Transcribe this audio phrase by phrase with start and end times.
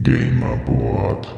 [0.00, 1.28] Gamerboard.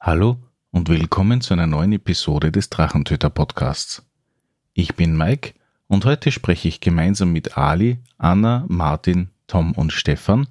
[0.00, 0.36] Hallo
[0.72, 4.04] und willkommen zu einer neuen Episode des Drachentöter Podcasts.
[4.74, 5.54] Ich bin Mike
[5.86, 10.48] und heute spreche ich gemeinsam mit Ali, Anna, Martin, Tom und Stefan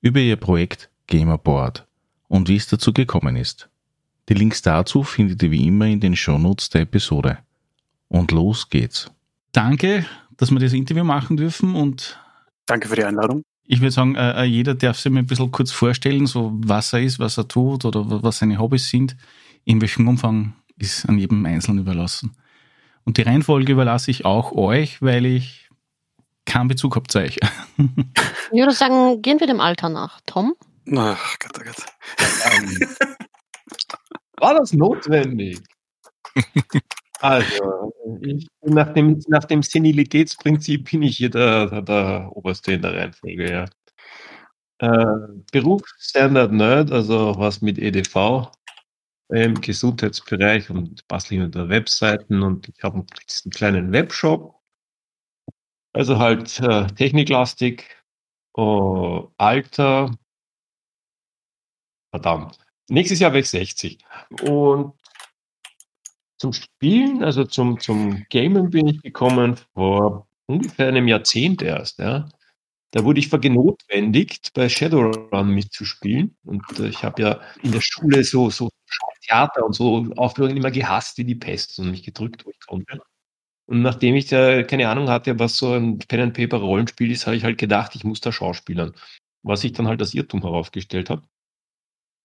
[0.00, 1.86] über ihr Projekt Gamerboard
[2.28, 3.69] und wie es dazu gekommen ist.
[4.30, 7.38] Die Links dazu findet ihr wie immer in den Shownotes der Episode.
[8.06, 9.10] Und los geht's.
[9.50, 10.06] Danke,
[10.36, 12.16] dass wir das Interview machen dürfen und
[12.64, 13.42] Danke für die Einladung.
[13.64, 16.92] ich würde sagen, äh, äh, jeder darf sich mal ein bisschen kurz vorstellen, so was
[16.92, 19.16] er ist, was er tut oder was seine Hobbys sind.
[19.64, 22.36] In welchem Umfang ist an jedem Einzelnen überlassen.
[23.02, 25.70] Und die Reihenfolge überlasse ich auch euch, weil ich
[26.44, 27.40] keinen Bezug habe zu euch.
[28.52, 30.20] Ich würde sagen, gehen wir dem Alter nach.
[30.26, 30.54] Tom?
[30.96, 33.26] Ach Gott, oh Gott.
[34.40, 35.60] War das notwendig?
[37.22, 42.94] Also, ich, nach, dem, nach dem Senilitätsprinzip bin ich hier der, der, Oberste in der
[42.94, 43.66] Reihenfolge, ja.
[44.78, 48.50] Äh, Beruf Standard Nerd, also was mit EDV
[49.28, 54.58] im Gesundheitsbereich und basteln unter Webseiten und ich habe einen kleinen Webshop.
[55.92, 57.84] Also halt äh, techniklastig,
[58.54, 60.10] oh, Alter,
[62.10, 62.58] verdammt.
[62.90, 63.98] Nächstes Jahr wäre ich 60.
[64.42, 64.94] Und
[66.38, 72.28] zum Spielen, also zum, zum Gamen bin ich gekommen vor ungefähr einem Jahrzehnt erst, ja.
[72.92, 76.36] Da wurde ich vergenotwendigt, bei Shadowrun mitzuspielen.
[76.44, 78.70] Und äh, ich habe ja in der Schule so, so
[79.22, 83.00] Theater und so Aufführungen immer gehasst wie die Pest und mich gedrückt, wo ich konnte.
[83.66, 87.26] Und nachdem ich da keine Ahnung hatte, was so ein Pen and Paper Rollenspiel ist,
[87.26, 88.94] habe ich halt gedacht, ich muss da schauspielern.
[89.44, 91.22] Was ich dann halt als Irrtum herausgestellt habe.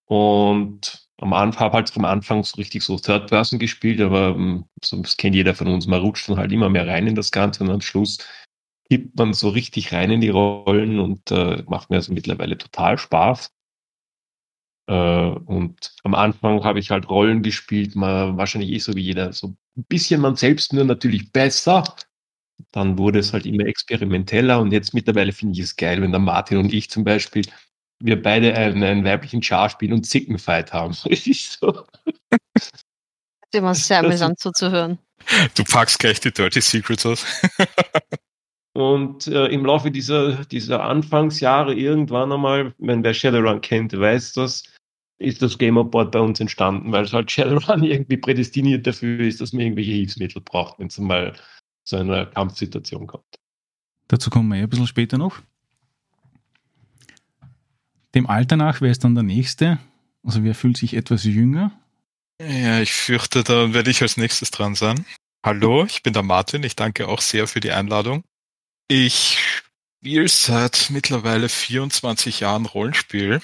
[0.06, 4.66] Und am Anfang habe halt am Anfang so richtig so Third Person gespielt, aber ähm,
[4.84, 5.88] so, das kennt jeder von uns.
[5.88, 8.20] Man rutscht dann halt immer mehr rein in das Ganze und am Schluss
[8.89, 12.98] kippt man so richtig rein in die Rollen und äh, macht mir also mittlerweile total
[12.98, 13.52] Spaß.
[14.88, 19.33] Äh, und am Anfang habe ich halt Rollen gespielt, mal wahrscheinlich eh so wie jeder,
[19.33, 21.83] so ein bisschen man selbst, nur natürlich besser.
[22.72, 26.20] Dann wurde es halt immer experimenteller und jetzt mittlerweile finde ich es geil, wenn der
[26.20, 27.45] Martin und ich zum Beispiel,
[28.05, 30.95] wir beide einen, einen weiblichen Char spielen und Zickenfight haben.
[31.10, 31.71] Das ist so.
[32.54, 32.86] Das ist
[33.54, 34.99] immer sehr amüsant zuzuhören.
[35.55, 37.26] Du packst gleich die Dirty Secrets aus.
[38.76, 44.64] Und äh, im Laufe dieser, dieser Anfangsjahre irgendwann einmal, wenn wer Shadowrun kennt, weiß das,
[45.17, 49.54] ist das Gamerboard bei uns entstanden, weil es halt Shadowrun irgendwie prädestiniert dafür ist, dass
[49.54, 51.33] man irgendwelche Hilfsmittel braucht, wenn es mal
[51.86, 53.23] zu einer Kampfsituation kommt.
[54.10, 55.42] Dazu kommen wir eh ein bisschen später noch.
[58.15, 59.77] Dem Alter nach, wer ist dann der Nächste?
[60.23, 61.77] Also wer fühlt sich etwas jünger?
[62.42, 65.05] Ja, ich fürchte, da werde ich als nächstes dran sein.
[65.45, 66.64] Hallo, ich bin der Martin.
[66.64, 68.23] Ich danke auch sehr für die Einladung.
[68.87, 69.37] Ich
[69.99, 73.42] spiele seit mittlerweile 24 Jahren Rollenspiel.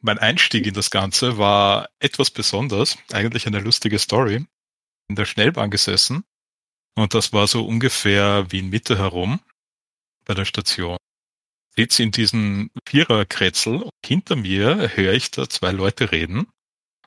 [0.00, 4.46] Mein Einstieg in das Ganze war etwas besonders, eigentlich eine lustige Story.
[5.08, 6.24] In der Schnellbahn gesessen
[6.94, 9.40] und das war so ungefähr wie in Mitte herum
[10.24, 10.96] bei der Station.
[11.76, 16.46] Sitze in diesem Viererkretzel und hinter mir höre ich da zwei Leute reden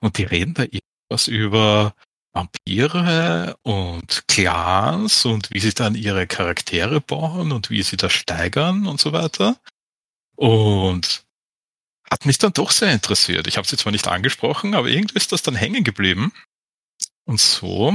[0.02, 1.94] und die reden da irgendwas über
[2.34, 8.88] Vampire und Clans und wie sie dann ihre Charaktere bauen und wie sie das steigern
[8.88, 9.58] und so weiter.
[10.36, 11.24] Und
[12.12, 13.48] hat mich dann doch sehr interessiert.
[13.48, 16.34] Ich habe sie zwar nicht angesprochen, aber irgendwie ist das dann hängen geblieben.
[17.26, 17.94] Und so,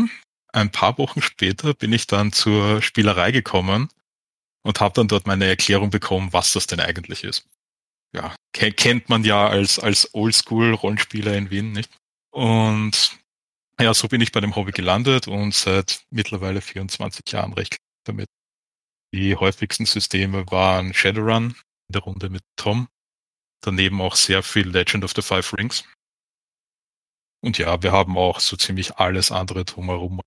[0.52, 3.88] ein paar Wochen später bin ich dann zur Spielerei gekommen
[4.62, 7.46] und habe dann dort meine Erklärung bekommen, was das denn eigentlich ist.
[8.14, 11.90] Ja, ke- kennt man ja als, als Oldschool-Rollenspieler in Wien, nicht?
[12.32, 13.18] Und
[13.80, 18.26] ja, so bin ich bei dem Hobby gelandet und seit mittlerweile 24 Jahren recht damit.
[19.14, 21.50] Die häufigsten Systeme waren Shadowrun
[21.88, 22.88] in der Runde mit Tom.
[23.62, 25.84] Daneben auch sehr viel Legend of the Five Rings.
[27.42, 30.20] Und ja, wir haben auch so ziemlich alles andere drumherum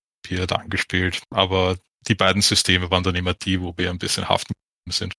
[0.50, 1.22] angespielt.
[1.30, 1.76] Aber
[2.08, 4.52] die beiden Systeme waren dann immer die, wo wir ein bisschen haften
[4.88, 5.14] sind.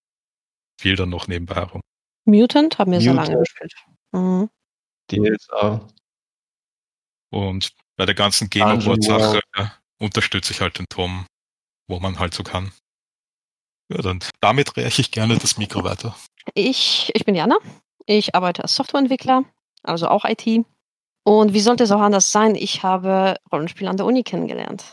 [0.80, 1.82] Viel dann noch nebenbei herum.
[2.26, 3.28] Mutant haben wir Mutant.
[3.28, 3.74] lange gespielt.
[4.12, 4.50] Mhm.
[5.12, 5.88] DSA.
[7.32, 9.66] Und bei der ganzen Dungeon Gamerboard-Sache äh,
[10.00, 11.26] unterstütze ich halt den Tom,
[11.88, 12.72] wo man halt so kann.
[13.90, 16.16] Ja, dann damit reiche ich gerne das Mikro weiter.
[16.54, 17.58] Ich, ich bin Jana.
[18.08, 19.46] Ich arbeite als Softwareentwickler,
[19.84, 20.66] also auch IT.
[21.24, 22.56] Und wie sollte es auch anders sein?
[22.56, 24.86] Ich habe Rollenspiel an der Uni kennengelernt.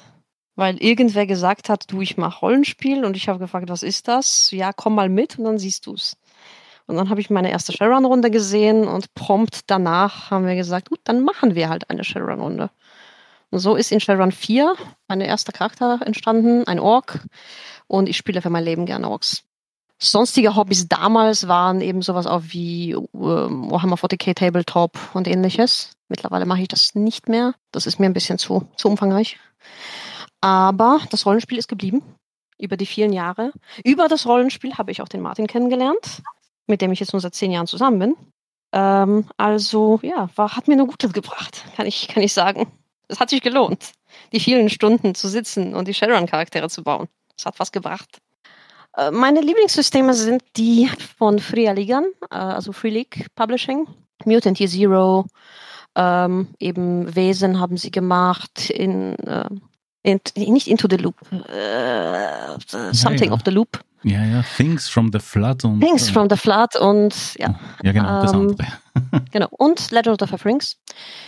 [0.55, 4.51] Weil irgendwer gesagt hat, du, ich mache Rollenspiel und ich habe gefragt, was ist das?
[4.51, 6.17] Ja, komm mal mit und dann siehst du's.
[6.87, 11.01] Und dann habe ich meine erste Shadowrun-Runde gesehen und prompt danach haben wir gesagt, gut,
[11.05, 12.71] dann machen wir halt eine Shadowrun-Runde.
[13.51, 14.75] Und so ist in Shadowrun 4
[15.09, 17.21] mein erster Charakter entstanden, ein Ork.
[17.87, 19.45] Und ich spiele für mein Leben gerne Orks.
[19.99, 25.93] Sonstige Hobbys damals waren eben sowas auch wie äh, Warhammer 40k Tabletop und ähnliches.
[26.09, 27.55] Mittlerweile mache ich das nicht mehr.
[27.71, 29.39] Das ist mir ein bisschen zu, zu umfangreich.
[30.43, 32.03] Aber das Rollenspiel ist geblieben
[32.59, 33.53] über die vielen Jahre.
[33.85, 36.23] Über das Rollenspiel habe ich auch den Martin kennengelernt,
[36.67, 38.17] mit dem ich jetzt nur seit zehn Jahren zusammen bin.
[38.73, 42.71] Ähm, also ja, war, hat mir nur Gutes gebracht, kann ich, kann ich sagen.
[43.09, 43.93] Es hat sich gelohnt,
[44.33, 47.09] die vielen Stunden zu sitzen und die Shadowrun-Charaktere zu bauen.
[47.37, 48.19] Es hat was gebracht.
[48.97, 53.87] Äh, meine Lieblingssysteme sind die von Free Ligan, äh, also Free League Publishing,
[54.25, 55.27] Mutant Year Zero,
[55.95, 59.49] ähm, eben Wesen haben sie gemacht, in, äh,
[60.03, 62.59] in, nicht Into the Loop, äh,
[62.93, 63.33] Something ja, ja.
[63.33, 63.81] of the Loop.
[64.05, 65.81] Ja, ja, Things from the Flood und.
[65.81, 67.59] Things from the Flood und ja.
[67.83, 68.67] Ja, genau, das ähm, andere.
[69.31, 69.49] genau.
[69.51, 70.77] Und Legend of the Rings.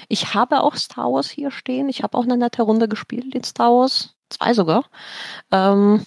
[0.09, 1.89] Ich habe auch Star Wars hier stehen.
[1.89, 4.17] Ich habe auch eine nette Runde gespielt in Star Wars.
[4.29, 4.87] Zwei sogar.
[5.53, 6.05] Ähm,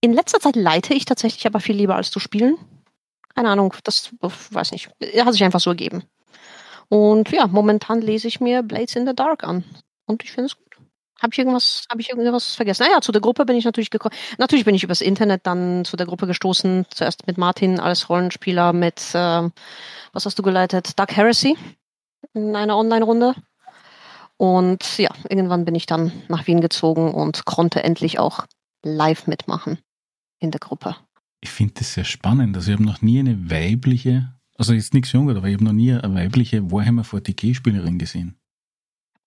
[0.00, 2.56] in letzter Zeit leite ich tatsächlich aber viel lieber als zu spielen.
[3.34, 4.90] Keine Ahnung, das weiß nicht.
[5.20, 6.04] Hat sich einfach so ergeben.
[6.88, 9.64] Und ja, momentan lese ich mir Blades in the Dark an.
[10.06, 10.67] Und ich finde es gut.
[11.20, 12.86] Habe ich irgendwas, ich irgendwas vergessen?
[12.86, 14.14] Naja, zu der Gruppe bin ich natürlich gekommen.
[14.38, 16.86] Natürlich bin ich übers Internet dann zu der Gruppe gestoßen.
[16.90, 19.50] Zuerst mit Martin als Rollenspieler, mit, äh,
[20.12, 20.98] was hast du geleitet?
[20.98, 21.56] Dark Heresy
[22.34, 23.34] in einer Online-Runde.
[24.36, 28.46] Und ja, irgendwann bin ich dann nach Wien gezogen und konnte endlich auch
[28.84, 29.78] live mitmachen
[30.38, 30.94] in der Gruppe.
[31.40, 32.56] Ich finde das sehr spannend.
[32.56, 35.72] Also ich habe noch nie eine weibliche, also jetzt nichts Junges, aber ich habe noch
[35.72, 38.37] nie eine weibliche Warhammer 40k-Spielerin gesehen.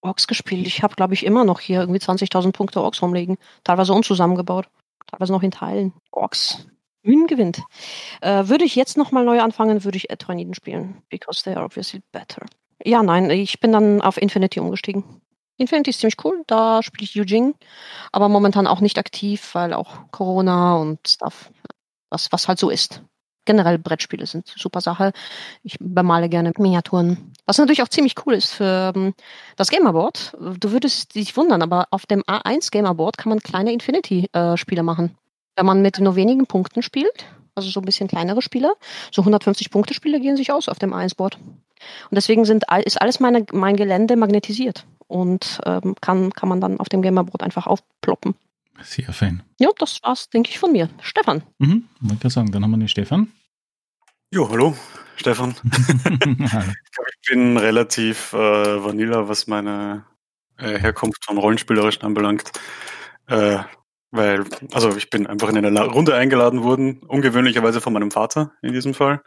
[0.02, 0.68] Orks gespielt.
[0.68, 3.38] Ich habe, glaube ich, immer noch hier irgendwie 20.000 Punkte Orks rumliegen.
[3.64, 4.68] Teilweise unzusammengebaut.
[5.08, 5.94] Teilweise noch in Teilen.
[6.12, 6.68] Orks.
[7.04, 7.64] Wien gewinnt.
[8.22, 11.02] Äh, würde ich jetzt nochmal neu anfangen, würde ich Etraniden spielen.
[11.10, 12.46] Because they are obviously better.
[12.84, 15.04] Ja, nein, ich bin dann auf Infinity umgestiegen.
[15.58, 17.54] Infinity ist ziemlich cool, da spiele ich Yujing,
[18.12, 21.52] aber momentan auch nicht aktiv, weil auch Corona und Stuff,
[22.10, 23.04] was, was halt so ist.
[23.46, 25.14] Generell Brettspiele sind super Sache.
[25.64, 27.34] Ich bemale gerne Miniaturen.
[27.46, 29.14] Was natürlich auch ziemlich cool ist für ähm,
[29.56, 30.38] das Gamerboard.
[30.60, 35.16] Du würdest dich wundern, aber auf dem A1 Gamerboard kann man kleine Infinity-Spiele äh, machen.
[35.56, 38.74] Wenn man mit nur wenigen Punkten spielt, also so ein bisschen kleinere Spiele,
[39.12, 41.36] so 150 Punkte Spiele gehen sich aus auf dem A1-Board.
[41.36, 46.80] Und deswegen sind, ist alles meine, mein Gelände magnetisiert und ähm, kann, kann man dann
[46.80, 48.36] auf dem Gamerboard einfach aufploppen.
[48.84, 49.44] Sehr fein.
[49.60, 50.90] Ja, das war's, denke ich, von mir.
[51.02, 51.44] Stefan.
[51.60, 53.32] Mhm, wollte gerade sagen, dann haben wir den Stefan.
[54.34, 54.78] Jo, hallo,
[55.18, 55.56] Stefan.
[55.64, 58.38] ich bin relativ äh,
[58.84, 60.06] vanilla, was meine
[60.58, 62.52] äh, Herkunft von Rollenspielerischen anbelangt.
[63.28, 63.60] Äh,
[64.12, 64.44] weil,
[64.74, 68.94] also ich bin einfach in eine Runde eingeladen worden, ungewöhnlicherweise von meinem Vater in diesem
[68.94, 69.22] Fall.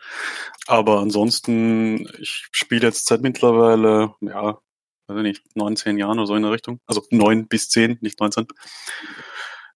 [0.67, 4.59] Aber ansonsten, ich spiele jetzt seit mittlerweile, ja,
[5.07, 6.81] weiß ich nicht, 19 Jahren oder so in der Richtung.
[6.87, 8.47] Also 9 bis 10, nicht 19.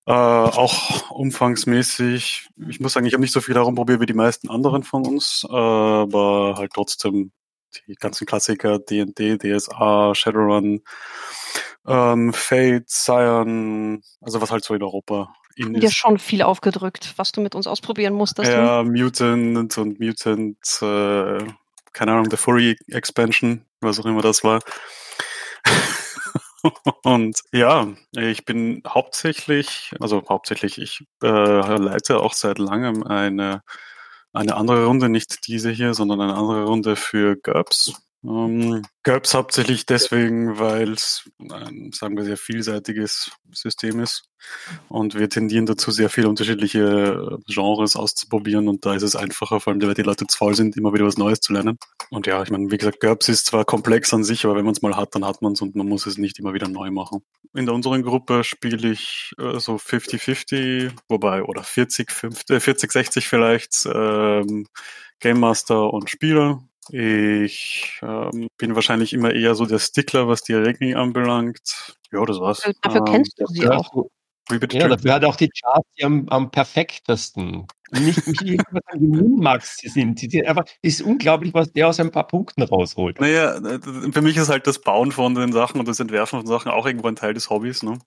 [0.08, 2.48] Äh, auch umfangsmäßig.
[2.66, 5.44] Ich muss sagen, ich habe nicht so viel herumprobiert wie die meisten anderen von uns,
[5.46, 7.30] aber halt trotzdem
[7.86, 10.80] die ganzen Klassiker, D&D, DSA, Shadowrun,
[11.86, 17.32] ähm, Fate, Cyan, also was halt so in Europa in Dir schon viel aufgedrückt, was
[17.32, 18.50] du mit uns ausprobieren musstest.
[18.50, 21.44] Ja, Mutant und Mutant, äh,
[21.92, 24.60] keine Ahnung, The Furry Expansion, was auch immer das war.
[27.04, 33.62] Und ja, ich bin hauptsächlich, also hauptsächlich, ich äh, leite auch seit langem eine,
[34.32, 38.07] eine andere Runde, nicht diese hier, sondern eine andere Runde für GURPS.
[38.24, 44.24] Ähm, GURPS hauptsächlich deswegen, weil es ein, sagen wir, sehr vielseitiges System ist.
[44.88, 48.68] Und wir tendieren dazu, sehr viele unterschiedliche Genres auszuprobieren.
[48.68, 51.06] Und da ist es einfacher, vor allem weil die Leute zu faul sind, immer wieder
[51.06, 51.78] was Neues zu lernen.
[52.10, 54.74] Und ja, ich meine, wie gesagt, GURPS ist zwar komplex an sich, aber wenn man
[54.74, 56.90] es mal hat, dann hat man es und man muss es nicht immer wieder neu
[56.90, 57.20] machen.
[57.54, 63.86] In der unseren Gruppe spiele ich äh, so 50-50, wobei, oder 40-60 äh, 40, vielleicht,
[63.86, 64.66] ähm,
[65.20, 66.62] Game Master und Spieler.
[66.90, 71.96] Ich ähm, bin wahrscheinlich immer eher so der Stickler, was die Regeln anbelangt.
[72.10, 72.70] Ja, das war's.
[72.82, 74.06] Dafür ähm, kennst du sie auch.
[74.50, 77.66] Ja, dafür hat auch die Charts die am, am perfektesten.
[77.90, 80.20] Nicht, nicht irgendwas an Max sind.
[80.20, 83.20] Die sind einfach, ist unglaublich, was der aus ein paar Punkten rausholt.
[83.20, 83.60] Naja,
[84.12, 86.86] für mich ist halt das Bauen von den Sachen und das Entwerfen von Sachen auch
[86.86, 87.98] irgendwo ein Teil des Hobbys, ne?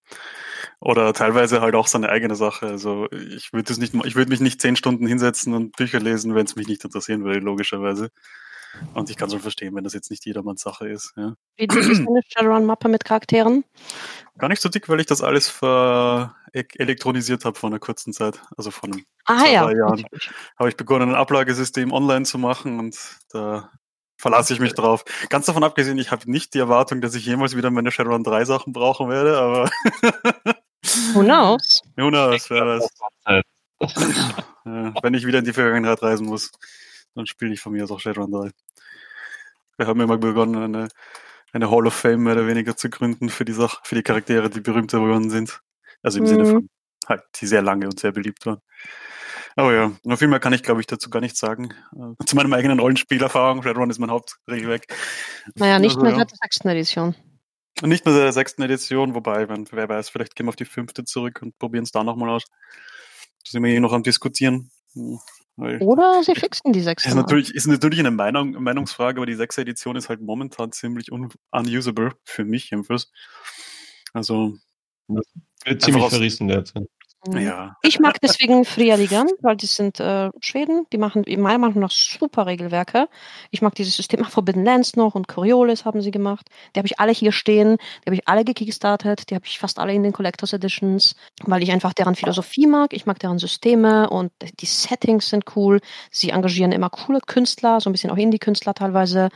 [0.80, 2.68] Oder teilweise halt auch seine eigene Sache.
[2.68, 6.46] Also ich würde nicht, ich würde mich nicht zehn Stunden hinsetzen und Bücher lesen, wenn
[6.46, 8.10] es mich nicht interessieren würde, logischerweise.
[8.94, 11.14] Und ich kann schon verstehen, wenn das jetzt nicht jedermanns Sache ist.
[11.16, 11.36] Ja.
[11.58, 13.64] Wie dick ist eine Shadowrun-Mappe mit Charakteren?
[14.38, 18.42] Gar nicht so dick, weil ich das alles ver elektronisiert habe vor einer kurzen Zeit.
[18.58, 19.66] Also vor einem Ah zwei, ja.
[19.66, 20.06] drei Jahren
[20.58, 22.98] habe ich begonnen, ein Ablagesystem online zu machen und
[23.30, 23.72] da
[24.18, 25.06] verlasse ich mich drauf.
[25.30, 28.46] Ganz davon abgesehen, ich habe nicht die Erwartung, dass ich jemals wieder meine Shadowrun 3
[28.46, 29.70] Sachen brauchen werde, aber
[31.14, 31.82] Who knows?
[31.98, 32.90] Jonas, wer weiß.
[34.66, 36.52] Ja, wenn ich wieder in die Vergangenheit reisen muss,
[37.16, 38.52] dann spiele ich von mir aus auch Shadowrun 3.
[39.78, 40.88] Wir haben immer begonnen, eine,
[41.54, 44.50] eine Hall of Fame mehr oder weniger zu gründen für die Sache, für die Charaktere,
[44.50, 45.62] die berühmter geworden sind.
[46.04, 46.48] Also im Sinne Mhm.
[46.50, 46.70] von
[47.08, 48.62] halt, die sehr lange und sehr beliebt waren.
[49.56, 51.74] Aber ja, noch viel mehr kann ich, glaube ich, dazu gar nicht sagen.
[51.94, 53.64] Äh, Zu meinem eigenen Rollenspielerfahrung.
[53.64, 54.86] Shadowrun ist mein Hauptregelwerk.
[55.56, 57.16] Naja, nicht Also, mehr seit der sechsten Edition.
[57.82, 60.56] Und nicht nur seit der sechsten Edition, wobei, wenn, wer weiß, vielleicht gehen wir auf
[60.56, 62.44] die fünfte zurück und probieren es da nochmal aus.
[63.44, 64.70] Da sind wir hier noch am Diskutieren.
[65.58, 67.10] Weil Oder sie fixen die sechste.
[67.10, 67.22] ist Mal.
[67.22, 71.30] natürlich, ist natürlich eine Meinung, Meinungsfrage, aber die sechste Edition ist halt momentan ziemlich un
[71.52, 73.12] unusable, für mich jedenfalls.
[74.14, 74.58] Also,
[75.08, 76.88] Wird ziemlich aus- verrissen derzeit.
[77.28, 77.38] Mhm.
[77.40, 77.78] ja.
[77.84, 81.80] Ich mag deswegen Fria Ligan, weil die sind äh, Schweden, die machen in meiner Meinung
[81.80, 83.08] nach super Regelwerke.
[83.52, 86.48] Ich mag dieses System Ach, Forbidden Lands noch und Coriolis haben sie gemacht.
[86.76, 89.78] Die habe ich alle hier stehen, die habe ich alle gekickstartet, die habe ich fast
[89.78, 94.10] alle in den Collectors Editions, weil ich einfach deren Philosophie mag, ich mag deren Systeme
[94.10, 95.80] und die Settings sind cool.
[96.10, 99.30] Sie engagieren immer coole Künstler, so ein bisschen auch Indie-Künstler teilweise.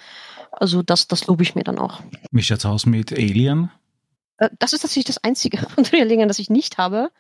[0.52, 2.02] Also das, das lobe ich mir dann auch.
[2.32, 3.70] Wie schaut's aus mit Alien?
[4.38, 7.12] Äh, Das ist tatsächlich das einzige von Alien, das ich nicht habe,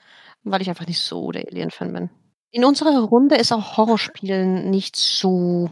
[0.45, 2.09] weil ich einfach nicht so der Alien-Fan bin.
[2.51, 5.69] In unserer Runde ist auch Horrorspielen nicht so.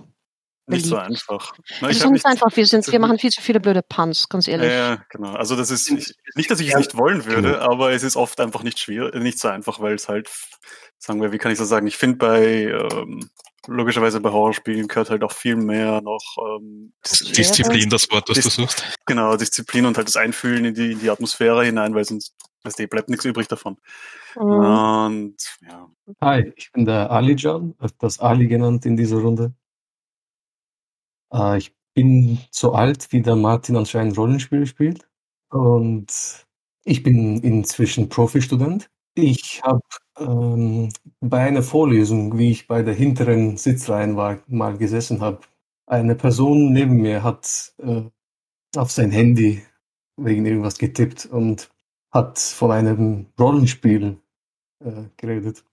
[0.66, 1.10] Nicht so beliebt.
[1.10, 1.54] einfach.
[1.82, 3.82] Na, Es ich ist uns nicht- einfach, wir, sind, wir machen viel zu viele blöde
[3.82, 4.72] Punts, ganz ehrlich.
[4.72, 5.34] ja, genau.
[5.34, 8.40] Also das ist ich, nicht, dass ich es nicht wollen würde, aber es ist oft
[8.40, 10.30] einfach nicht schwierig, nicht so einfach, weil es halt,
[11.00, 11.86] sagen wir, wie kann ich das sagen?
[11.88, 13.30] Ich finde bei ähm,
[13.68, 16.24] logischerweise bei Horrorspielen gehört halt auch viel mehr noch
[16.58, 16.94] ähm.
[17.36, 18.84] Disziplin, das Wort, was du Dis- suchst.
[19.06, 22.80] genau Disziplin und halt das Einfühlen in die, in die Atmosphäre hinein, weil sonst weißt
[22.80, 23.78] du, bleibt nichts übrig davon.
[24.36, 24.42] Mhm.
[24.42, 25.90] Und ja,
[26.22, 29.54] Hi, ich bin der Ali Can, öfters Ali genannt in dieser Runde.
[31.34, 35.08] Äh, ich bin so alt, wie der Martin anscheinend Rollenspiele spielt.
[35.50, 36.46] Und
[36.84, 38.90] ich bin inzwischen Profistudent.
[39.16, 39.82] Ich habe
[40.18, 40.90] ähm,
[41.22, 45.42] bei einer Vorlesung, wie ich bei der hinteren Sitzreihen war, mal gesessen habe,
[45.86, 48.04] eine Person neben mir hat äh,
[48.76, 49.64] auf sein Handy
[50.18, 51.70] wegen irgendwas getippt und
[52.14, 54.20] hat von einem Rollenspiel
[54.80, 55.66] äh, geredet.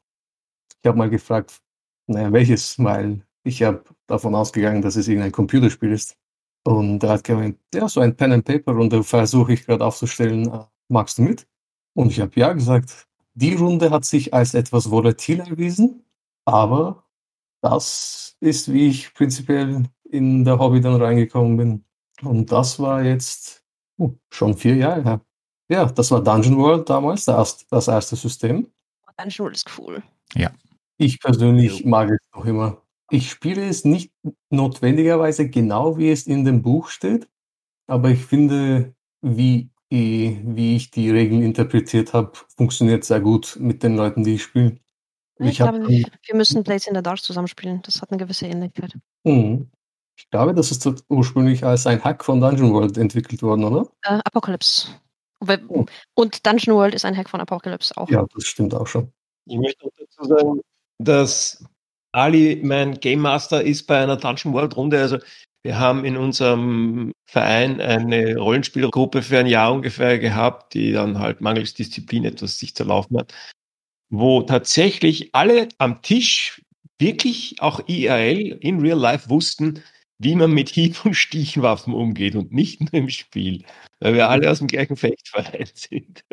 [0.82, 1.60] Ich habe mal gefragt,
[2.06, 6.16] naja, welches, weil ich habe davon ausgegangen, dass es irgendein Computerspiel ist.
[6.64, 9.84] Und er hat gemeint, ja, so ein Pen and Paper und da versuche ich gerade
[9.84, 11.46] aufzustellen, äh, magst du mit?
[11.94, 13.06] Und ich habe ja gesagt.
[13.34, 16.04] Die Runde hat sich als etwas volatil erwiesen,
[16.44, 17.04] aber
[17.62, 21.84] das ist, wie ich prinzipiell in der Hobby dann reingekommen bin.
[22.22, 23.64] Und das war jetzt
[23.98, 25.20] uh, schon vier Jahre her.
[25.70, 28.66] Ja, das war Dungeon World damals, das, erste System.
[29.16, 30.02] Dungeon World ist cool.
[30.98, 32.82] Ich persönlich mag es noch immer.
[33.10, 34.12] Ich spiele es nicht
[34.50, 37.28] notwendigerweise genau, wie es in dem Buch steht,
[37.86, 43.82] aber ich finde, wie, eh- wie ich die Regeln interpretiert habe, funktioniert sehr gut mit
[43.82, 44.76] den Leuten, die ich spiele.
[45.38, 47.80] Ich, Ich glaube, wir müssen Blades in the Dark zusammenspielen.
[47.82, 48.98] Das hat eine gewisse Ähnlichkeit.
[49.24, 49.70] Mhm.
[50.16, 53.88] Ich glaube, das ist ursprünglich als ein Hack von Dungeon World entwickelt worden, oder?
[54.02, 54.88] Äh, Apocalypse.
[55.40, 55.86] Oh.
[56.14, 58.08] Und Dungeon World ist ein Hack von Apocalypse auch.
[58.10, 59.12] Ja, das stimmt auch schon.
[59.46, 60.60] Ich möchte auch dazu sagen,
[60.98, 61.64] dass
[62.12, 65.00] Ali mein Game Master ist bei einer Dungeon World Runde.
[65.00, 65.18] Also
[65.62, 71.40] wir haben in unserem Verein eine Rollenspielergruppe für ein Jahr ungefähr gehabt, die dann halt
[71.40, 73.32] mangels Disziplin etwas sich zerlaufen hat,
[74.10, 76.62] wo tatsächlich alle am Tisch
[76.98, 79.82] wirklich auch IRL in Real Life wussten,
[80.20, 83.64] wie man mit Hieb- und Stichwaffen umgeht und nicht nur im Spiel,
[84.00, 86.24] weil wir alle aus dem gleichen Fechtverein sind.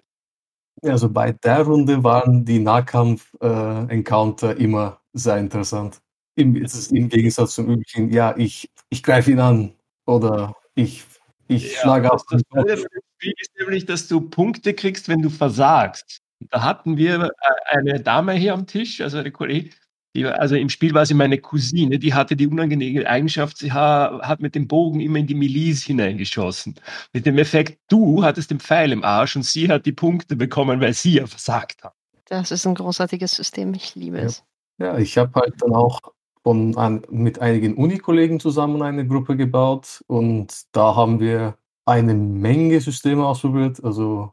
[0.84, 6.00] Also bei der Runde waren die Nahkampf-Encounter immer sehr interessant.
[6.36, 9.74] Im, es ist im Gegensatz zum üblichen, ja, ich, ich greife ihn an
[10.06, 11.04] oder ich,
[11.48, 12.24] ich Ja, schlage auf.
[12.30, 12.42] Das
[12.82, 16.20] Spiel ist nämlich, dass du Punkte kriegst, wenn du versagst.
[16.52, 17.30] Da hatten wir äh,
[17.70, 19.74] eine Dame hier am Tisch, also eine Kollegin,
[20.18, 24.20] die, also im Spiel war sie meine Cousine, die hatte die unangenehme Eigenschaft, sie ha,
[24.24, 26.76] hat mit dem Bogen immer in die Milice hineingeschossen.
[27.14, 30.82] Mit dem Effekt, du hattest den Pfeil im Arsch und sie hat die Punkte bekommen,
[30.82, 31.94] weil sie ja versagt hat.
[32.26, 33.74] Das ist ein großartiges System.
[33.76, 34.24] Ich liebe Ja.
[34.24, 34.44] es.
[34.80, 36.00] Ja, ich habe halt dann auch
[36.44, 42.82] von, an, mit einigen Uni-Kollegen zusammen eine Gruppe gebaut und da haben wir eine Menge
[42.82, 43.84] Systeme ausprobiert.
[43.84, 44.32] Also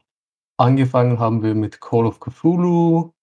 [0.57, 3.14] angefangen haben wir mit Call of Cthulhu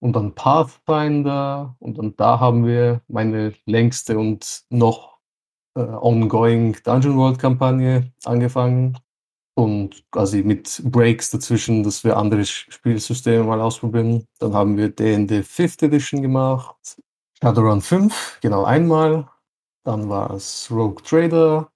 [0.00, 5.18] und dann Pathfinder und dann da haben wir meine längste und noch
[5.76, 8.98] äh, ongoing Dungeon World Kampagne angefangen
[9.54, 14.26] und quasi mit Breaks dazwischen, dass wir andere Spielsysteme mal ausprobieren.
[14.38, 16.76] Dann haben wir D&D 5th Edition gemacht,
[17.40, 19.28] Shadowrun 5, genau einmal.
[19.84, 21.70] Dann war es Rogue Trader,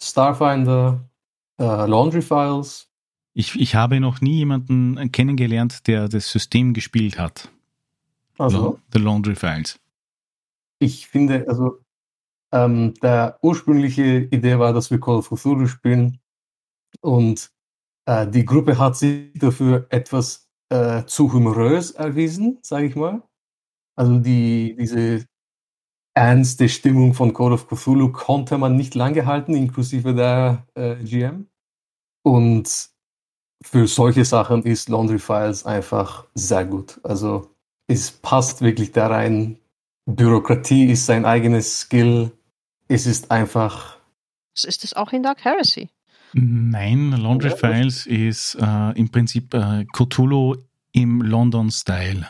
[0.00, 1.08] Starfinder,
[1.60, 2.88] äh, Laundry Files.
[3.32, 7.50] Ich, ich habe noch nie jemanden kennengelernt, der das System gespielt hat.
[8.40, 9.78] Also, The Laundry Files.
[10.80, 11.78] ich finde, also
[12.52, 16.20] ähm, der ursprüngliche Idee war, dass wir Call of Cthulhu spielen
[17.02, 17.52] und
[18.06, 23.22] äh, die Gruppe hat sich dafür etwas äh, zu humorös erwiesen, sage ich mal.
[23.96, 25.26] Also die, diese
[26.14, 31.48] ernste Stimmung von Call of Cthulhu konnte man nicht lange halten, inklusive der äh, GM.
[32.24, 32.90] Und
[33.62, 37.00] für solche Sachen ist Laundry Files einfach sehr gut.
[37.04, 37.49] Also
[37.90, 39.58] es passt wirklich da rein.
[40.06, 42.30] Bürokratie ist sein eigenes Skill.
[42.88, 43.96] Es ist einfach,
[44.54, 45.88] Das ist es auch in Dark Heresy.
[46.32, 50.56] Nein, Laundry Ja, Files ist äh, im Prinzip äh, Cthulhu
[50.92, 52.26] im London-Style.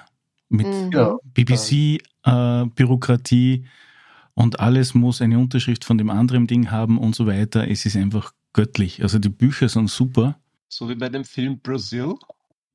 [0.48, 0.90] Mit Mhm.
[0.92, 3.66] ja, BBC-Bürokratie
[4.34, 7.68] und alles muss eine Unterschrift von dem anderen Ding haben und so weiter.
[7.68, 9.02] Es ist einfach göttlich.
[9.02, 10.38] Also die Bücher sind super.
[10.68, 12.14] So wie bei dem Film Brazil.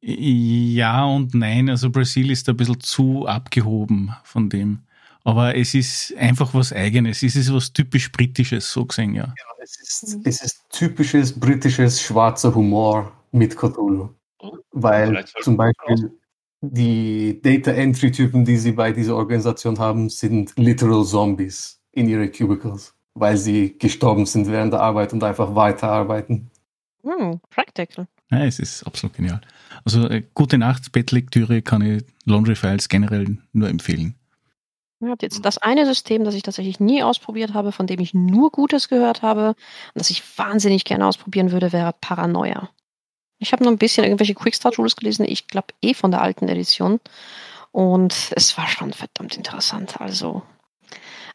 [0.07, 4.81] Ja und nein, also Brasil ist ein bisschen zu abgehoben von dem.
[5.23, 7.23] Aber es ist einfach was Eigenes.
[7.23, 9.33] Es ist was typisch Britisches, so gesehen, ja.
[9.63, 14.09] es ist, es ist typisches britisches schwarzer Humor mit Cthulhu.
[14.71, 16.11] Weil zum Beispiel
[16.61, 22.29] die Data Entry Typen, die sie bei dieser Organisation haben, sind literal Zombies in ihre
[22.29, 26.51] Cubicles, weil sie gestorben sind während der Arbeit und einfach weiterarbeiten.
[27.01, 28.07] Hm, practical.
[28.29, 29.41] Ja, es ist absolut genial.
[29.83, 34.15] Also äh, gute Nacht, Bettlektüre kann ich Laundry Files generell nur empfehlen.
[35.01, 38.49] Ja, jetzt das eine System, das ich tatsächlich nie ausprobiert habe, von dem ich nur
[38.49, 39.55] Gutes gehört habe und
[39.95, 42.69] das ich wahnsinnig gerne ausprobieren würde, wäre Paranoia.
[43.37, 46.99] Ich habe nur ein bisschen irgendwelche Quickstart-Rules gelesen, ich glaube eh von der alten Edition.
[47.71, 49.99] Und es war schon verdammt interessant.
[49.99, 50.43] Also.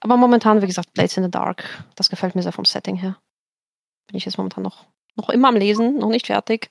[0.01, 3.19] Aber momentan, wie gesagt, Blades in the Dark, das gefällt mir sehr vom Setting her.
[4.07, 6.71] Bin ich jetzt momentan noch, noch immer am Lesen, noch nicht fertig.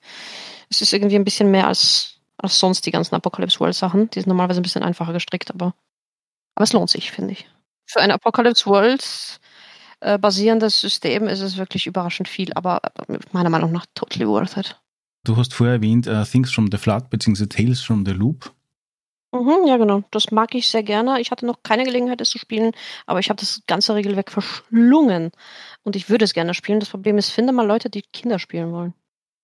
[0.70, 4.08] Es ist irgendwie ein bisschen mehr als, als sonst die ganzen Apocalypse World Sachen.
[4.10, 5.74] Die sind normalerweise ein bisschen einfacher gestrickt, aber
[6.54, 7.48] aber es lohnt sich, finde ich.
[7.86, 9.40] Für ein Apocalypse World
[10.00, 12.80] äh, basierendes System ist es wirklich überraschend viel, aber
[13.32, 14.78] meiner Meinung nach totally worth it.
[15.24, 17.46] Du hast vorher erwähnt uh, Things from the Flood bzw.
[17.46, 18.52] Tales from the Loop.
[19.32, 20.02] Mhm, ja, genau.
[20.10, 21.20] Das mag ich sehr gerne.
[21.20, 22.72] Ich hatte noch keine Gelegenheit, es zu spielen,
[23.06, 25.30] aber ich habe das ganze Regelwerk verschlungen.
[25.82, 26.80] Und ich würde es gerne spielen.
[26.80, 28.92] Das Problem ist, finde mal Leute, die Kinder spielen wollen.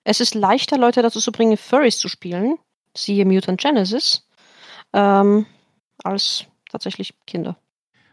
[0.08, 2.58] Es ist leichter, Leute dazu zu bringen, Furries zu spielen,
[2.96, 4.24] siehe Mutant Genesis,
[4.92, 5.46] ähm,
[6.04, 7.56] als tatsächlich Kinder.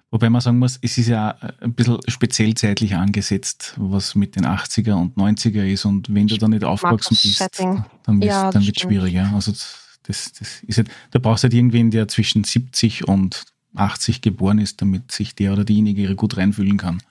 [0.10, 4.46] Wobei man sagen muss, es ist ja ein bisschen speziell zeitlich angesetzt, was mit den
[4.46, 5.86] 80er und 90er ist.
[5.86, 7.86] Und wenn du da nicht aufgewachsen bist, Setting.
[8.04, 8.94] dann, Ja, dann wird es stimmt.
[8.94, 9.14] schwierig.
[9.14, 9.32] Ja?
[9.36, 14.22] Also das, das ist halt, da brauchst du halt irgendwen, der zwischen 70 und 80
[14.22, 17.02] geboren ist, damit sich der oder diejenige gut reinfühlen kann.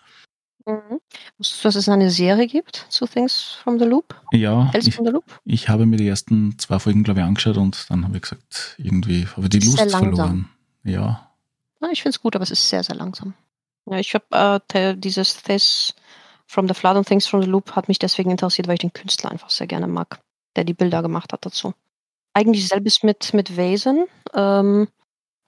[0.67, 1.01] Mhm.
[1.39, 4.15] Wusstest du, dass es eine Serie gibt zu Things from the Loop?
[4.33, 5.25] Ja, Tales ich, from the Loop?
[5.45, 8.77] ich habe mir die ersten zwei Folgen, glaube ich, angeschaut und dann habe ich gesagt,
[8.79, 10.49] irgendwie habe ich die Lust verloren.
[10.85, 11.31] Ja,
[11.81, 13.35] Ja, ich finde es gut, aber es ist sehr, sehr langsam.
[13.87, 15.95] Ja, ich habe äh, dieses This
[16.47, 18.93] from the Flood and Things from the Loop hat mich deswegen interessiert, weil ich den
[18.93, 20.21] Künstler einfach sehr gerne mag,
[20.55, 21.75] der die Bilder gemacht hat dazu.
[22.35, 24.07] Eigentlich selbst mit, mit Vasen.
[24.35, 24.89] Ähm,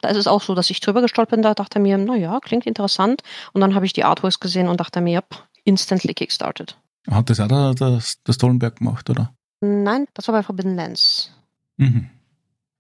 [0.05, 2.67] da ist es auch so, dass ich drüber gestolpert bin, da dachte mir, naja, klingt
[2.67, 3.23] interessant.
[3.55, 6.77] Und dann habe ich die Artworks gesehen und dachte mir, yep, instantly kickstarted.
[7.11, 9.33] hat das auch der, der, der Stollenberg gemacht, oder?
[9.61, 11.33] Nein, das war bei Forbidden Lands.
[11.79, 12.11] Mhm.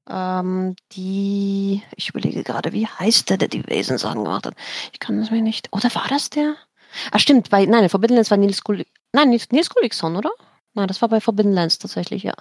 [0.07, 4.55] Ähm, die, ich überlege gerade, wie heißt der, der die Wesensagen gemacht hat?
[4.93, 5.73] Ich kann das mir nicht.
[5.73, 6.57] Oder war das der?
[7.11, 10.31] Ah, stimmt, bei, nein, Forbidden Lands war Nils Gulli Nein, Nils, Nils Gullickson, oder?
[10.75, 12.35] Nein, das war bei Forbidden Lands tatsächlich, ja.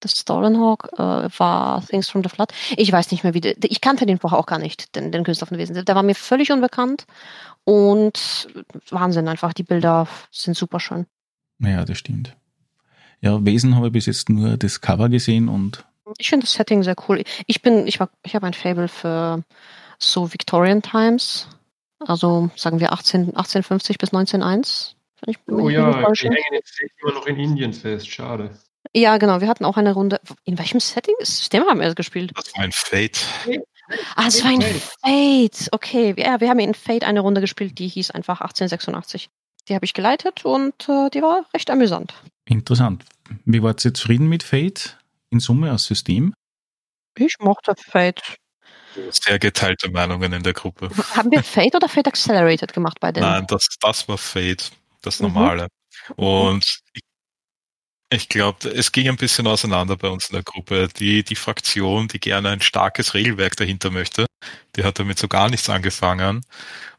[0.00, 2.52] Das Stolen Hawk äh, war Things from the Flood.
[2.76, 5.24] Ich weiß nicht mehr, wie der, ich kannte den vorher auch gar nicht, den, den
[5.24, 5.82] Künstler von Wesen.
[5.84, 7.06] Der war mir völlig unbekannt
[7.64, 8.48] und
[8.90, 9.52] Wahnsinn einfach.
[9.52, 11.06] Die Bilder sind super schön.
[11.60, 12.36] Ja, das stimmt.
[13.20, 15.84] Ja, Wesen habe ich bis jetzt nur das Cover gesehen und
[16.18, 17.22] Ich finde das Setting sehr cool.
[17.46, 19.42] Ich bin, ich war, ich habe ein Fable für
[19.98, 21.48] so Victorian Times.
[22.00, 24.96] Also sagen wir 18, 1850 bis 1901.
[25.22, 28.08] wenn ich Oh ja, die hängen jetzt immer noch in Indien fest.
[28.08, 28.50] Schade.
[28.92, 29.40] Ja, genau.
[29.40, 30.20] Wir hatten auch eine Runde.
[30.44, 31.14] In welchem Setting?
[31.18, 32.32] Das System haben wir das gespielt.
[32.36, 33.24] Das war ein Fate.
[34.16, 35.68] Ah, es war ein Fate.
[35.72, 39.28] Okay, ja, wir haben in Fate eine Runde gespielt, die hieß einfach 1886.
[39.68, 42.12] Die habe ich geleitet und äh, die war recht amüsant.
[42.46, 43.04] interessant.
[43.46, 44.98] Wie wart ihr zufrieden mit Fate
[45.30, 46.34] in Summe als System?
[47.16, 48.22] Ich mochte Fate.
[49.10, 50.90] Sehr geteilte Meinungen in der Gruppe.
[51.16, 53.26] Haben wir Fate oder Fate Accelerated gemacht bei denen?
[53.26, 54.70] Nein, das, das war Fate,
[55.02, 55.26] das Mhm.
[55.28, 55.68] normale.
[56.16, 57.02] Und ich,
[58.14, 60.88] ich glaube, es ging ein bisschen auseinander bei uns in der Gruppe.
[60.98, 64.26] Die, die Fraktion, die gerne ein starkes Regelwerk dahinter möchte,
[64.76, 66.42] die hat damit so gar nichts angefangen.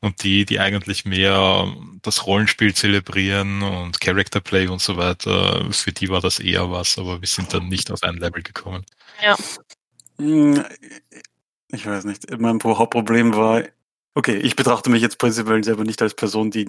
[0.01, 1.67] Und die, die eigentlich mehr
[2.03, 6.97] das Rollenspiel zelebrieren und Character Play und so weiter, für die war das eher was,
[6.97, 8.85] aber wir sind dann nicht auf ein Level gekommen.
[10.19, 10.65] Hm,
[11.69, 12.29] Ich weiß nicht.
[12.39, 13.63] Mein Hauptproblem war,
[14.15, 16.67] okay, ich betrachte mich jetzt prinzipiell selber nicht als Person, die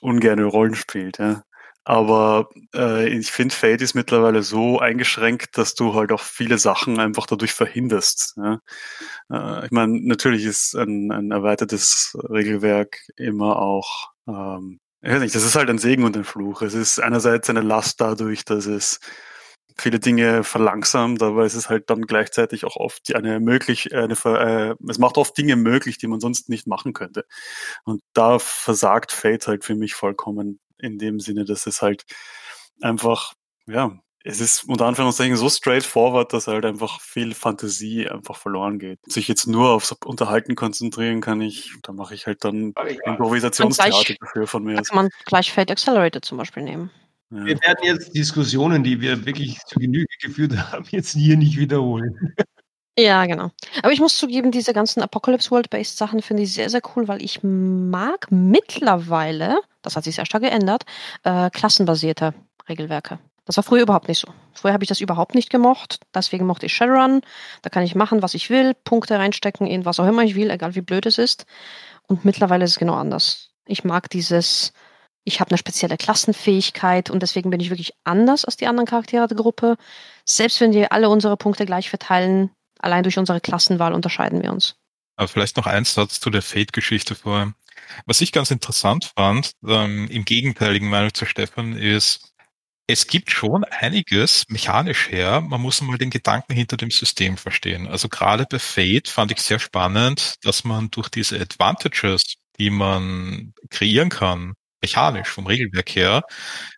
[0.00, 1.44] ungerne Rollen spielt, ja.
[1.88, 7.00] Aber äh, ich finde, Fate ist mittlerweile so eingeschränkt, dass du halt auch viele Sachen
[7.00, 8.34] einfach dadurch verhinderst.
[8.36, 8.60] Ja?
[9.32, 15.34] Äh, ich meine, natürlich ist ein, ein erweitertes Regelwerk immer auch, ähm, ich weiß nicht,
[15.34, 16.60] das ist halt ein Segen und ein Fluch.
[16.60, 19.00] Es ist einerseits eine Last dadurch, dass es
[19.78, 24.74] viele Dinge verlangsamt, aber es ist halt dann gleichzeitig auch oft eine möglich, eine, äh,
[24.90, 27.24] es macht oft Dinge möglich, die man sonst nicht machen könnte.
[27.84, 32.04] Und da versagt Fate halt für mich vollkommen in dem Sinne, dass es halt
[32.80, 33.34] einfach,
[33.66, 38.98] ja, es ist unter Anführungszeichen so straightforward, dass halt einfach viel Fantasie einfach verloren geht.
[39.06, 44.46] Sich jetzt nur aufs Unterhalten konzentrieren kann ich, da mache ich halt dann Improvisationstheater dafür
[44.46, 44.74] von mir.
[44.74, 46.90] Kann man gleich Fate Accelerated zum Beispiel nehmen.
[47.30, 47.44] Ja.
[47.44, 52.34] Wir werden jetzt Diskussionen, die wir wirklich zu Genüge geführt haben, jetzt hier nicht wiederholen.
[52.98, 53.52] Ja, genau.
[53.80, 57.22] Aber ich muss zugeben, diese ganzen Apocalypse World-based Sachen finde ich sehr, sehr cool, weil
[57.22, 60.82] ich mag mittlerweile, das hat sich sehr stark geändert,
[61.22, 62.34] äh, klassenbasierte
[62.68, 63.20] Regelwerke.
[63.44, 64.26] Das war früher überhaupt nicht so.
[64.52, 66.00] Früher habe ich das überhaupt nicht gemocht.
[66.12, 67.20] Deswegen mochte ich Shadowrun.
[67.62, 70.50] Da kann ich machen, was ich will, Punkte reinstecken in was auch immer ich will,
[70.50, 71.46] egal wie blöd es ist.
[72.08, 73.50] Und mittlerweile ist es genau anders.
[73.64, 74.72] Ich mag dieses,
[75.22, 79.28] ich habe eine spezielle Klassenfähigkeit und deswegen bin ich wirklich anders als die anderen Charaktere
[79.28, 79.76] der Gruppe.
[80.24, 84.76] Selbst wenn wir alle unsere Punkte gleich verteilen, allein durch unsere Klassenwahl unterscheiden wir uns.
[85.16, 87.52] Aber vielleicht noch ein Satz zu der Fate-Geschichte vorher.
[88.06, 92.32] Was ich ganz interessant fand, ähm, im gegenteiligen Meinung zu Stefan, ist,
[92.86, 95.42] es gibt schon einiges mechanisch her.
[95.42, 97.86] Man muss mal den Gedanken hinter dem System verstehen.
[97.86, 103.52] Also gerade bei Fate fand ich sehr spannend, dass man durch diese Advantages, die man
[103.68, 106.22] kreieren kann, mechanisch vom Regelwerk her,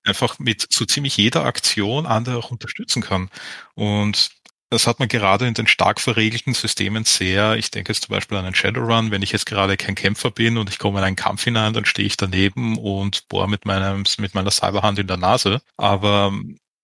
[0.04, 3.30] einfach mit so ziemlich jeder Aktion andere auch unterstützen kann.
[3.74, 4.30] Und
[4.70, 7.56] das hat man gerade in den stark verregelten Systemen sehr.
[7.56, 9.10] Ich denke jetzt zum Beispiel an einen Shadowrun.
[9.10, 11.84] Wenn ich jetzt gerade kein Kämpfer bin und ich komme in einen Kampf hinein, dann
[11.84, 15.60] stehe ich daneben und bohre mit meinem, mit meiner Cyberhand in der Nase.
[15.76, 16.32] Aber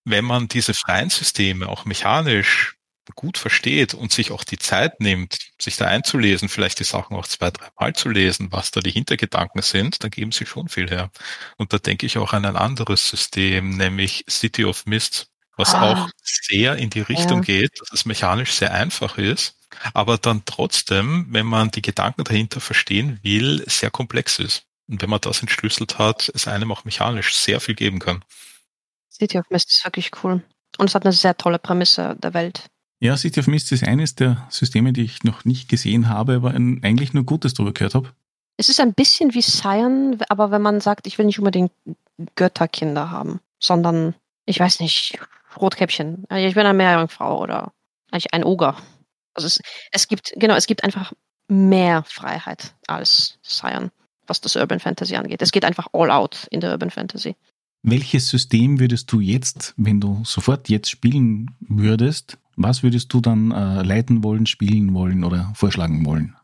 [0.03, 2.75] wenn man diese freien Systeme auch mechanisch
[3.15, 7.25] gut versteht und sich auch die Zeit nimmt, sich da einzulesen, vielleicht die Sachen auch
[7.25, 11.09] zwei, dreimal zu lesen, was da die Hintergedanken sind, dann geben sie schon viel her.
[11.57, 15.91] Und da denke ich auch an ein anderes System, nämlich City of Mist, was Ah.
[16.05, 17.43] auch sehr in die Richtung Ja.
[17.43, 19.55] geht, dass es mechanisch sehr einfach ist,
[19.93, 24.63] aber dann trotzdem, wenn man die Gedanken dahinter verstehen will, sehr komplex ist.
[24.87, 28.23] Und wenn man das entschlüsselt hat, es einem auch mechanisch sehr viel geben kann.
[29.11, 30.43] City of Mist ist wirklich cool.
[30.77, 32.63] Und es hat eine sehr tolle Prämisse der Welt.
[32.99, 36.51] Ja, City of Mist ist eines der Systeme, die ich noch nicht gesehen habe, aber
[36.51, 38.13] eigentlich nur Gutes darüber gehört habe.
[38.57, 41.71] Es ist ein bisschen wie Cyan, aber wenn man sagt, ich will nicht unbedingt
[42.35, 44.15] Götterkinder haben, sondern,
[44.45, 45.19] ich weiß nicht,
[45.57, 46.25] Rotkäppchen.
[46.29, 47.73] Also Ich bin eine Meerjungfrau oder
[48.11, 48.77] eigentlich ein Oger.
[49.33, 51.13] Also es, es gibt, genau, es gibt einfach
[51.47, 53.91] mehr Freiheit als Cyan,
[54.25, 55.41] was das Urban Fantasy angeht.
[55.41, 57.35] Es geht einfach all out in der Urban Fantasy.
[57.83, 63.51] Welches System würdest du jetzt, wenn du sofort jetzt spielen würdest, was würdest du dann
[63.51, 66.35] äh, leiten wollen, spielen wollen oder vorschlagen wollen?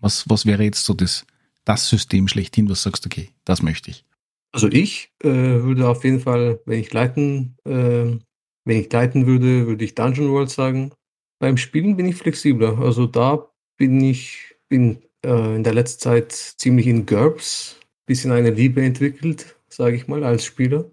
[0.00, 1.26] Was, was wäre jetzt so das,
[1.64, 4.04] das System schlechthin, was sagst du, okay, das möchte ich?
[4.52, 8.18] Also ich äh, würde auf jeden Fall, wenn ich leiten, äh,
[8.66, 10.92] wenn ich leiten würde, würde ich Dungeon World sagen.
[11.38, 12.78] Beim Spielen bin ich flexibler.
[12.78, 13.48] Also da
[13.78, 19.56] bin ich bin äh, in der letzten Zeit ziemlich in GURPS, bisschen eine Liebe entwickelt,
[19.68, 20.90] sage ich mal, als Spieler.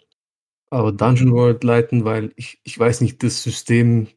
[0.69, 4.07] Aber Dungeon World leiten, weil ich, ich weiß nicht, das System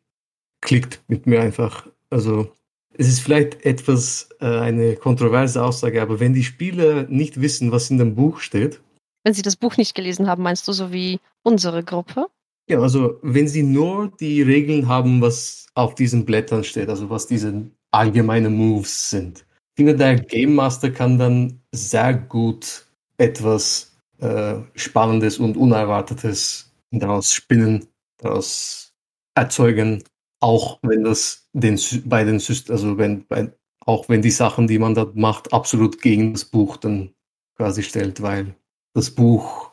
[0.61, 1.87] klickt mit mir einfach.
[2.11, 2.53] Also
[2.95, 7.91] es ist vielleicht etwas äh, eine kontroverse Aussage, aber wenn die Spieler nicht wissen, was
[7.91, 8.81] in dem Buch steht,
[9.25, 12.29] Wenn Sie das Buch nicht gelesen haben, meinst du so wie unsere Gruppe?
[12.69, 17.27] Ja, also wenn Sie nur die Regeln haben, was auf diesen Blättern steht, also was
[17.27, 19.47] diese allgemeinen Moves sind.
[19.75, 22.87] Ich finde, der Game Master kann dann sehr gut
[23.19, 27.87] etwas äh, Spannendes und Unerwartetes daraus spinnen,
[28.19, 28.95] daraus
[29.35, 30.03] erzeugen,
[30.41, 34.79] auch wenn das den bei den Syst also wenn bei, auch wenn die Sachen, die
[34.79, 37.13] man da macht, absolut gegen das Buch dann
[37.57, 38.57] quasi stellt, weil
[38.95, 39.71] das Buch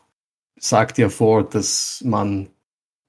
[0.59, 2.49] sagt ja vor, dass man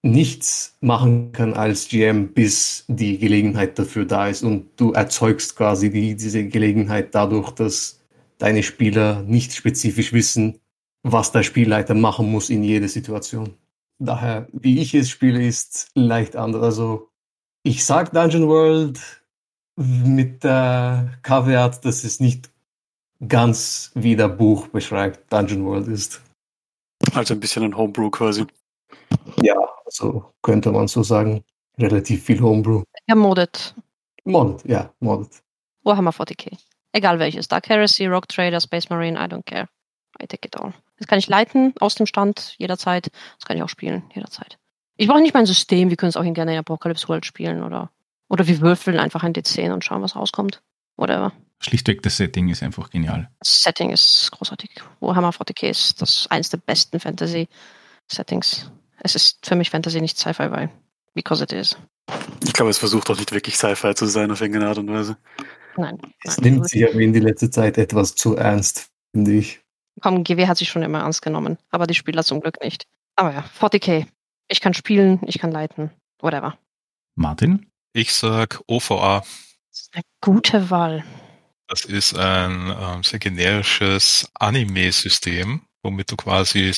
[0.05, 4.43] nichts machen kann als GM, bis die Gelegenheit dafür da ist.
[4.43, 8.01] Und du erzeugst quasi die, diese Gelegenheit dadurch, dass
[8.37, 10.61] deine Spieler nicht spezifisch wissen,
[11.03, 13.55] was der Spielleiter machen muss in jeder Situation.
[13.99, 16.63] Daher, wie ich es spiele, ist leicht anders.
[16.63, 17.09] Also
[17.63, 19.01] ich sage Dungeon World
[19.77, 22.51] mit der Caveat, dass es nicht
[23.27, 26.21] ganz wie der Buch beschreibt, Dungeon World ist.
[27.15, 28.45] Also ein bisschen ein Homebrew quasi.
[29.41, 29.57] Ja,
[30.01, 31.45] also könnte man so sagen.
[31.79, 32.83] Relativ viel Homebrew.
[33.09, 33.75] Ja, modded.
[34.25, 35.43] Modded, ja, modded.
[35.83, 36.57] Warhammer 40k.
[36.93, 37.49] Egal welches.
[37.49, 39.69] Dark Heresy, Rogue Trader, Space Marine, I don't care.
[40.23, 40.73] I take it all.
[40.99, 43.11] Das kann ich leiten aus dem Stand jederzeit.
[43.39, 44.59] Das kann ich auch spielen jederzeit.
[44.97, 45.91] Ich brauche nicht mein System.
[45.91, 47.91] Wir können es auch in gerne in Apocalypse World spielen oder,
[48.29, 50.63] oder wir würfeln einfach ein D10 und schauen, was rauskommt.
[50.97, 51.33] Whatever.
[51.59, 53.29] Schlichtweg, das Setting ist einfach genial.
[53.41, 54.71] Das Setting ist großartig.
[55.01, 58.71] Warhammer 40k ist das eins der besten Fantasy-Settings.
[59.05, 60.71] Es ist für mich Fantasy nicht Sci-Fi, weil
[61.13, 61.77] because it is.
[62.43, 65.19] Ich glaube, es versucht auch nicht wirklich Sci-Fi zu sein auf irgendeine Art und Weise.
[65.77, 65.99] Nein.
[66.23, 66.55] Es nein.
[66.55, 69.61] nimmt sich aber in die letzte Zeit etwas zu ernst, finde ich.
[70.01, 72.87] Komm, GW hat sich schon immer ernst genommen, aber die Spieler zum Glück nicht.
[73.15, 74.07] Aber ja, 40k.
[74.49, 75.91] Ich kann spielen, ich kann leiten,
[76.21, 76.59] whatever.
[77.15, 77.71] Martin?
[77.93, 79.23] Ich sag OVA.
[79.71, 81.05] Das ist eine gute Wahl.
[81.69, 86.75] Das ist ein ähm, sehr generisches Anime-System, womit du quasi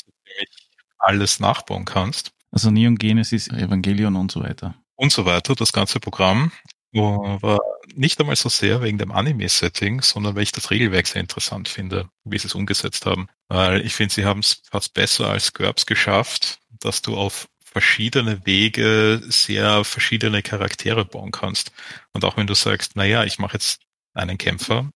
[0.99, 4.75] alles nachbauen kannst Also Neon Genesis, Evangelion und so weiter.
[4.95, 6.51] und so weiter, das ganze Programm.
[6.95, 7.59] Aber
[7.93, 12.09] nicht einmal so sehr wegen dem Anime-Setting, sondern weil ich das Regelwerk sehr interessant finde,
[12.23, 13.27] wie sie es umgesetzt haben.
[13.49, 18.45] Weil ich finde, sie haben es fast besser als GURPS geschafft, dass du auf verschiedene
[18.45, 21.71] Wege sehr verschiedene Charaktere bauen kannst.
[22.13, 23.81] Und auch wenn du sagst, naja, ich mache jetzt
[24.15, 24.89] einen Kämpfer,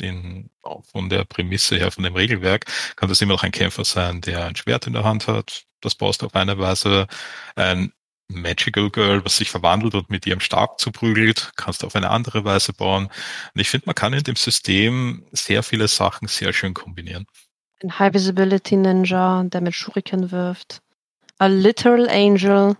[0.00, 0.50] in,
[0.92, 4.46] von der Prämisse her, von dem Regelwerk, kann das immer noch ein Kämpfer sein, der
[4.46, 5.64] ein Schwert in der Hand hat.
[5.80, 7.06] Das baust du auf eine Weise.
[7.56, 7.92] Ein
[8.28, 12.44] Magical Girl, was sich verwandelt und mit ihrem Stab zuprügelt, kannst du auf eine andere
[12.44, 13.06] Weise bauen.
[13.54, 17.26] Und ich finde, man kann in dem System sehr viele Sachen sehr schön kombinieren.
[17.82, 20.80] Ein High Visibility Ninja, der mit Shuriken wirft.
[21.38, 22.76] A Literal Angel.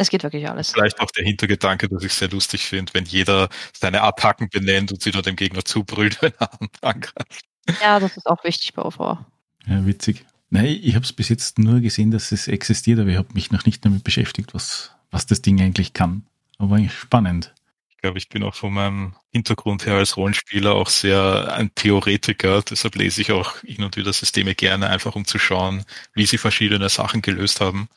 [0.00, 0.70] Es geht wirklich alles.
[0.70, 5.02] Vielleicht auch der Hintergedanke, dass ich sehr lustig finde, wenn jeder seine Attacken benennt und
[5.02, 7.44] sie dann dem Gegner zubrüllt, wenn er angreift.
[7.82, 9.18] Ja, das ist auch wichtig bei OV.
[9.66, 10.24] Ja, witzig.
[10.48, 13.52] Nein, ich habe es bis jetzt nur gesehen, dass es existiert, aber ich habe mich
[13.52, 16.24] noch nicht damit beschäftigt, was, was das Ding eigentlich kann.
[16.56, 17.52] Aber eigentlich spannend.
[17.90, 22.62] Ich glaube, ich bin auch von meinem Hintergrund her als Rollenspieler auch sehr ein Theoretiker.
[22.62, 25.84] Deshalb lese ich auch hin und wieder Systeme gerne, einfach um zu schauen,
[26.14, 27.90] wie sie verschiedene Sachen gelöst haben.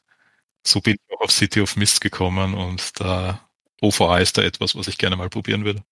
[0.66, 3.40] So bin ich auch auf City of Mist gekommen und da
[3.82, 5.84] OVA ist da etwas, was ich gerne mal probieren würde.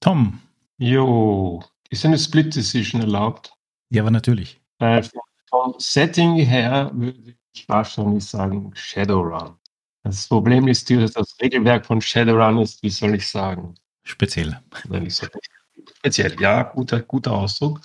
[0.00, 0.40] Tom.
[0.78, 3.52] Jo, ist eine Split Decision erlaubt?
[3.90, 4.60] Ja, aber natürlich.
[4.78, 9.56] Weil vom- Setting her würde ich wahrscheinlich sagen Shadowrun.
[10.04, 13.74] Das Problem ist, dass das Regelwerk von Shadowrun ist, wie soll ich sagen?
[14.04, 14.60] Speziell.
[15.98, 17.80] Speziell, ja, guter, guter Ausdruck.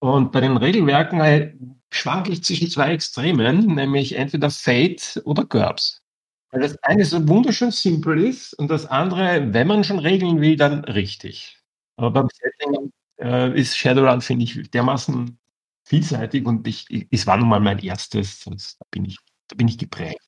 [0.00, 1.54] Und bei den Regelwerken äh,
[1.90, 6.02] schwanke ich zwischen zwei Extremen, nämlich entweder Fate oder GURPS.
[6.50, 10.56] Weil das eine so wunderschön simpel ist und das andere, wenn man schon regeln will,
[10.56, 11.58] dann richtig.
[11.96, 15.38] Aber beim Setting äh, ist Shadowrun, finde ich, dermaßen
[15.84, 19.56] vielseitig und ich, ich, es war nun mal mein erstes, sonst da bin ich, da
[19.56, 20.20] bin ich geprägt.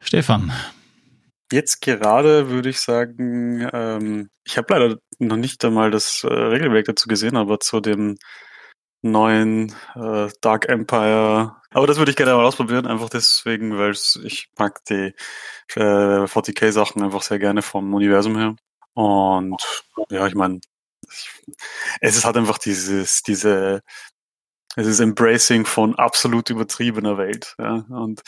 [0.00, 0.52] Stefan.
[1.50, 6.86] Jetzt gerade würde ich sagen, ähm, ich habe leider noch nicht einmal das äh, Regelwerk
[6.86, 8.16] dazu gesehen, aber zu dem
[9.02, 11.56] neuen äh, Dark Empire.
[11.70, 15.14] Aber das würde ich gerne mal ausprobieren, einfach deswegen, weil ich mag die
[15.76, 18.56] äh, 40k Sachen einfach sehr gerne vom Universum her.
[18.94, 19.62] Und
[20.10, 20.60] ja, ich meine,
[22.00, 23.82] es ist halt einfach dieses, diese,
[24.76, 27.54] es ist Embracing von absolut übertriebener Welt.
[27.58, 27.84] Ja?
[27.90, 28.22] Und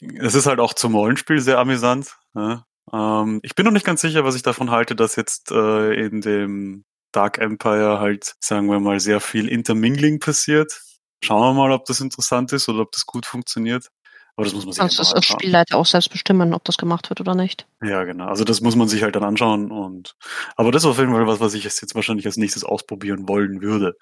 [0.00, 2.16] es ist halt auch zum Rollenspiel sehr amüsant.
[2.34, 2.64] Ja?
[2.92, 6.20] Ähm, ich bin noch nicht ganz sicher, was ich davon halte, dass jetzt äh, in
[6.20, 10.80] dem Dark Empire halt, sagen wir mal, sehr viel Intermingling passiert.
[11.22, 13.88] Schauen wir mal, ob das interessant ist oder ob das gut funktioniert.
[14.36, 15.40] Aber das muss man sich Also das anschauen.
[15.40, 17.66] Spielleiter auch selbst bestimmen, ob das gemacht wird oder nicht.
[17.82, 18.26] Ja, genau.
[18.26, 20.14] Also das muss man sich halt dann anschauen und
[20.54, 23.62] aber das ist auf jeden Fall was, was ich jetzt wahrscheinlich als nächstes ausprobieren wollen
[23.62, 23.96] würde.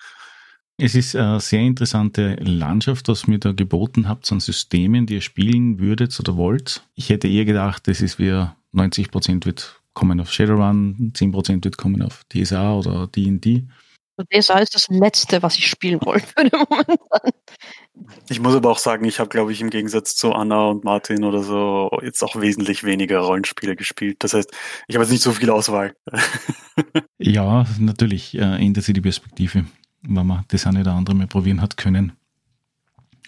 [0.77, 5.21] Es ist eine sehr interessante Landschaft, was mir da geboten habt an Systemen, die ihr
[5.23, 6.83] spielen würdet oder wollt.
[6.95, 12.02] Ich hätte eher gedacht, das ist wie 90% wird kommen auf Shadowrun, 10% wird kommen
[12.02, 13.64] auf DSA oder D&D.
[14.18, 17.32] Und DSA ist das Letzte, was ich spielen wollen würde momentan.
[18.28, 21.24] Ich muss aber auch sagen, ich habe, glaube ich, im Gegensatz zu Anna und Martin
[21.24, 24.18] oder so jetzt auch wesentlich weniger Rollenspiele gespielt.
[24.20, 24.50] Das heißt,
[24.87, 25.94] ich habe jetzt nicht so viel Auswahl.
[27.18, 29.64] Ja, natürlich äh, ändert sich die Perspektive,
[30.02, 32.12] wenn man das eine oder andere mal probieren hat können.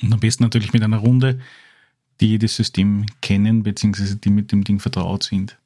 [0.03, 1.41] Und am besten natürlich mit einer Runde,
[2.21, 5.59] die das System kennen, beziehungsweise die mit dem Ding vertraut sind.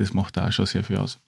[0.00, 1.20] Das macht auch schon sehr viel aus.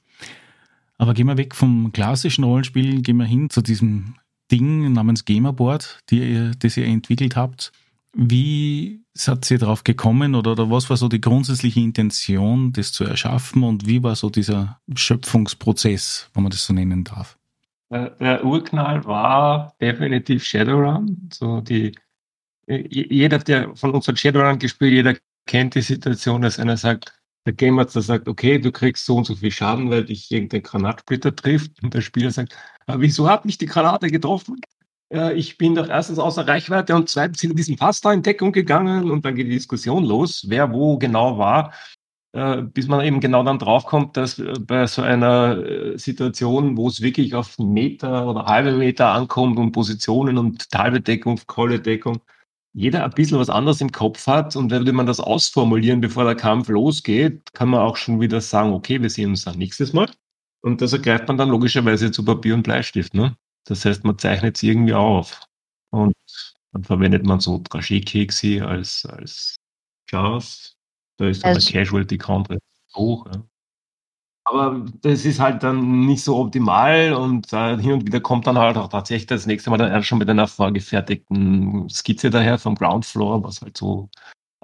[0.97, 4.15] Aber gehen wir weg vom klassischen Rollenspiel, gehen wir hin zu diesem
[4.51, 7.71] Ding namens Gamerboard, die ihr, das ihr entwickelt habt.
[8.15, 13.05] Wie seid ihr darauf gekommen oder, oder was war so die grundsätzliche Intention, das zu
[13.05, 17.39] erschaffen und wie war so dieser Schöpfungsprozess, wenn man das so nennen darf?
[17.91, 21.29] Der Urknall war definitiv Shadowrun.
[21.31, 21.93] So die,
[22.67, 27.53] jeder, der von uns hat Shadowrun gespielt, jeder kennt die Situation, dass einer sagt, der
[27.53, 31.83] Gamer sagt, okay, du kriegst so und so viel Schaden, weil dich irgendein Granatsplitter trifft.
[31.83, 34.61] Und der Spieler sagt, wieso hat mich die Granate getroffen?
[35.35, 39.11] ich bin doch erstens außer Reichweite und zweitens in diesem Fass da in Deckung gegangen
[39.11, 41.75] und dann geht die Diskussion los, wer wo genau war,
[42.35, 46.89] äh, bis man eben genau dann draufkommt, dass äh, bei so einer äh, Situation, wo
[46.89, 52.23] es wirklich auf Meter oder halbe Meter ankommt und Positionen und halbe Deckung, volle Deckung,
[52.75, 56.35] jeder ein bisschen was anderes im Kopf hat und würde man das ausformulieren, bevor der
[56.35, 60.11] Kampf losgeht, kann man auch schon wieder sagen, okay, wir sehen uns dann nächstes Mal.
[60.63, 63.15] Und das ergreift man dann logischerweise zu Papier und Bleistift.
[63.15, 63.37] Ne?
[63.65, 65.41] Das heißt, man zeichnet es irgendwie auf.
[65.91, 66.15] Und
[66.73, 69.57] dann verwendet man so Dragé-Kekse als, als
[70.11, 70.77] Jars.
[71.19, 72.49] Da ist dann also, der Casualty Count
[72.95, 73.27] hoch.
[73.27, 73.45] Ja.
[74.45, 78.59] Aber das ist halt dann nicht so optimal und äh, hin und wieder kommt dann
[78.59, 83.07] halt auch tatsächlich das nächste Mal dann schon mit einer vorgefertigten Skizze daher vom Ground
[83.07, 84.11] Floor, was halt so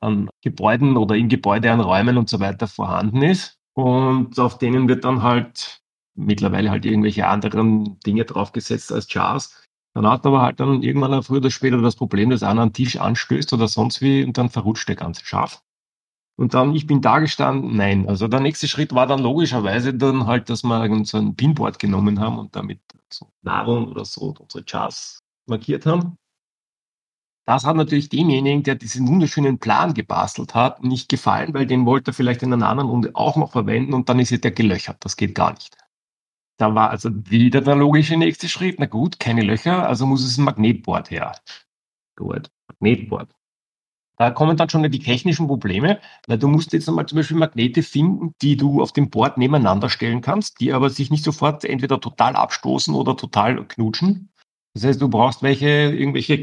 [0.01, 3.59] an Gebäuden oder im Gebäude an Räumen und so weiter vorhanden ist.
[3.75, 5.81] Und auf denen wird dann halt
[6.17, 9.64] mittlerweile halt irgendwelche anderen Dinge draufgesetzt als Jars.
[9.95, 12.97] Dann hat aber halt dann irgendwann früher oder später das Problem, dass einer einen Tisch
[12.97, 15.62] anstößt oder sonst wie und dann verrutscht der ganze Schaf.
[16.38, 18.09] Und dann, ich bin da gestanden, nein.
[18.09, 22.20] Also der nächste Schritt war dann logischerweise dann halt, dass wir so ein Pinboard genommen
[22.20, 22.79] haben und damit
[23.12, 26.16] so Nahrung oder so unsere Jars markiert haben.
[27.44, 32.12] Das hat natürlich demjenigen, der diesen wunderschönen Plan gebastelt hat, nicht gefallen, weil den wollte
[32.12, 34.98] er vielleicht in einer anderen Runde auch noch verwenden und dann ist er der gelöchert.
[35.01, 35.77] Das geht gar nicht.
[36.59, 38.79] Da war also wieder der logische nächste Schritt.
[38.79, 41.33] Na gut, keine Löcher, also muss es ein Magnetboard her.
[42.16, 43.35] Gut, Magnetboard.
[44.18, 47.85] Da kommen dann schon die technischen Probleme, weil du musst jetzt einmal zum Beispiel Magnete
[47.85, 52.00] finden, die du auf dem Board nebeneinander stellen kannst, die aber sich nicht sofort entweder
[52.00, 54.31] total abstoßen oder total knutschen.
[54.74, 56.42] Das heißt, du brauchst welche, irgendwelche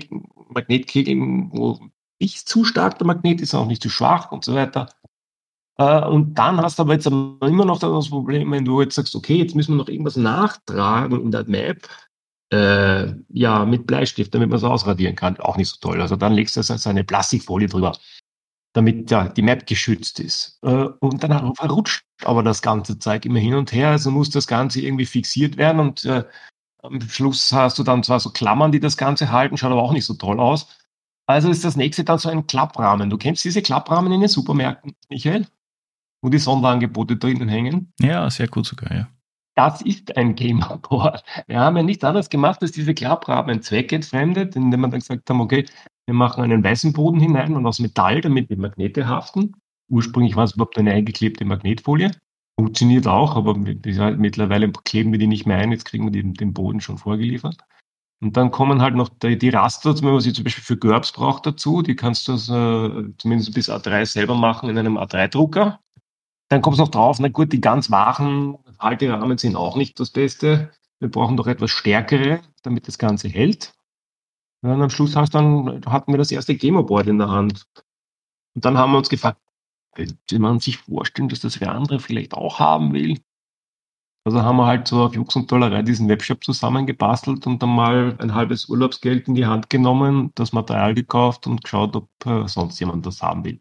[0.50, 1.18] Magnetkegel,
[1.52, 1.80] wo
[2.20, 4.90] nicht zu stark der Magnet ist, auch nicht zu schwach und so weiter.
[5.78, 9.16] Äh, und dann hast du aber jetzt immer noch das Problem, wenn du jetzt sagst,
[9.16, 11.90] okay, jetzt müssen wir noch irgendwas nachtragen in der Map,
[12.52, 15.38] äh, ja, mit Bleistift, damit man es ausradieren kann.
[15.40, 16.02] Auch nicht so toll.
[16.02, 17.98] Also dann legst du so eine Plastikfolie drüber,
[18.74, 20.60] damit ja, die Map geschützt ist.
[20.64, 23.90] Äh, und dann verrutscht aber das ganze Zeug immer hin und her.
[23.90, 26.24] Also muss das Ganze irgendwie fixiert werden und äh,
[26.84, 29.92] am Schluss hast du dann zwar so Klammern, die das Ganze halten, schaut aber auch
[29.92, 30.68] nicht so toll aus.
[31.28, 33.10] Also ist das nächste dann so ein Klapprahmen.
[33.10, 35.48] Du kennst diese Klapprahmen in den Supermärkten, Michael?
[36.26, 37.94] wo die Sonderangebote drinnen hängen.
[38.00, 39.08] Ja, sehr gut sogar, ja.
[39.56, 41.24] Das ist ein Gamerboard.
[41.48, 45.42] Wir haben ja nichts anderes gemacht, als diese Klapprahmen zweckentfremdet, indem wir dann gesagt haben,
[45.42, 45.66] okay,
[46.06, 49.56] wir machen einen weißen Boden hinein und aus Metall, damit die Magnete haften.
[49.90, 52.12] Ursprünglich war es überhaupt eine eingeklebte Magnetfolie.
[52.60, 55.72] Funktioniert auch, aber mittlerweile kleben wir die nicht mehr ein.
[55.72, 57.58] Jetzt kriegen wir den, den Boden schon vorgeliefert.
[58.22, 61.12] Und dann kommen halt noch die, die Raster, wenn man sie zum Beispiel für GURPS
[61.12, 61.82] braucht dazu.
[61.82, 65.80] Die kannst du also zumindest bis A3 selber machen in einem A3-Drucker.
[66.50, 67.90] Dann kommt es noch drauf, na gut, die ganz
[68.78, 70.72] wachen Halterahmen sind auch nicht das Beste.
[71.00, 73.74] Wir brauchen doch etwas stärkere, damit das Ganze hält.
[74.62, 77.66] Und dann am Schluss hast dann, hatten wir das erste Gamerboard in der Hand.
[78.56, 79.40] Und dann haben wir uns gefragt,
[79.94, 83.20] könnte man sich vorstellen, dass das wer andere vielleicht auch haben will?
[84.26, 88.16] Also haben wir halt so auf Jux und Dollerei diesen Webshop zusammengebastelt und dann mal
[88.20, 92.80] ein halbes Urlaubsgeld in die Hand genommen, das Material gekauft und geschaut, ob äh, sonst
[92.80, 93.60] jemand das haben will.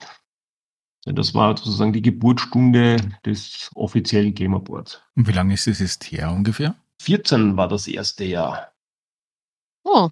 [1.07, 5.03] Das war sozusagen die Geburtsstunde des offiziellen Gamerboards.
[5.15, 6.77] Und wie lange ist es jetzt her ungefähr?
[7.03, 8.73] 14 war das erste Jahr.
[9.83, 10.09] Oh,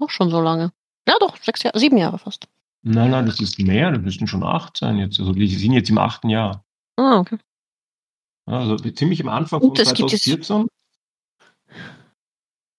[0.00, 0.72] doch schon so lange.
[1.06, 2.48] Ja, doch, sechs Jahre, sieben Jahre fast.
[2.82, 5.20] Nein, nein, das ist mehr, das müssten schon acht sein jetzt.
[5.20, 6.64] Also die sind jetzt im achten Jahr.
[6.96, 7.38] Ah, okay.
[8.46, 10.66] Also ziemlich am Anfang von 2014.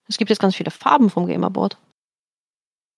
[0.07, 1.77] Es gibt jetzt ganz viele Farben vom Gamerboard.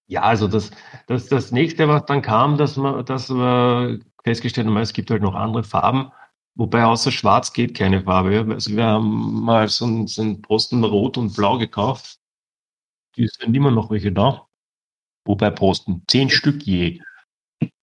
[0.07, 0.71] Ja, also das,
[1.07, 5.21] das, das nächste, was dann kam, dass wir, dass wir festgestellt haben, es gibt halt
[5.21, 6.11] noch andere Farben,
[6.55, 8.45] wobei außer Schwarz geht keine Farbe.
[8.53, 12.17] Also wir haben mal so einen, so einen Posten Rot und Blau gekauft.
[13.17, 14.47] Die sind immer noch welche da.
[15.25, 16.99] Wobei Posten, zehn Stück je.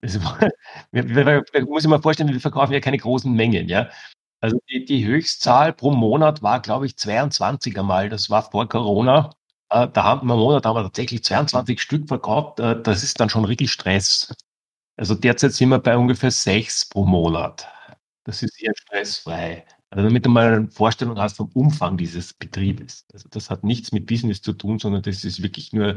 [0.03, 0.21] Also,
[0.93, 3.89] wir, muss ich mal vorstellen, wir verkaufen ja keine großen Mengen, ja.
[4.41, 8.09] Also die, die Höchstzahl pro Monat war, glaube ich, 22 einmal.
[8.09, 9.31] Das war vor Corona.
[9.71, 12.61] Äh, da haben wir im Monat haben wir tatsächlich 22 Stück verkauft.
[12.61, 14.33] Äh, das ist dann schon richtig Stress.
[14.99, 17.67] Also derzeit sind wir bei ungefähr sechs pro Monat.
[18.25, 19.65] Das ist eher stressfrei.
[19.91, 23.07] Also damit du mal eine Vorstellung hast vom Umfang dieses Betriebes.
[23.13, 25.97] Also das hat nichts mit Business zu tun, sondern das ist wirklich nur,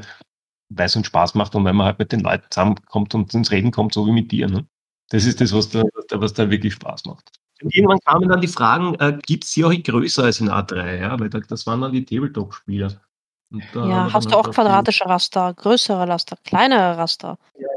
[0.70, 3.52] weil es uns Spaß macht und wenn man halt mit den Leuten zusammenkommt und ins
[3.52, 4.48] Reden kommt, so wie mit dir.
[4.48, 4.68] Ne?
[5.10, 5.82] Das ist das, was da,
[6.12, 7.32] was da wirklich Spaß macht.
[7.64, 11.00] Und irgendwann kamen dann die Fragen, äh, gibt es hier auch größer als in A3?
[11.00, 11.20] Ja?
[11.20, 13.02] Weil das waren dann die Tabletop-Spieler.
[13.74, 17.38] Ja, hast du auch quadratische Raster, größere Raster, kleinere Raster?
[17.60, 17.68] Ja,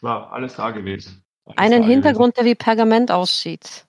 [0.00, 1.22] klar, alles da gewesen.
[1.44, 2.46] Alles Einen Hintergrund, gewesen.
[2.46, 3.86] der wie Pergament aussieht.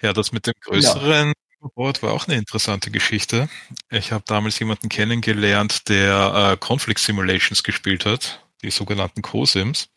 [0.00, 1.68] Ja, das mit dem größeren ja.
[1.74, 3.48] Board war auch eine interessante Geschichte.
[3.90, 9.88] Ich habe damals jemanden kennengelernt, der äh, Conflict Simulations gespielt hat, die sogenannten Co-Sims.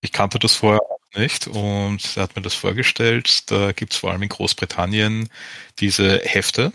[0.00, 3.50] Ich kannte das vorher auch nicht und er hat mir das vorgestellt.
[3.50, 5.28] Da gibt es vor allem in Großbritannien
[5.78, 6.72] diese Hefte,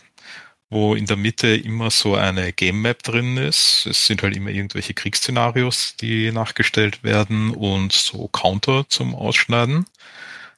[0.70, 3.86] wo in der Mitte immer so eine Game Map drin ist.
[3.86, 9.86] Es sind halt immer irgendwelche Kriegsszenarios, die nachgestellt werden und so Counter zum Ausschneiden.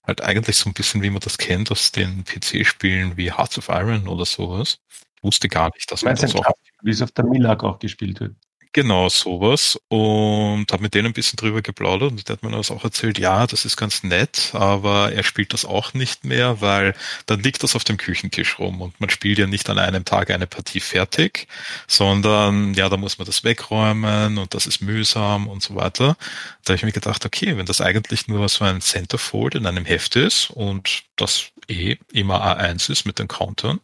[0.03, 3.70] Halt eigentlich so ein bisschen, wie man das kennt aus den PC-Spielen wie Hearts of
[3.70, 4.80] Iron oder sowas.
[5.18, 6.45] Ich wusste gar nicht, dass man das auch...
[6.82, 8.36] Wie es auf der Milag auch gespielt wird.
[8.72, 9.80] Genau, sowas.
[9.88, 13.17] Und habe mit denen ein bisschen drüber geplaudert und der hat mir das auch erzählt,
[13.17, 16.93] ja, das ist ganz nett, aber er spielt das auch nicht mehr, weil
[17.26, 20.30] dann liegt das auf dem Küchentisch rum und man spielt ja nicht an einem Tag
[20.30, 21.47] eine Partie fertig,
[21.88, 26.15] sondern ja, da muss man das wegräumen und das ist mühsam und so weiter.
[26.63, 29.86] Da habe ich mir gedacht, okay, wenn das eigentlich nur so ein Centerfold in einem
[29.86, 33.80] Heft ist und das eh immer A1 ist mit den Countern,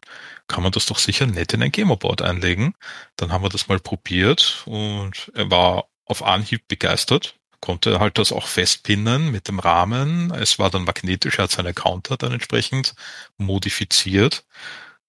[0.47, 2.75] kann man das doch sicher nett in ein Gamerboard einlegen.
[3.15, 8.31] Dann haben wir das mal probiert und er war auf Anhieb begeistert, konnte halt das
[8.31, 10.31] auch festpinnen mit dem Rahmen.
[10.31, 12.93] Es war dann magnetisch, er hat seine Counter dann entsprechend
[13.37, 14.45] modifiziert.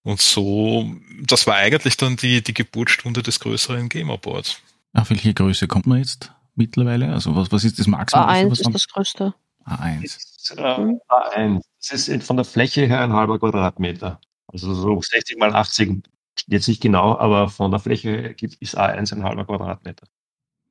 [0.03, 4.59] Und so, das war eigentlich dann die, die Geburtsstunde des größeren Gamerboards.
[4.95, 7.13] Auf welche Größe kommt man jetzt mittlerweile?
[7.13, 8.25] Also was, was ist das Maximum?
[8.25, 9.35] A1 was ist das größte.
[9.67, 10.05] A1.
[10.05, 11.61] Ist, äh, A1.
[11.91, 14.21] Das ist von der Fläche her ein halber Quadratmeter.
[14.49, 16.03] Also so 60 mal 80,
[16.47, 20.07] jetzt nicht genau, aber von der Fläche ist A1 ein halber Quadratmeter.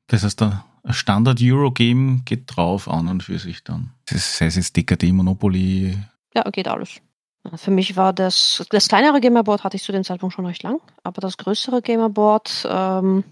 [0.08, 3.92] Das heißt, der Standard-Euro-Game geht drauf an und für sich dann.
[4.06, 5.98] Das heißt jetzt DKD, Monopoly.
[6.36, 7.02] Ja, geht alles.
[7.56, 10.80] Für mich war das, das kleinere Gamerboard hatte ich zu dem Zeitpunkt schon recht lang,
[11.04, 13.24] aber das größere Gamerboard, ähm,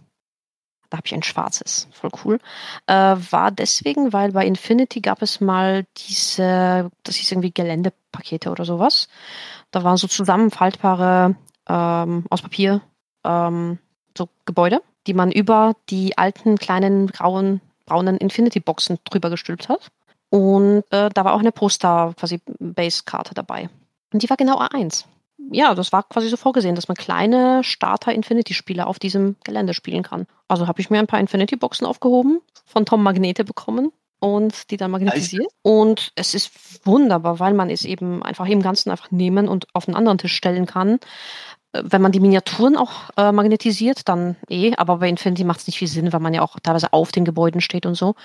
[0.89, 2.39] da habe ich ein schwarzes, voll cool,
[2.85, 8.65] äh, war deswegen, weil bei Infinity gab es mal diese, das hieß irgendwie Geländepakete oder
[8.65, 9.07] sowas.
[9.73, 11.35] Da waren so zusammenfaltbare
[11.67, 12.81] ähm, aus Papier
[13.25, 13.79] ähm,
[14.15, 19.91] so Gebäude, die man über die alten kleinen grauen braunen Infinity-Boxen drüber gestülpt hat.
[20.29, 23.67] Und äh, da war auch eine Poster, quasi Base-Karte dabei.
[24.13, 25.05] Und die war genau A1.
[25.51, 30.27] Ja, das war quasi so vorgesehen, dass man kleine Starter-Infinity-Spiele auf diesem Gelände spielen kann.
[30.47, 33.91] Also habe ich mir ein paar Infinity-Boxen aufgehoben, von Tom Magnete bekommen
[34.23, 35.51] und die dann magnetisiert.
[35.63, 39.85] Und es ist wunderbar, weil man es eben einfach im Ganzen einfach nehmen und auf
[39.85, 40.99] einen anderen Tisch stellen kann.
[41.73, 45.67] Äh, wenn man die Miniaturen auch äh, magnetisiert, dann eh, aber bei Infinity macht es
[45.67, 48.15] nicht viel Sinn, weil man ja auch teilweise auf den Gebäuden steht und so.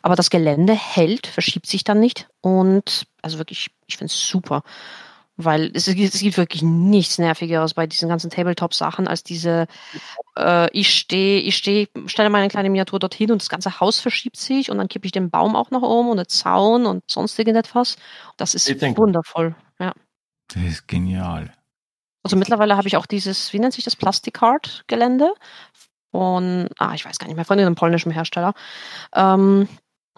[0.00, 2.28] Aber das Gelände hält, verschiebt sich dann nicht.
[2.40, 4.62] Und also wirklich, ich finde es super.
[5.40, 9.68] Weil es, es gibt wirklich nichts Nervigeres bei diesen ganzen Tabletop-Sachen als diese,
[10.36, 14.36] äh, ich stehe, ich stehe, stelle meine kleine Miniatur dorthin und das ganze Haus verschiebt
[14.36, 17.38] sich und dann kippe ich den Baum auch noch um und den Zaun und sonst
[17.38, 17.96] irgendetwas.
[18.36, 19.92] Das ist wundervoll, ja.
[20.48, 21.52] Das ist genial.
[22.24, 25.32] Also mittlerweile habe ich auch dieses, wie nennt sich das, Plastikart-Gelände
[26.10, 28.54] von, ah, ich weiß gar nicht mehr, von einem polnischen Hersteller.
[29.14, 29.68] Ähm,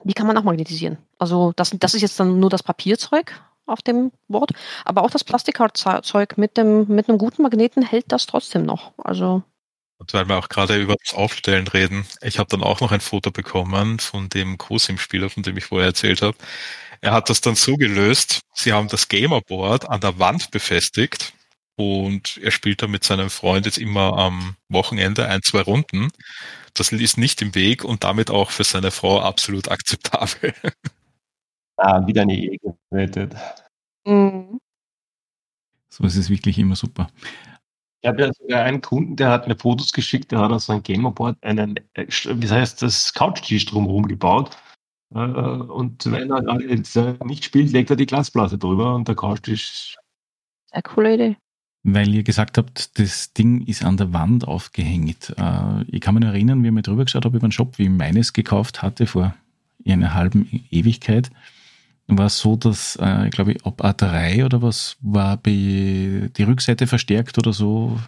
[0.05, 0.97] die kann man auch magnetisieren.
[1.18, 4.52] Also das, das ist jetzt dann nur das Papierzeug, auf dem Board.
[4.84, 8.92] Aber auch das Plastikzeug mit mit einem guten Magneten hält das trotzdem noch.
[8.98, 9.42] Also
[10.00, 13.02] und weil wir auch gerade über das Aufstellen reden, ich habe dann auch noch ein
[13.02, 16.38] Foto bekommen von dem Cosim-Spieler, von dem ich vorher erzählt habe.
[17.02, 21.34] Er hat das dann so gelöst, sie haben das Gamerboard an der Wand befestigt
[21.76, 26.08] und er spielt da mit seinem Freund jetzt immer am Wochenende ein, zwei Runden.
[26.72, 30.54] Das ist nicht im Weg und damit auch für seine Frau absolut akzeptabel.
[31.83, 32.59] Ah, wieder eine Ehe
[32.91, 33.35] gerettet.
[34.07, 34.61] Mhm.
[35.89, 37.09] So ist es wirklich immer super.
[38.03, 40.83] Ich habe ja sogar einen Kunden, der hat mir Fotos geschickt, der hat auf sein
[40.83, 44.57] Gamerboard einen, äh, wie heißt das, Couchtisch drumherum gebaut.
[45.14, 46.66] Äh, und wenn er gerade
[47.24, 49.97] nicht spielt, legt er die Glasplatte drüber und der Couchtisch.
[50.72, 51.37] Sehr coole Idee.
[51.83, 55.35] Weil ihr gesagt habt, das Ding ist an der Wand aufgehängt.
[55.39, 57.85] Äh, ich kann mich erinnern, wie ich mal drüber geschaut habe über einen Shop, wie
[57.85, 59.35] ich meines gekauft hatte vor
[59.87, 61.31] einer halben Ewigkeit
[62.18, 67.38] war es so, dass, äh, ich glaube, ob A3 oder was war die Rückseite verstärkt
[67.38, 67.98] oder so?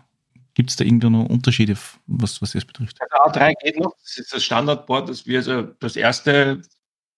[0.55, 1.77] Gibt es da irgendeine Unterschiede,
[2.07, 2.99] was, was das betrifft?
[3.01, 6.63] Also A3 geht noch, das ist das Standardboard, das wir also das erste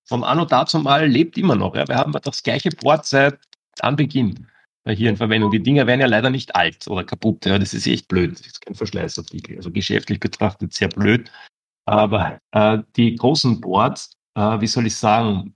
[0.07, 1.74] vom Anno dazu mal lebt immer noch.
[1.74, 1.89] Ja.
[1.89, 3.39] Wir haben das gleiche Board seit
[3.80, 4.47] Anbeginn
[4.87, 5.51] hier in Verwendung.
[5.51, 7.47] Die Dinger werden ja leider nicht alt oder kaputt.
[7.47, 7.59] Ja.
[7.59, 8.39] Das ist echt blöd.
[8.39, 9.57] Das ist kein Verschleißartikel.
[9.57, 11.30] Also geschäftlich betrachtet sehr blöd.
[11.87, 15.54] Aber äh, die großen Boards, äh, wie soll ich sagen,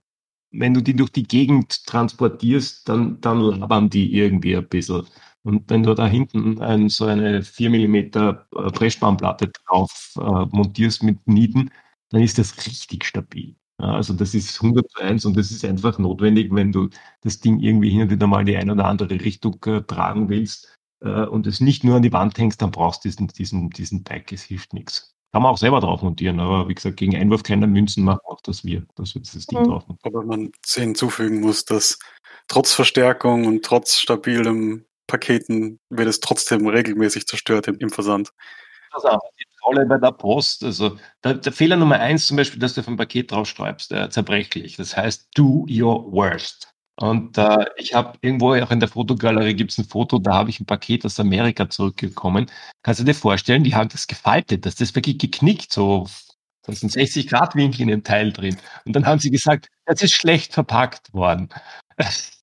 [0.51, 5.07] wenn du die durch die Gegend transportierst, dann, dann labern die irgendwie ein bisschen.
[5.43, 8.35] Und wenn du da hinten ein, so eine 4 mm äh,
[8.73, 11.71] Pressspanplatte drauf äh, montierst mit Nieten,
[12.11, 13.57] dann ist das richtig stabil.
[13.81, 16.89] Ja, also das ist 100 zu 1 und das ist einfach notwendig, wenn du
[17.23, 20.77] das Ding irgendwie hin und wieder mal die eine oder andere Richtung äh, tragen willst
[21.01, 24.05] äh, und es nicht nur an die Wand hängst, dann brauchst du diesen, diesen, diesen
[24.05, 25.15] Teig, es hilft nichts.
[25.33, 28.41] Kann man auch selber drauf montieren, aber wie gesagt, gegen Einwurf kleiner Münzen machen auch
[28.41, 29.69] das wir, dass wir dieses Ding mhm.
[29.69, 30.17] drauf montieren.
[30.17, 31.99] Aber man hinzufügen muss, dass
[32.47, 38.33] trotz Verstärkung und trotz stabilem Paketen wird es trotzdem regelmäßig zerstört im, im Versand.
[38.91, 39.09] Also
[39.39, 42.81] die Trolle bei der Post, also der, der, Fehler Nummer eins zum Beispiel, dass du
[42.81, 44.77] auf ein Paket draufschreibst, äh, zerbrechlich.
[44.77, 46.75] Das heißt, do your worst.
[47.01, 50.51] Und äh, ich habe irgendwo auch in der Fotogalerie gibt es ein Foto, da habe
[50.51, 52.51] ich ein Paket aus Amerika zurückgekommen.
[52.83, 56.07] Kannst du dir vorstellen, die haben das gefaltet, dass das wirklich geknickt, so
[56.69, 58.57] da sind 60 Grad Winkel in dem Teil drin.
[58.85, 61.49] Und dann haben sie gesagt, das ist schlecht verpackt worden.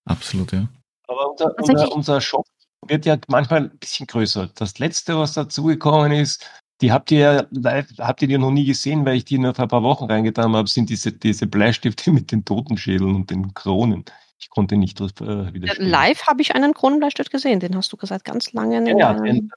[0.05, 0.67] Absolut, ja.
[1.07, 2.45] Aber unser, unser, unser Shop
[2.87, 4.49] wird ja manchmal ein bisschen größer.
[4.55, 6.49] Das letzte, was dazugekommen ist,
[6.81, 9.53] die habt ihr ja live, habt ihr die noch nie gesehen, weil ich die nur
[9.53, 13.53] vor ein paar Wochen reingetan habe, sind diese, diese Bleistifte mit den Totenschädeln und den
[13.53, 14.05] Kronen.
[14.37, 15.89] Ich konnte nicht äh, widerstehen.
[15.89, 18.77] Live habe ich einen Kronenbleistift gesehen, den hast du gesagt, ganz lange.
[18.77, 19.51] In ja, ja, den,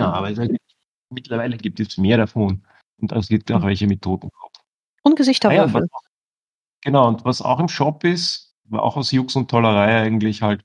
[0.00, 0.32] aber
[1.10, 2.64] mittlerweile gibt es mehr davon.
[3.00, 3.68] Und es gibt auch hm.
[3.68, 4.58] welche mit Totenkopf.
[5.02, 5.82] Und Gesichterwürfel.
[5.82, 5.98] Ja,
[6.82, 10.62] genau, und was auch im Shop ist, war auch aus Jux und Tollerei eigentlich halt,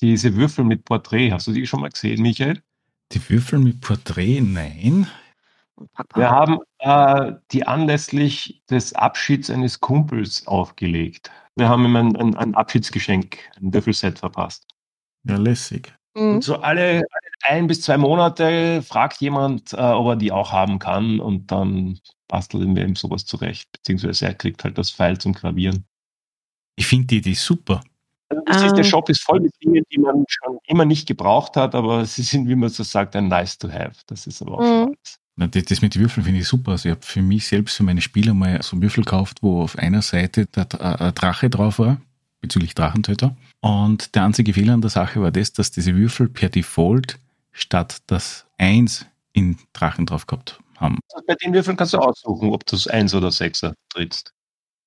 [0.00, 1.30] diese Würfel mit Porträt.
[1.30, 2.60] Hast du die schon mal gesehen, Michael?
[3.12, 4.40] Die Würfel mit Porträt?
[4.40, 5.06] Nein.
[6.14, 11.30] Wir haben äh, die anlässlich des Abschieds eines Kumpels aufgelegt.
[11.56, 14.66] Wir haben ihm ein, ein, ein Abschiedsgeschenk, ein Würfelset verpasst.
[15.24, 15.94] Ja, lässig.
[16.14, 16.34] Mhm.
[16.34, 17.02] Und so alle,
[17.42, 21.98] ein bis zwei Monate fragt jemand, äh, ob er die auch haben kann und dann
[22.28, 25.84] basteln wir ihm sowas zurecht, beziehungsweise er kriegt halt das Pfeil zum Gravieren.
[26.76, 27.82] Ich finde die Idee super.
[28.46, 28.90] Also ist, der ähm.
[28.90, 32.48] Shop ist voll mit Dingen, die man schon immer nicht gebraucht hat, aber sie sind,
[32.48, 34.00] wie man so sagt, ein nice to have.
[34.06, 34.96] Das ist aber auch mhm.
[35.02, 36.72] das, das mit den Würfeln finde ich super.
[36.72, 39.62] Also ich habe für mich selbst, für meine Spieler mal so einen Würfel gekauft, wo
[39.62, 42.00] auf einer Seite der äh, Drache drauf war,
[42.40, 43.36] bezüglich Drachentöter.
[43.60, 47.18] Und der einzige Fehler an der Sache war das, dass diese Würfel per Default
[47.52, 50.98] statt das 1 in Drachen drauf gehabt haben.
[51.12, 54.32] Also bei den Würfeln kannst du aussuchen, ob du das 1 oder 6er trittst.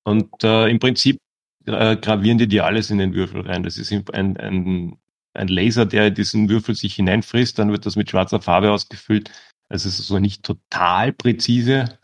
[0.04, 1.18] Und äh, im Prinzip
[1.66, 3.62] äh, gravieren die dir alles in den Würfel rein.
[3.62, 4.96] Das ist ein, ein,
[5.34, 9.30] ein Laser, der diesen Würfel sich hineinfrisst, dann wird das mit schwarzer Farbe ausgefüllt.
[9.68, 11.98] Also es ist so nicht total präzise,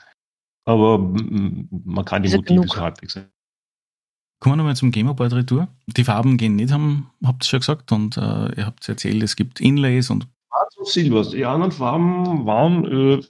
[0.64, 3.20] aber man kann die Motive so halbwegs
[4.40, 5.68] Kommen wir nochmal zum Gamerboard Retour.
[5.86, 9.36] Die Farben gehen nicht, haben, habt ihr schon gesagt, und äh, ihr habt erzählt, es
[9.36, 10.26] gibt Inlays und.
[10.48, 11.22] Schwarz und Silber.
[11.22, 13.22] Die anderen Farben waren äh,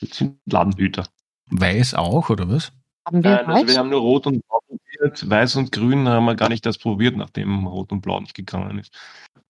[0.00, 1.08] sind Ladenhüter.
[1.50, 2.70] Weiß auch, oder was?
[3.06, 5.28] Haben wir Nein, also wir haben nur Rot und Blau probiert.
[5.28, 8.78] Weiß und Grün haben wir gar nicht das probiert, nachdem Rot und Blau nicht gegangen
[8.78, 8.96] ist.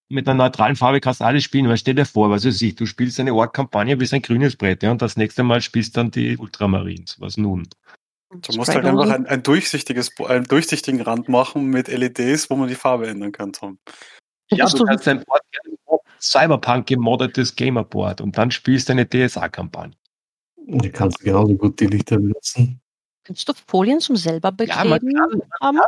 [0.08, 2.76] Mit einer neutralen Farbe kannst du alles spielen, weil stell dir vor, was weiß ich,
[2.76, 6.12] du spielst eine Org-Kampagne bis ein grünes Brett, ja, und das nächste Mal spielst dann
[6.12, 7.20] die Ultramarines.
[7.20, 7.68] Was nun?
[8.30, 12.68] Du musst halt einfach ein, ein, durchsichtiges, einen durchsichtigen Rand machen mit LEDs, wo man
[12.68, 13.78] die Farbe ändern kann, Tom.
[14.50, 15.42] Ja, du kannst ein Board,
[16.20, 19.96] Cyberpunk gemoddetes Gamerboard und dann spielst du eine DSA-Kampagne.
[20.66, 22.80] Du kannst genauso gut die Lichter benutzen.
[23.24, 25.28] Kannst du Folien zum selber bekleben ja,
[25.60, 25.80] haben?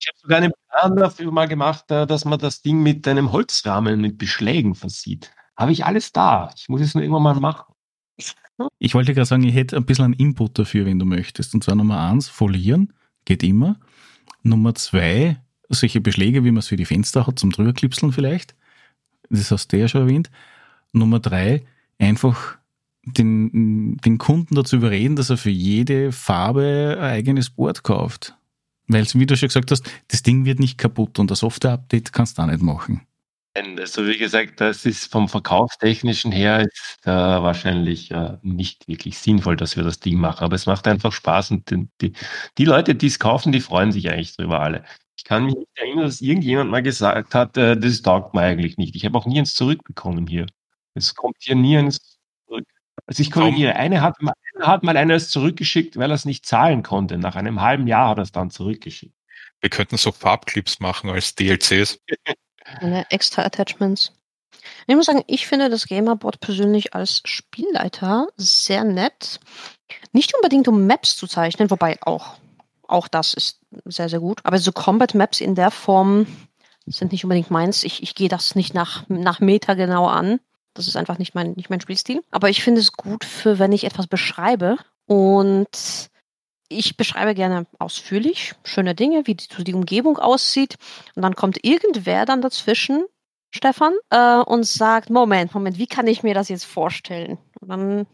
[0.00, 3.32] Ich habe sogar einen Plan dafür mal gemacht, äh, dass man das Ding mit einem
[3.32, 5.30] Holzrahmen mit Beschlägen versieht.
[5.56, 6.50] Habe ich alles da.
[6.56, 7.74] Ich muss es nur irgendwann mal machen.
[8.78, 11.54] Ich wollte gerade sagen, ich hätte ein bisschen einen Input dafür, wenn du möchtest.
[11.54, 12.92] Und zwar Nummer eins, folieren,
[13.24, 13.78] geht immer.
[14.42, 18.54] Nummer zwei, solche Beschläge, wie man es für die Fenster hat, zum drüberklipseln vielleicht.
[19.30, 20.30] Das hast du ja schon erwähnt.
[20.92, 21.64] Nummer drei,
[21.98, 22.58] einfach
[23.04, 28.37] den, den Kunden dazu überreden, dass er für jede Farbe ein eigenes Board kauft.
[28.88, 32.38] Weil, wie du schon gesagt hast, das Ding wird nicht kaputt und das Software-Update kannst
[32.38, 33.02] du auch nicht machen.
[33.54, 39.56] Also wie gesagt, das ist vom Verkaufstechnischen her ist, äh, wahrscheinlich äh, nicht wirklich sinnvoll,
[39.56, 40.44] dass wir das Ding machen.
[40.44, 42.12] Aber es macht einfach Spaß und die, die,
[42.56, 44.84] die Leute, die es kaufen, die freuen sich eigentlich drüber alle.
[45.16, 48.76] Ich kann mich nicht erinnern, dass irgendjemand mal gesagt hat, äh, das taugt mir eigentlich
[48.76, 48.94] nicht.
[48.94, 50.46] Ich habe auch nie eins zurückbekommen hier.
[50.94, 52.07] Es kommt hier nie eins
[53.06, 54.32] also ich korrigiere, eine hat, eine
[54.66, 57.18] hat mal eines zurückgeschickt, weil er es nicht zahlen konnte.
[57.18, 59.14] Nach einem halben Jahr hat er es dann zurückgeschickt.
[59.60, 62.00] Wir könnten so Farbclips machen als DLCs.
[62.64, 64.12] Eine extra Attachments.
[64.86, 69.40] Ich muss sagen, ich finde das Gamerboard persönlich als Spielleiter sehr nett.
[70.12, 72.36] Nicht unbedingt um Maps zu zeichnen, wobei auch
[72.88, 74.40] auch das ist sehr, sehr gut.
[74.44, 76.26] Aber so Combat Maps in der Form
[76.86, 77.84] sind nicht unbedingt meins.
[77.84, 80.40] Ich, ich gehe das nicht nach, nach Meter genau an.
[80.78, 82.22] Das ist einfach nicht mein, nicht mein Spielstil.
[82.30, 84.76] Aber ich finde es gut für, wenn ich etwas beschreibe.
[85.06, 86.10] Und
[86.68, 90.76] ich beschreibe gerne ausführlich schöne Dinge, wie die, die Umgebung aussieht.
[91.16, 93.04] Und dann kommt irgendwer dann dazwischen,
[93.50, 97.38] Stefan, äh, und sagt, Moment, Moment, wie kann ich mir das jetzt vorstellen?
[97.60, 98.06] Und dann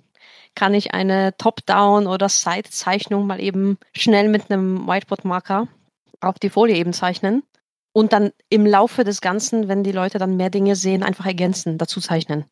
[0.55, 5.69] kann ich eine Top-Down- oder Side-Zeichnung mal eben schnell mit einem Whiteboard-Marker
[6.21, 7.43] auf die Folie eben zeichnen
[7.95, 11.79] und dann im Laufe des Ganzen, wenn die Leute dann mehr Dinge sehen, einfach ergänzen,
[11.79, 12.45] dazu zeichnen.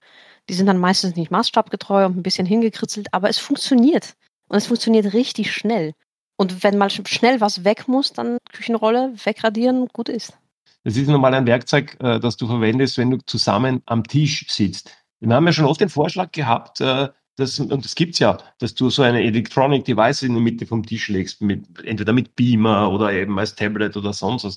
[0.48, 4.14] Die sind dann meistens nicht maßstabgetreu und ein bisschen hingekritzelt, aber es funktioniert.
[4.48, 5.94] Und es funktioniert richtig schnell.
[6.36, 10.38] Und wenn mal schnell was weg muss, dann Küchenrolle wegradieren, gut ist.
[10.84, 14.90] Das ist normal ein Werkzeug, äh, das du verwendest, wenn du zusammen am Tisch sitzt.
[15.20, 18.74] Wir haben ja schon oft den Vorschlag gehabt, äh, das, und das gibt's ja, dass
[18.74, 22.90] du so eine Electronic Device in der Mitte vom Tisch legst, mit, entweder mit Beamer
[22.90, 24.56] oder eben als Tablet oder sonst was.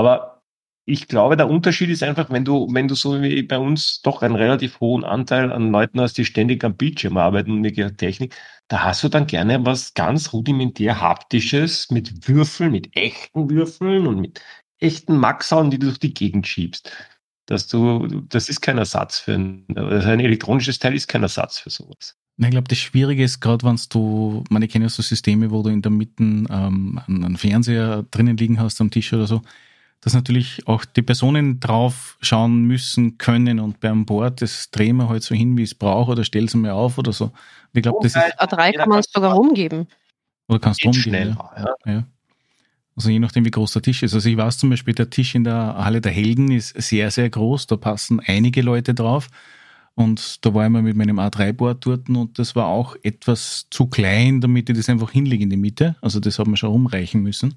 [0.00, 0.42] Aber
[0.86, 4.22] ich glaube, der Unterschied ist einfach, wenn du, wenn du so wie bei uns doch
[4.22, 8.34] einen relativ hohen Anteil an Leuten hast, die ständig am Bildschirm arbeiten mit der Technik,
[8.68, 14.20] da hast du dann gerne was ganz rudimentär haptisches mit Würfeln, mit echten Würfeln und
[14.20, 14.40] mit
[14.78, 16.90] echten Maxern, die du durch die Gegend schiebst
[17.50, 21.58] dass du, das ist kein Ersatz für ein, also ein elektronisches Teil ist kein Ersatz
[21.58, 22.16] für sowas.
[22.38, 25.68] Ich glaube, das Schwierige ist gerade, wenn du, man kenne ja so Systeme, wo du
[25.68, 29.42] in der Mitte ähm, einen Fernseher drinnen liegen hast am Tisch oder so,
[30.00, 35.08] dass natürlich auch die Personen drauf schauen müssen können und beim Board, das drehen wir
[35.08, 37.32] halt so hin, wie es braucht oder stellen es mal auf oder so.
[37.72, 38.40] Ich glaube, das ist.
[38.40, 39.86] A3 kann man es sogar rumgeben.
[40.48, 41.36] Oder kannst du rumgeben.
[41.56, 41.74] Ja.
[41.86, 42.04] ja.
[42.96, 44.14] Also je nachdem, wie groß der Tisch ist.
[44.14, 47.30] Also ich weiß zum Beispiel, der Tisch in der Halle der Helden ist sehr, sehr
[47.30, 47.66] groß.
[47.66, 49.28] Da passen einige Leute drauf.
[49.94, 53.86] Und da war ich mal mit meinem A3-Board dort und das war auch etwas zu
[53.86, 55.96] klein, damit ich das einfach hinlege in die Mitte.
[56.00, 57.54] Also das hat man schon rumreichen müssen.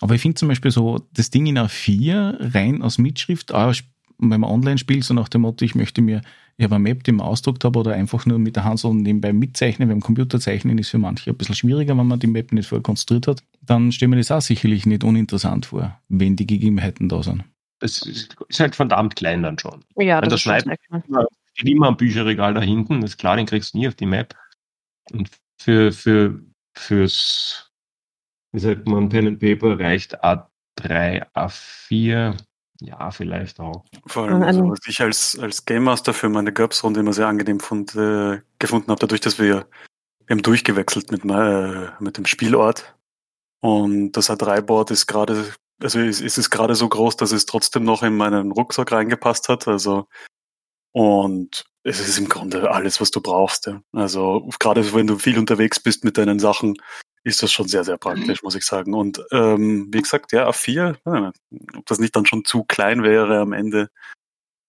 [0.00, 3.74] Aber ich finde zum Beispiel so das Ding in A4 rein aus Mitschrift, auch
[4.18, 6.22] wenn man online spielt, so nach dem Motto, ich möchte mir,
[6.56, 8.92] ich habe eine Map, die man ausdruckt habe oder einfach nur mit der Hand so
[8.92, 12.52] nebenbei mitzeichnen, beim Computer zeichnen ist für manche ein bisschen schwieriger, wenn man die Map
[12.52, 16.46] nicht vorher konstruiert hat, dann stelle mir das auch sicherlich nicht uninteressant vor, wenn die
[16.46, 17.44] Gegebenheiten da sind.
[17.80, 19.84] Es ist halt verdammt klein dann schon.
[19.96, 20.74] Ja, das, das Schneiden
[21.54, 24.06] steht immer am Bücherregal da hinten, das ist klar, den kriegst du nie auf die
[24.06, 24.34] Map.
[25.12, 26.40] Und für, für,
[26.74, 27.63] fürs,
[28.54, 32.36] wie sagt man, Pen and Paper reicht A3, A4,
[32.80, 33.84] ja, vielleicht auch.
[34.06, 37.58] Vor allem, also, was ich als, als Game Master für meine GURPS-Runde immer sehr angenehm
[37.58, 39.66] fand, äh, gefunden habe, dadurch, dass wir,
[40.26, 42.94] wir haben durchgewechselt mit, äh, mit dem Spielort.
[43.60, 45.52] Und das A3-Board ist gerade,
[45.82, 49.48] also ist, ist es gerade so groß, dass es trotzdem noch in meinen Rucksack reingepasst
[49.48, 49.66] hat.
[49.66, 50.06] Also,
[50.92, 53.66] und es ist im Grunde alles, was du brauchst.
[53.66, 53.80] Ja.
[53.92, 56.76] Also, gerade wenn du viel unterwegs bist mit deinen Sachen,
[57.24, 58.94] ist das schon sehr, sehr praktisch, muss ich sagen.
[58.94, 61.32] Und ähm, wie gesagt, ja, A4, ja,
[61.76, 63.88] ob das nicht dann schon zu klein wäre am Ende.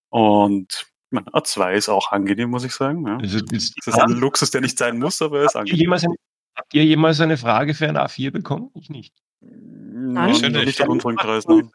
[0.09, 3.05] Und meine, A2 ist auch angenehm, muss ich sagen.
[3.05, 3.17] Ja.
[3.17, 5.81] Also, das ist ein Luxus, der nicht sein muss, aber er ist angenehm.
[5.81, 6.15] Jemals eine,
[6.55, 8.71] habt ihr jemals eine Frage für ein A4 bekommen?
[8.73, 9.13] Ich nicht.
[9.41, 11.47] Nein, Nein nicht im Umfangkreis.
[11.47, 11.69] Ne?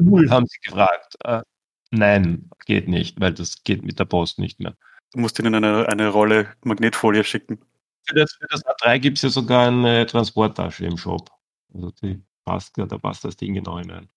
[0.00, 1.16] Null haben sie gefragt.
[1.24, 1.42] Äh,
[1.90, 4.76] nein, geht nicht, weil das geht mit der Post nicht mehr.
[5.12, 7.58] Du musst ihnen eine, eine Rolle Magnetfolie schicken
[8.06, 11.30] für das, für das A3 gibt es ja sogar eine Transporttasche im Shop.
[11.72, 14.08] Also die passt ja, da passt das Ding genau hinein.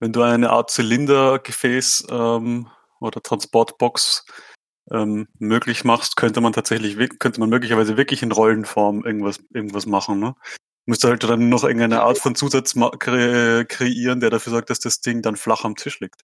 [0.00, 2.68] Wenn du eine Art Zylindergefäß ähm,
[3.00, 4.24] oder Transportbox
[4.90, 10.18] ähm, möglich machst, könnte man tatsächlich, könnte man möglicherweise wirklich in Rollenform irgendwas, irgendwas machen.
[10.18, 10.34] Ne?
[10.86, 15.00] Müsste halt dann noch irgendeine Art von Zusatz kre kreieren, der dafür sorgt, dass das
[15.00, 16.22] Ding dann flach am Tisch liegt.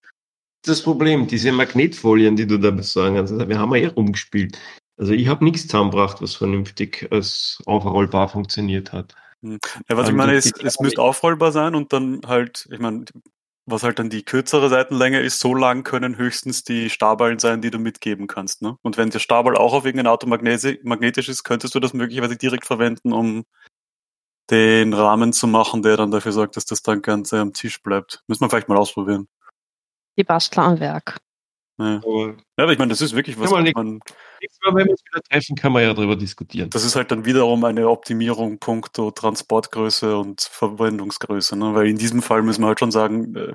[0.62, 4.58] Das Problem, diese Magnetfolien, die du da besorgen kannst, wir haben ja eh rumgespielt.
[4.98, 9.14] Also ich habe nichts zusammengebracht, was vernünftig als aufrollbar funktioniert hat.
[9.42, 9.58] Hm.
[9.88, 13.04] Ja, was ich meine, ist, es müsste aufrollbar sein und dann halt, ich meine,
[13.64, 17.70] was halt dann die kürzere Seitenlänge ist, so lang können höchstens die Staballen sein, die
[17.70, 18.62] du mitgeben kannst.
[18.62, 18.76] Ne?
[18.82, 22.66] Und wenn der Stabal auch auf irgendein Auto magnetisch ist, könntest du das möglicherweise direkt
[22.66, 23.44] verwenden, um
[24.50, 28.22] den Rahmen zu machen, der dann dafür sorgt, dass das dann ganz am Tisch bleibt.
[28.26, 29.28] Müssen wir vielleicht mal ausprobieren.
[30.16, 31.18] Die Bastler am Werk.
[31.78, 32.00] Ja.
[32.04, 34.00] Aber, ja, aber ich meine, das ist wirklich was, man, man
[34.64, 36.70] Mal, wenn wir uns wieder treffen, kann man ja darüber diskutieren.
[36.70, 41.74] Das ist halt dann wiederum eine Optimierung punkto Transportgröße und Verwendungsgröße, ne?
[41.74, 43.54] weil in diesem Fall müssen wir halt schon sagen, äh,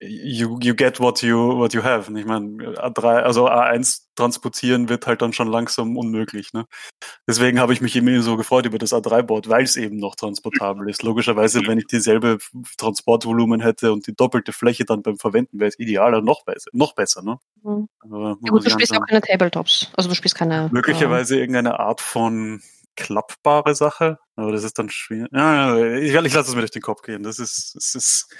[0.00, 2.10] you, you get what you, what you have.
[2.18, 6.52] Ich meine, A3, also A1 transportieren wird halt dann schon langsam unmöglich.
[6.52, 6.66] Ne?
[7.28, 10.88] Deswegen habe ich mich immer so gefreut über das A3-Board, weil es eben noch transportabel
[10.88, 11.02] ist.
[11.02, 12.38] Logischerweise, wenn ich dieselbe
[12.78, 16.70] Transportvolumen hätte und die doppelte Fläche dann beim Verwenden, wäre es idealer noch besser.
[16.72, 17.38] Noch besser ne?
[17.62, 17.88] Mhm.
[18.04, 19.90] ja, gut, du spielst auch keine Tabletops.
[19.96, 20.68] Also du spielst keine.
[20.72, 22.62] Möglicherweise äh, irgendeine Art von
[22.96, 25.28] klappbare Sache, aber das ist dann schwer.
[25.32, 27.22] Ja, ich, ich lasse es mir durch den Kopf gehen.
[27.22, 28.34] Das ist, das ist,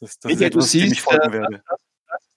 [0.00, 1.62] das, das du etwas, dem ich siehst, folgen äh, werde.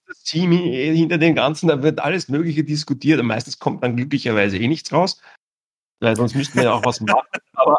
[0.08, 3.96] das Team hi- hinter dem Ganzen, da wird alles Mögliche diskutiert und meistens kommt dann
[3.96, 5.20] glücklicherweise eh nichts raus,
[6.00, 7.28] weil sonst müssten wir ja auch was machen.
[7.54, 7.78] Aber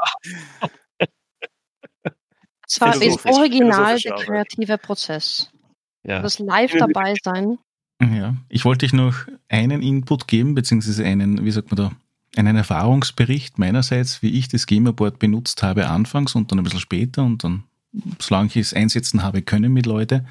[2.66, 5.50] Es war im Original der kreative Prozess.
[6.06, 7.58] ja, Das live dabei sein.
[8.02, 9.14] Ja, ich wollte euch noch
[9.48, 11.92] einen Input geben, beziehungsweise einen, wie sagt man da,
[12.36, 17.22] einen Erfahrungsbericht meinerseits, wie ich das Gamerboard benutzt habe anfangs und dann ein bisschen später
[17.22, 17.64] und dann,
[18.18, 20.24] solange ich es einsetzen habe können mit Leute.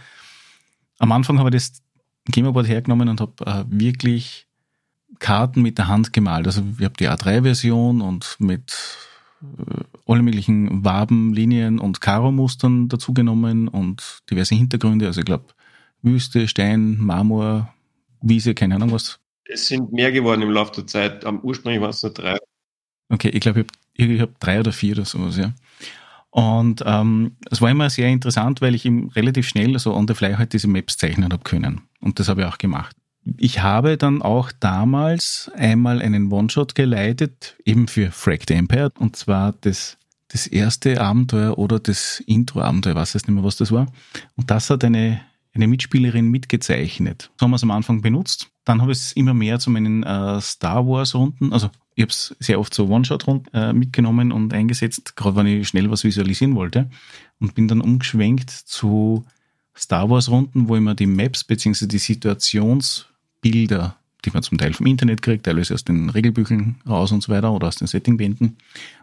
[0.99, 1.82] Am Anfang habe ich das
[2.26, 4.47] Gamerboard hergenommen und habe äh, wirklich
[5.20, 6.47] Karten mit der Hand gemalt.
[6.47, 8.74] Also ich habe die A3-Version und mit
[9.41, 15.07] äh, alle möglichen Waben, Linien und Karo-Mustern dazugenommen und diverse Hintergründe.
[15.07, 15.45] Also ich glaube,
[16.01, 17.74] Wüste, Stein, Marmor,
[18.22, 19.20] Wiese, keine Ahnung was.
[19.45, 21.26] es sind mehr geworden im Laufe der Zeit.
[21.26, 22.38] Am ursprünglich waren es nur drei.
[23.09, 25.53] Okay, ich glaube, ich habe hab drei oder vier oder sowas, ja.
[26.32, 30.13] Und ähm, es war immer sehr interessant, weil ich ihm relativ schnell so on the
[30.13, 31.82] fly halt diese Maps zeichnen habe können.
[31.99, 32.95] Und das habe ich auch gemacht.
[33.38, 39.53] Ich habe dann auch damals einmal einen One-Shot geleitet, eben für Fragged Empire, und zwar
[39.61, 39.97] das,
[40.29, 43.88] das erste Abenteuer oder das Intro-Abenteuer, weiß jetzt nicht mehr, was das war.
[44.38, 45.21] Und das hat eine,
[45.53, 47.29] eine Mitspielerin mitgezeichnet.
[47.38, 48.51] So haben wir es am Anfang benutzt.
[48.64, 52.36] Dann habe ich es immer mehr zu meinen äh, Star Wars-Runden, also ich habe es
[52.39, 56.89] sehr oft so One-Shot-Runden äh, mitgenommen und eingesetzt, gerade wenn ich schnell was visualisieren wollte.
[57.39, 59.26] Und bin dann umgeschwenkt zu
[59.76, 61.88] Star Wars-Runden, wo ich mir die Maps bzw.
[61.88, 67.24] die Situationsbilder, die man zum Teil vom Internet kriegt, teilweise aus den Regelbüchern raus und
[67.24, 68.57] so weiter oder aus den Settingbänden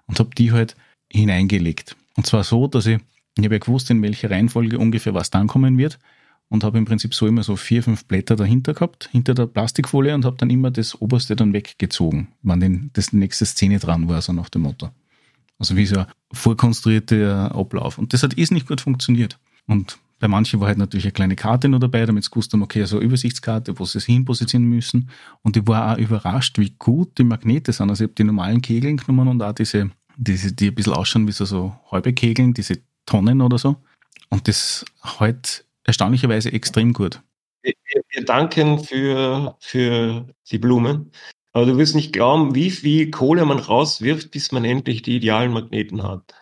[0.06, 0.76] und habe die halt
[1.12, 1.96] hineingelegt.
[2.16, 3.00] Und zwar so, dass ich,
[3.36, 5.98] ich habe ja gewusst, in welcher Reihenfolge ungefähr was dann kommen wird
[6.48, 10.14] und habe im Prinzip so immer so vier, fünf Blätter dahinter gehabt, hinter der Plastikfolie
[10.14, 14.22] und habe dann immer das oberste dann weggezogen, wann denn das nächste Szene dran war,
[14.22, 14.90] so nach dem Motto.
[15.58, 17.98] Also wie so ein vorkonstruierter Ablauf.
[17.98, 19.38] Und das hat ist nicht gut funktioniert.
[19.66, 22.62] Und bei manchen war halt natürlich eine kleine Karte noch dabei, damit sie gewusst haben,
[22.62, 25.10] okay, so eine Übersichtskarte, wo sie es hinpositionieren müssen.
[25.42, 27.90] Und ich war auch überrascht, wie gut die Magnete sind.
[27.90, 31.26] Also ich habe die normalen Kegeln genommen und auch diese, diese, die ein bisschen ausschauen
[31.26, 33.76] wie so, so halbe Kegeln, diese Tonnen oder so.
[34.30, 37.22] Und das halt erstaunlicherweise extrem gut.
[37.62, 37.72] Wir,
[38.10, 41.10] wir- danken für, für die Blumen.
[41.52, 45.52] Aber du wirst nicht glauben, wie viel Kohle man rauswirft, bis man endlich die idealen
[45.52, 46.34] Magneten hat.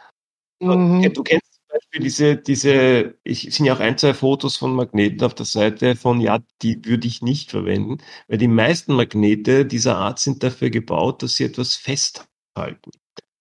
[0.61, 1.11] Mhm.
[1.13, 4.75] Du kennst zum Beispiel diese, diese, ich es sind ja auch ein, zwei Fotos von
[4.75, 9.65] Magneten auf der Seite von, ja, die würde ich nicht verwenden, weil die meisten Magnete
[9.65, 12.91] dieser Art sind dafür gebaut, dass sie etwas festhalten.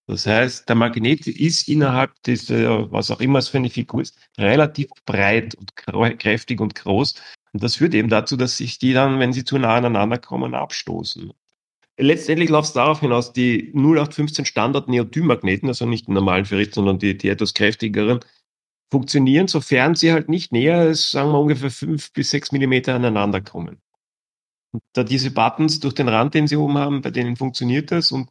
[0.08, 4.18] Das heißt, der Magnet ist innerhalb dieser, was auch immer es für eine Figur ist,
[4.38, 7.16] relativ breit und krä- kräftig und groß.
[7.54, 10.54] Und das führt eben dazu, dass sich die dann, wenn sie zu nah aneinander kommen,
[10.54, 11.32] abstoßen.
[11.98, 17.00] Letztendlich läuft es darauf hinaus, die 0815 Standard Neodym-Magneten, also nicht die normalen Ferrit, sondern
[17.00, 18.20] die, die etwas kräftigeren,
[18.92, 23.42] funktionieren, sofern sie halt nicht näher als, sagen wir, ungefähr fünf bis sechs Millimeter aneinander
[23.42, 23.82] kommen.
[24.76, 28.12] Und da diese Buttons durch den Rand, den sie oben haben, bei denen funktioniert das
[28.12, 28.30] und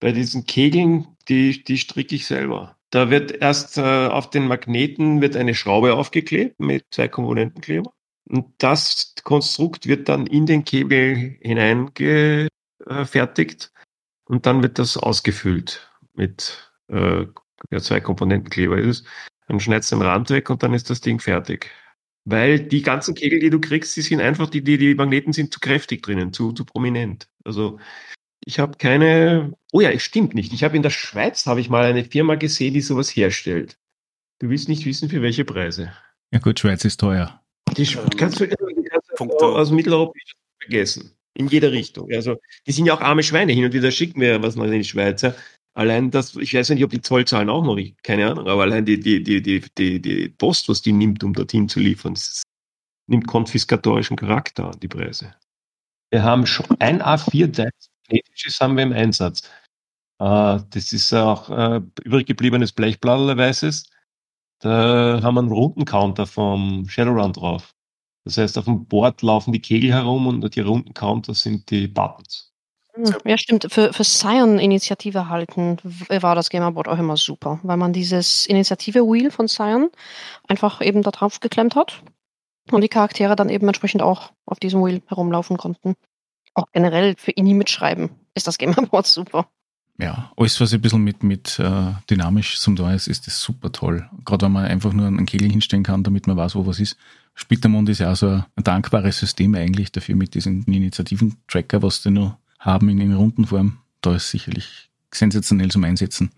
[0.00, 2.78] bei diesen Kegeln, die, die stricke ich selber.
[2.88, 7.92] Da wird erst äh, auf den Magneten wird eine Schraube aufgeklebt mit zwei Komponentenkleber.
[8.26, 13.70] Und das Konstrukt wird dann in den Kegel hineingefertigt
[14.24, 17.26] und dann wird das ausgefüllt mit äh,
[17.70, 18.80] ja, zwei Komponentenkleber.
[19.46, 21.70] Dann schneidest du den Rand weg und dann ist das Ding fertig.
[22.24, 25.52] Weil die ganzen Kegel, die du kriegst, die sind einfach, die, die, die Magneten sind
[25.52, 27.28] zu kräftig drinnen, zu, zu prominent.
[27.44, 27.80] Also
[28.44, 30.52] ich habe keine, oh ja, es stimmt nicht.
[30.52, 33.78] Ich habe in der Schweiz, habe ich mal eine Firma gesehen, die sowas herstellt.
[34.38, 35.92] Du willst nicht wissen, für welche Preise.
[36.32, 37.40] Ja gut, Schweiz ist teuer.
[37.76, 38.54] Die Sch- Ähm, kannst du, die
[38.88, 40.12] kannst du aus Mitteleuropa
[40.60, 41.12] vergessen.
[41.34, 42.10] In jeder Richtung.
[42.12, 43.52] Also, die sind ja auch arme Schweine.
[43.52, 45.22] Hin und wieder schicken wir was nach in die Schweiz.
[45.22, 45.34] Ja.
[45.74, 49.00] Allein das, ich weiß nicht, ob die Zollzahlen auch noch, keine Ahnung, aber allein die,
[49.00, 52.42] die, die, die, die, die Post, was die nimmt, um dorthin zu liefern, ist,
[53.06, 55.34] nimmt konfiskatorischen Charakter an, die Preise.
[56.10, 57.70] Wir haben schon ein A4
[58.12, 59.42] magnetisches haben wir im Einsatz.
[60.18, 63.90] Äh, das ist auch äh, übrig gebliebenes Blechblatt, weißes.
[64.60, 67.74] Da haben wir einen runden Counter vom Shadowrun drauf.
[68.24, 71.88] Das heißt, auf dem Board laufen die Kegel herum und die runden Counter sind die
[71.88, 72.51] Buttons.
[72.94, 73.66] Hm, Ja, stimmt.
[73.70, 75.78] Für, für Scion-Initiative halten
[76.08, 79.90] war das Gamerboard auch immer super, weil man dieses Initiative-Wheel von Scion
[80.48, 82.02] einfach eben da drauf geklemmt hat
[82.70, 85.94] und die Charaktere dann eben entsprechend auch auf diesem Wheel herumlaufen konnten.
[86.54, 89.48] Auch generell für Ini mitschreiben ist das Gamerboard super.
[89.98, 93.70] Ja, alles, was ein bisschen mit, mit äh, dynamisch zum da ist, ist das super
[93.72, 94.08] toll.
[94.24, 96.96] Gerade wenn man einfach nur einen Kegel hinstellen kann, damit man weiß, wo was ist.
[97.34, 102.10] Splittermond ist ja auch so ein, dankbares System eigentlich dafür mit diesen Initiativen-Tracker, was die
[102.10, 103.78] noch haben in, in Rundenform.
[104.00, 106.30] Da ist sicherlich sensationell zum Einsetzen.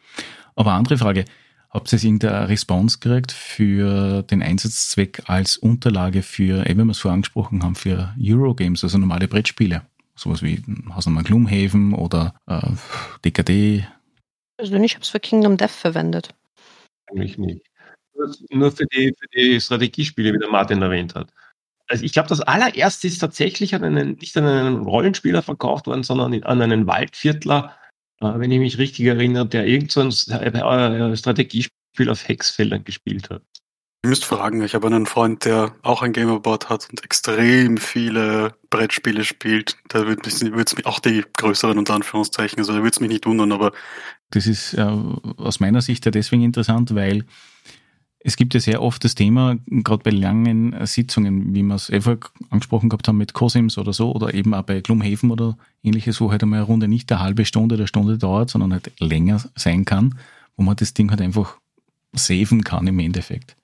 [0.57, 1.25] Aber andere Frage,
[1.71, 6.99] habt ihr irgendeine Response gekriegt für den Einsatzzweck als Unterlage für, eben wie wir es
[6.99, 9.83] vorher angesprochen haben, für Eurogames, also normale Brettspiele?
[10.17, 10.63] Sowas wie
[10.95, 12.61] Hausnummer Gloomhaven oder äh,
[13.25, 13.87] DKD.
[14.57, 16.29] Also ich habe es für Kingdom Death verwendet.
[17.09, 17.67] Eigentlich nicht.
[18.51, 21.33] Nur für die, für die Strategiespiele, wie der Martin erwähnt hat.
[21.89, 26.03] Also ich glaube, das allererste ist tatsächlich an einen, nicht an einen Rollenspieler verkauft worden,
[26.03, 27.77] sondern an einen Waldviertler,
[28.21, 33.31] äh, wenn ich mich richtig erinnere, der irgend so ein äh, Strategiespiel auf Hexfeldern gespielt
[33.31, 33.43] hat.
[34.05, 38.55] Ihr müsst fragen, ich habe einen Freund, der auch ein Gamerboard hat und extrem viele
[38.69, 39.79] Brettspiele spielt.
[39.89, 40.43] Da würde es
[40.75, 43.73] mich auch die größeren unter Anführungszeichen, also da würde es mich nicht wundern, aber.
[44.29, 47.25] Das ist äh, aus meiner Sicht ja deswegen interessant, weil
[48.27, 52.17] es gibt ja sehr oft das Thema, gerade bei langen Sitzungen, wie wir es einfach
[52.49, 56.31] angesprochen gehabt haben mit Cosims oder so, oder eben auch bei Gloomhaven oder ähnliches, wo
[56.31, 59.85] halt einmal eine Runde nicht eine halbe Stunde oder Stunde dauert, sondern halt länger sein
[59.85, 60.19] kann,
[60.57, 61.59] wo man das Ding halt einfach
[62.15, 63.57] saven kann im Endeffekt.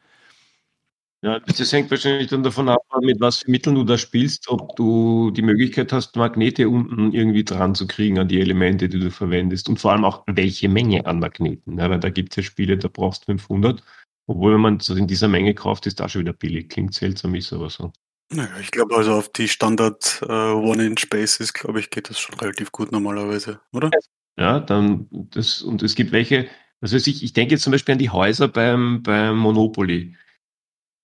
[1.22, 4.76] Ja, das hängt wahrscheinlich dann davon ab, mit was für Mitteln du da spielst, ob
[4.76, 9.10] du die Möglichkeit hast, Magnete unten irgendwie dran zu kriegen an die Elemente, die du
[9.10, 11.78] verwendest und vor allem auch welche Menge an Magneten.
[11.78, 13.82] Ja, weil da gibt es ja Spiele, da brauchst du 500,
[14.26, 16.68] obwohl wenn man es in dieser Menge kauft, ist das schon wieder billig.
[16.68, 17.92] Klingt seltsam, ist aber so.
[18.32, 22.70] Naja, ich glaube also auf die Standard äh, One-Inch-Basis, glaube ich, geht das schon relativ
[22.70, 23.90] gut normalerweise, oder?
[24.38, 26.48] Ja, dann das, und es gibt welche,
[26.80, 30.16] also ich, ich denke jetzt zum Beispiel an die Häuser beim, beim Monopoly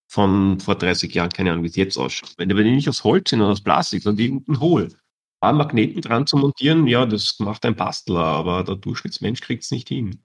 [0.08, 2.34] von vor 30 Jahren, keine Ahnung, wie es jetzt ausschaut.
[2.36, 4.88] Wenn die nicht aus Holz sind oder aus Plastik, sondern die unten hohl.
[5.40, 9.70] Ein Magneten dran zu montieren, ja, das macht ein Bastler, aber der Durchschnittsmensch kriegt es
[9.70, 10.22] nicht hin.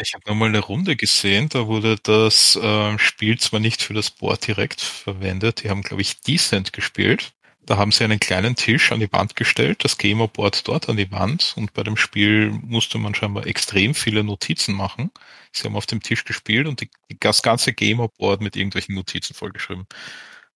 [0.00, 4.10] Ich habe nochmal eine Runde gesehen, da wurde das äh, Spiel zwar nicht für das
[4.10, 7.32] Board direkt verwendet, die haben, glaube ich, Decent gespielt.
[7.66, 11.10] Da haben sie einen kleinen Tisch an die Wand gestellt, das Gamerboard dort an die
[11.10, 15.10] Wand und bei dem Spiel musste man scheinbar extrem viele Notizen machen.
[15.52, 16.90] Sie haben auf dem Tisch gespielt und die,
[17.20, 19.86] das ganze Gamerboard mit irgendwelchen Notizen vollgeschrieben.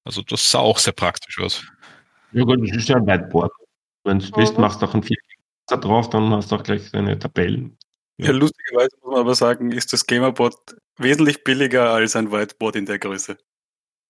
[0.05, 1.65] Also das sah auch sehr praktisch aus.
[2.33, 3.53] Ja gut, das ist ja ein Whiteboard.
[4.05, 7.19] Wenn du willst, machst du auch ein Vierklick drauf, dann hast du auch gleich deine
[7.19, 7.77] Tabellen.
[8.23, 8.31] Ja.
[8.31, 12.87] ja, lustigerweise muss man aber sagen, ist das Gamerboard wesentlich billiger als ein Whiteboard in
[12.87, 13.37] der Größe.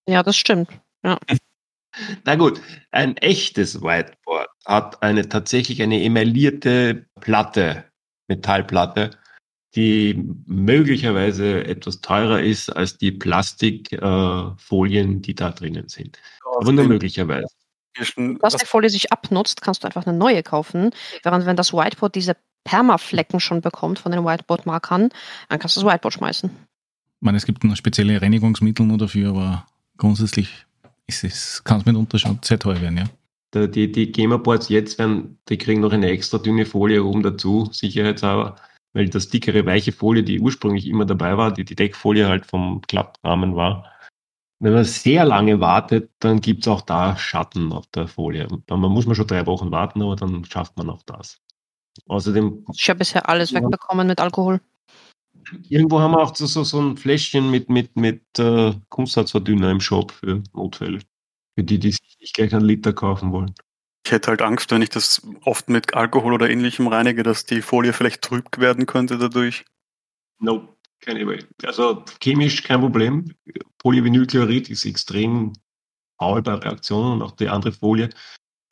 [0.09, 0.71] Ja, das stimmt.
[1.05, 1.19] Ja.
[2.25, 2.61] Na gut,
[2.91, 7.85] ein echtes Whiteboard hat eine tatsächlich eine emaillierte Platte,
[8.29, 9.11] Metallplatte,
[9.75, 16.19] die möglicherweise etwas teurer ist als die Plastikfolien, äh, die da drinnen sind.
[16.59, 17.49] Aber nur möglicherweise.
[17.99, 20.95] Die Plastikfolie sich abnutzt, kannst du einfach eine neue kaufen.
[21.23, 25.11] Während wenn das Whiteboard diese Permaflecken schon bekommt von den Whiteboard-Markern,
[25.49, 26.51] dann kannst du das Whiteboard schmeißen.
[26.51, 30.67] Ich meine, es gibt noch spezielle Reinigungsmittel nur dafür, aber grundsätzlich
[31.07, 33.67] ist es, kann es mitunter schon sehr teuer werden, ja.
[33.67, 38.57] Die, die Gamerboards jetzt werden, die kriegen noch eine extra dünne Folie oben dazu, sicherheitshalber,
[38.95, 42.81] weil das dickere, weiche Folie, die ursprünglich immer dabei war, die die Deckfolie halt vom
[42.81, 43.93] Klapprahmen war.
[44.59, 48.49] Wenn man sehr lange wartet, dann gibt es auch da Schatten auf der Folie.
[48.67, 51.41] Dann muss man schon drei Wochen warten, aber dann schafft man auch das.
[52.07, 52.65] Außerdem.
[52.75, 54.61] Ich habe bisher alles wegbekommen mit Alkohol.
[55.69, 59.81] Irgendwo haben wir auch so, so, so ein Fläschchen mit, mit, mit äh, Kunstharzverdünner im
[59.81, 61.01] Shop für Notfälle.
[61.55, 63.55] Für die, die sich nicht gleich einen Liter kaufen wollen.
[64.05, 67.63] Ich hätte halt Angst, wenn ich das oft mit Alkohol oder ähnlichem reinige, dass die
[67.63, 69.65] Folie vielleicht trüb werden könnte dadurch.
[70.39, 71.45] Nope, keine Way.
[71.65, 73.35] Also chemisch kein Problem.
[73.79, 75.53] Polyvinylchlorid ist extrem
[76.19, 78.11] faul bei Reaktionen und auch die andere Folie.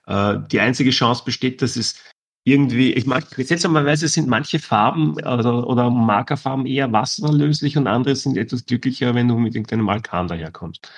[0.06, 2.02] Äh, die einzige Chance besteht, dass es
[2.44, 8.36] irgendwie, ich mag, seltsamerweise sind manche Farben oder, oder Markerfarben eher wasserlöslich und andere sind
[8.36, 10.90] etwas glücklicher, wenn du mit irgendeinem Alkan daherkommst.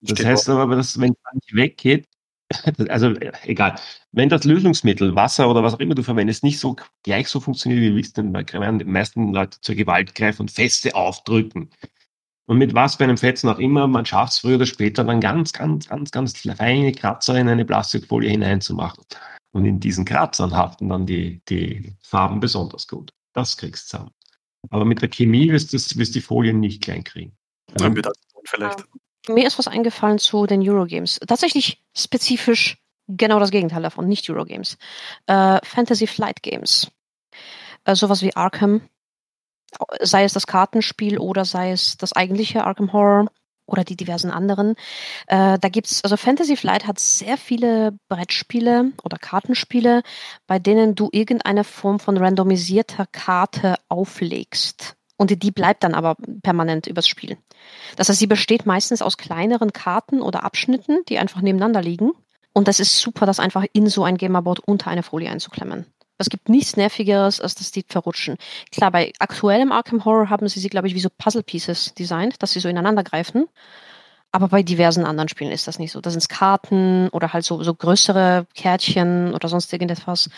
[0.00, 2.06] Das Steht heißt aber, dass wenn es nicht weggeht,
[2.88, 3.76] also egal,
[4.12, 7.80] wenn das Lösungsmittel, Wasser oder was auch immer du verwendest, nicht so gleich so funktioniert,
[7.80, 11.70] wie willst, dann werden die meisten Leute zur Gewalt greifen und Feste aufdrücken.
[12.46, 15.20] Und mit was bei einem Fetzen auch immer, man schafft es früher oder später dann
[15.20, 19.04] ganz, ganz, ganz, ganz feine Kratzer in eine Plastikfolie hineinzumachen.
[19.52, 23.12] Und in diesen Kratzern haften dann die, die Farben besonders gut.
[23.32, 24.14] Das kriegst du zusammen.
[24.70, 27.36] Aber mit der Chemie wirst du wirst die Folien nicht klein kriegen.
[27.74, 28.84] Dann wir das vielleicht.
[29.28, 31.18] Mir ist was eingefallen zu den Eurogames.
[31.26, 34.78] Tatsächlich spezifisch genau das Gegenteil davon, nicht Eurogames.
[35.26, 36.90] Äh, Fantasy Flight Games.
[37.84, 38.82] Äh, sowas wie Arkham.
[40.00, 43.30] Sei es das Kartenspiel oder sei es das eigentliche Arkham Horror
[43.70, 44.74] oder die diversen anderen.
[45.26, 50.02] Äh, da gibt's, also Fantasy Flight hat sehr viele Brettspiele oder Kartenspiele,
[50.46, 54.96] bei denen du irgendeine Form von randomisierter Karte auflegst.
[55.16, 57.36] Und die bleibt dann aber permanent übers Spiel.
[57.96, 62.12] Das heißt, sie besteht meistens aus kleineren Karten oder Abschnitten, die einfach nebeneinander liegen.
[62.54, 65.84] Und das ist super, das einfach in so ein Gamerboard unter eine Folie einzuklemmen.
[66.20, 68.36] Es gibt nichts Nervigeres, als dass die verrutschen.
[68.70, 72.42] Klar, bei aktuellem Arkham Horror haben sie sie, glaube ich, wie so Puzzle Pieces designt,
[72.42, 73.48] dass sie so ineinander greifen.
[74.30, 76.02] Aber bei diversen anderen Spielen ist das nicht so.
[76.02, 80.28] Da sind es Karten oder halt so, so größere Kärtchen oder sonst irgendetwas.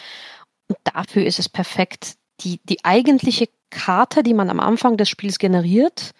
[0.68, 5.40] Und dafür ist es perfekt, die, die eigentliche Karte, die man am Anfang des Spiels
[5.40, 6.12] generiert,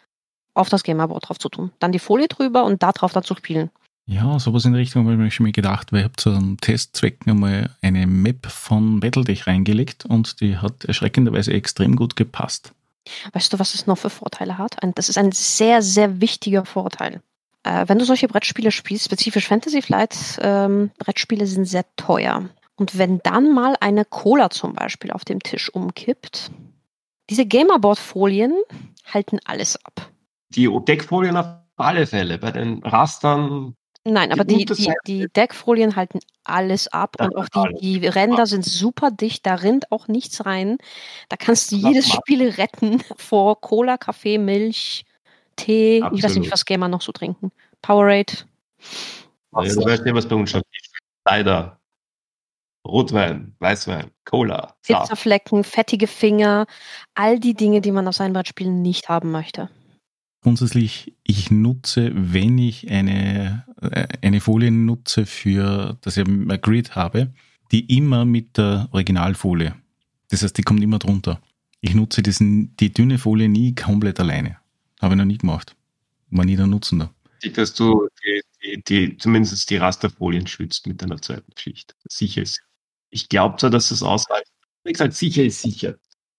[0.55, 1.71] auf das Gamerboard drauf zu tun.
[1.79, 3.71] Dann die Folie drüber und da drauf dazu spielen.
[4.07, 6.59] Ja, sowas in Richtung habe ich mir schon mal gedacht, weil ich habe zu einem
[6.59, 12.73] Testzweck einmal eine Map von Battletech reingelegt und die hat erschreckenderweise extrem gut gepasst.
[13.33, 14.77] Weißt du, was es noch für Vorteile hat?
[14.95, 17.21] Das ist ein sehr, sehr wichtiger Vorteil.
[17.65, 22.49] Äh, wenn du solche Brettspiele spielst, spezifisch Fantasy Flight, ähm, Brettspiele sind sehr teuer.
[22.77, 26.51] Und wenn dann mal eine Cola zum Beispiel auf dem Tisch umkippt,
[27.31, 28.55] diese Gamerboard-Folien
[29.13, 30.11] halten alles ab.
[30.51, 31.47] Die Deckfolien auf
[31.77, 32.39] alle Fälle.
[32.39, 33.75] Bei den Rastern
[34.05, 38.65] Nein, aber die, die, die Deckfolien halten alles ab und auch die, die Ränder sind
[38.65, 40.79] super dicht, da rinnt auch nichts rein.
[41.29, 45.05] Da kannst du jedes Spiel retten vor Cola, Kaffee, Milch,
[45.55, 46.03] Tee.
[46.03, 46.19] Absolut.
[46.19, 47.53] Ich weiß nicht, was Gamer noch so trinken.
[47.81, 48.33] Powerade.
[49.53, 50.63] Ja, du weißt nicht, was bei uns schon
[51.25, 51.79] Leider.
[52.85, 54.75] Rotwein, Weißwein, Cola.
[54.83, 56.67] Pizzaflecken, fettige Finger,
[57.15, 59.71] all die Dinge, die man auf seinen Brettspielen nicht haben möchte
[60.43, 66.95] grundsätzlich, ich nutze, wenn ich eine, äh, eine Folie nutze, für, dass ich ein Grid
[66.95, 67.33] habe,
[67.71, 69.75] die immer mit der Originalfolie.
[70.29, 71.41] Das heißt, die kommt immer drunter.
[71.81, 74.59] Ich nutze diesen, die dünne Folie nie komplett alleine.
[75.01, 75.75] Habe ich noch nie gemacht.
[76.31, 77.15] War nie der Nutzen da.
[77.55, 81.97] Dass du die, die, die, zumindest die Rasterfolien schützt mit einer zweiten Schicht.
[82.09, 82.61] Sicher ist.
[83.11, 84.51] Ich glaube zwar, dass es ausreicht.
[84.85, 85.97] Wie gesagt, sicher ist sicher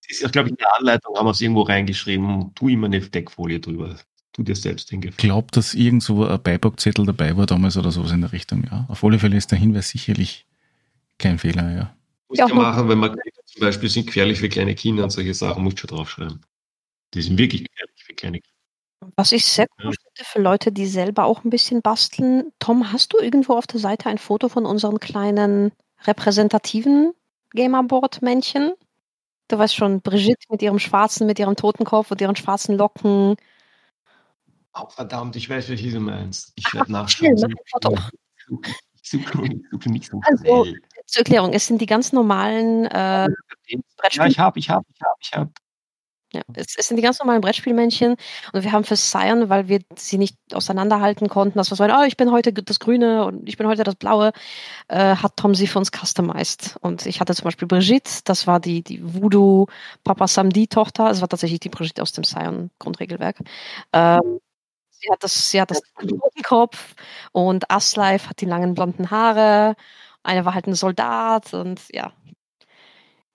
[0.10, 3.60] ist, glaube ich, in der Anleitung haben wir es irgendwo reingeschrieben, tu immer eine Deckfolie
[3.60, 3.96] drüber.
[4.34, 5.18] Tu dir selbst den Gefallen.
[5.18, 8.86] Ich glaube, dass irgendwo ein Beipackzettel dabei war damals oder sowas in der Richtung, ja.
[8.90, 10.48] Auf alle Fälle ist der Hinweis sicherlich
[11.20, 11.96] kein Fehler, ja.
[12.28, 15.64] Muss ja machen, wenn man zum Beispiel sind gefährlich für kleine Kinder und solche Sachen,
[15.64, 16.42] muss schon draufschreiben.
[17.14, 18.54] Die sind wirklich gefährlich für kleine Kinder.
[19.16, 22.52] Was ich sehr cool finde für Leute, die selber auch ein bisschen basteln.
[22.58, 25.72] Tom, hast du irgendwo auf der Seite ein Foto von unseren kleinen
[26.06, 27.14] repräsentativen
[27.54, 28.74] Gamerboard-Männchen?
[29.54, 33.36] Du weißt schon, Brigitte mit ihrem schwarzen, mit ihrem Totenkopf und ihren schwarzen Locken.
[34.74, 36.54] Oh, verdammt, ich weiß, welche du meinst.
[36.56, 37.38] Ich werde nachschauen.
[37.38, 37.96] Schnell, mach so
[40.24, 40.66] also,
[41.06, 43.30] zur Erklärung, es sind die ganz normalen äh,
[44.12, 45.52] Ja, ich habe, ich habe, ich habe, ich habe.
[46.34, 48.16] Ja, es, es, sind die ganz normalen Brettspielmännchen
[48.54, 52.04] und wir haben für Sion, weil wir sie nicht auseinanderhalten konnten, dass wir so, oh,
[52.08, 54.32] ich bin heute das Grüne und ich bin heute das Blaue,
[54.88, 56.76] äh, hat Tom sie für uns customized.
[56.82, 59.68] Und ich hatte zum Beispiel Brigitte, das war die, die Voodoo
[60.04, 63.38] Papa Samdi Tochter, es war tatsächlich die Brigitte aus dem Sion Grundregelwerk.
[63.94, 64.40] Ähm,
[64.90, 65.82] sie hat das, sie hat das
[66.44, 66.96] Kopf
[67.32, 69.76] und Aslife hat die langen blonden Haare.
[70.24, 72.12] Eine war halt ein Soldat und ja.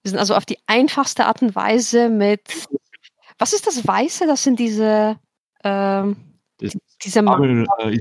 [0.03, 2.69] Wir sind also auf die einfachste Art und Weise mit
[3.39, 4.27] was ist das Weiße?
[4.27, 5.19] Das sind diese,
[5.65, 6.17] ähm,
[6.59, 7.45] das diese Marker.
[7.79, 7.99] Äh,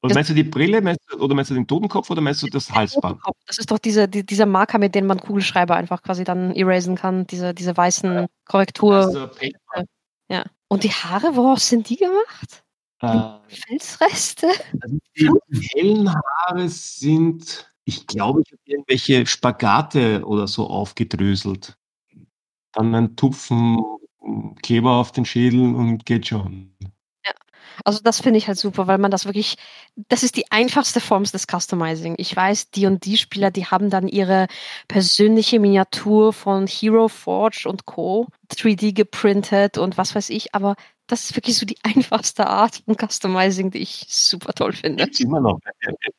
[0.00, 2.46] und meinst du die Brille meinst du, oder meinst du den Totenkopf oder meinst du
[2.46, 3.20] das Halsband?
[3.46, 6.94] Das ist doch diese, die, dieser Marker, mit dem man Kugelschreiber einfach quasi dann erasen
[6.94, 8.94] kann, diese, diese weißen Korrektur.
[8.96, 9.28] Also,
[10.28, 10.44] ja.
[10.68, 12.62] Und die Haare, woraus sind die gemacht?
[13.00, 14.48] Äh, Felsreste?
[14.80, 21.76] Also die hellen Haare sind, ich glaube, ich habe irgendwelche Spagate oder so aufgedröselt.
[22.72, 23.78] Dann ein Tupfen
[24.62, 26.74] Kleber auf den Schädel und geht schon.
[27.26, 27.32] Ja,
[27.84, 29.56] also das finde ich halt super, weil man das wirklich,
[30.08, 32.14] das ist die einfachste Form des Customizing.
[32.18, 34.46] Ich weiß, die und die Spieler, die haben dann ihre
[34.88, 38.26] persönliche Miniatur von Hero Forge und Co.
[38.50, 40.74] 3D geprintet und was weiß ich, aber
[41.08, 45.04] das ist wirklich so die einfachste Art von Customizing, die ich super toll finde.
[45.04, 45.58] Gibt's immer noch.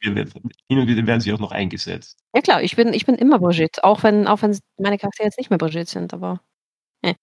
[0.01, 2.17] Hin und wieder werden sie auch noch eingesetzt.
[2.33, 5.37] Ja klar, ich bin, ich bin immer Brigitte, auch wenn, auch wenn meine Charaktere jetzt
[5.37, 6.41] nicht mehr Brigitte sind, aber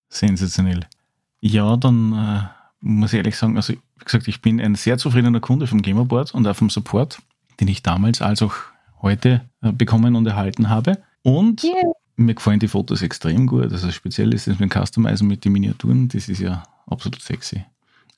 [0.08, 0.86] Sensationell.
[1.40, 2.42] Ja, dann äh,
[2.80, 6.34] muss ich ehrlich sagen, also wie gesagt, ich bin ein sehr zufriedener Kunde vom Gamerboard
[6.34, 7.18] und auch vom Support,
[7.60, 8.54] den ich damals als auch
[9.02, 10.98] heute äh, bekommen und erhalten habe.
[11.22, 11.74] Und yeah.
[12.16, 13.72] mir gefallen die Fotos extrem gut.
[13.72, 17.64] Also speziell ist das mit dem Customizen mit den Miniaturen, das ist ja absolut sexy.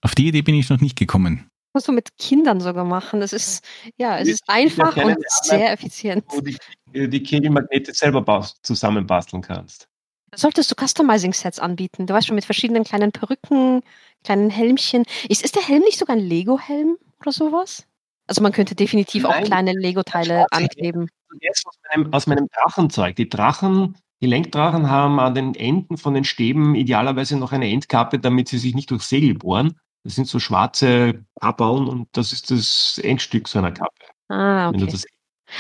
[0.01, 1.51] Auf die Idee bin ich noch nicht gekommen.
[1.75, 3.21] Musst du mit Kindern sogar machen.
[3.21, 3.65] Das ist,
[3.97, 6.25] ja, es ist einfach und sehr effizient.
[6.29, 6.53] Wo du
[6.95, 9.89] die, die Kegelmagnete selber zusammenbasteln kannst.
[10.35, 12.07] Solltest du Customizing-Sets anbieten?
[12.07, 13.83] Du weißt schon, mit verschiedenen kleinen Perücken,
[14.25, 15.05] kleinen Helmchen.
[15.29, 17.87] Ist, ist der Helm nicht sogar ein Lego-Helm oder sowas?
[18.27, 21.09] Also man könnte definitiv Nein, auch kleine Lego-Teile ankleben.
[21.65, 23.17] Aus meinem, aus meinem Drachenzeug.
[23.17, 28.19] Die Drachen, die Lenkdrachen haben an den Enden von den Stäben idealerweise noch eine Endkappe,
[28.19, 29.79] damit sie sich nicht durch Segel bohren.
[30.05, 33.93] Das sind so schwarze Abbauen und das ist das Endstück so einer Kappe.
[34.29, 34.89] Ah, okay.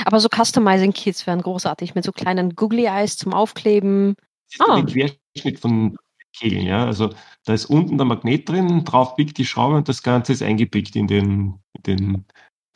[0.05, 4.17] Aber so Customizing-Kits wären großartig mit so kleinen Googly Eyes zum Aufkleben.
[4.57, 4.77] Das ist ah.
[4.77, 5.97] ein Querschnitt von
[6.33, 6.87] Kegeln, ja.
[6.87, 7.11] Also
[7.45, 10.97] da ist unten der Magnet drin, drauf biegt die Schraube und das Ganze ist eingepickt
[10.97, 12.25] in den, in den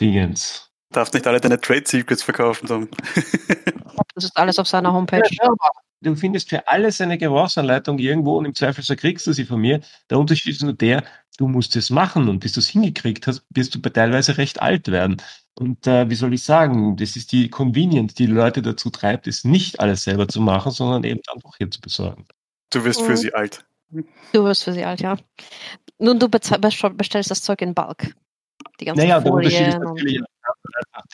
[0.01, 0.71] Dingens.
[0.91, 2.89] Du darfst nicht alle deine Trade Secrets verkaufen, Tom.
[4.15, 5.23] das ist alles auf seiner Homepage.
[5.31, 5.51] Ja,
[6.03, 9.81] du findest für alles eine Gebrauchsanleitung irgendwo und im Zweifelsfall kriegst du sie von mir.
[10.11, 11.05] Der Unterschied ist nur der,
[11.39, 14.89] du musst es machen und bis du es hingekriegt hast, wirst du teilweise recht alt
[14.89, 15.17] werden.
[15.55, 19.27] Und äh, wie soll ich sagen, das ist die Convenience, die, die Leute dazu treibt,
[19.27, 22.27] es nicht alles selber zu machen, sondern eben einfach hier zu besorgen.
[22.71, 23.17] Du wirst für mhm.
[23.17, 23.65] sie alt.
[24.33, 25.19] Du wirst für sie alt, ja.
[25.99, 28.15] Nun, du bestellst das Zeug in Bulk.
[28.81, 30.23] Die ganzen naja, der Unterschied ist natürlich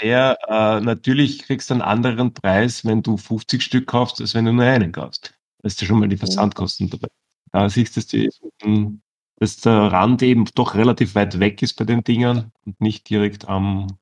[0.01, 4.45] der, äh, natürlich kriegst du einen anderen Preis, wenn du 50 Stück kaufst, als wenn
[4.45, 5.35] du nur einen kaufst.
[5.59, 6.21] Da ist ja schon mal die mhm.
[6.21, 7.09] Versandkosten dabei.
[7.53, 9.01] Da siehst du, dass, die,
[9.37, 13.49] dass der Rand eben doch relativ weit weg ist bei den Dingern und nicht direkt
[13.49, 13.99] am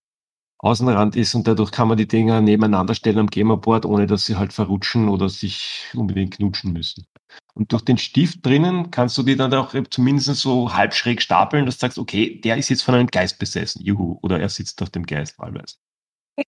[0.59, 4.37] Außenrand ist und dadurch kann man die Dinger nebeneinander stellen am Gamerboard, ohne dass sie
[4.37, 7.07] halt verrutschen oder sich unbedingt knutschen müssen.
[7.55, 11.67] Und durch den Stift drinnen kannst du die dann auch zumindest so halb schräg stapeln,
[11.67, 14.83] dass du sagst, okay, der ist jetzt von einem Geist besessen, juhu, oder er sitzt
[14.83, 15.77] auf dem Geist wahlweise.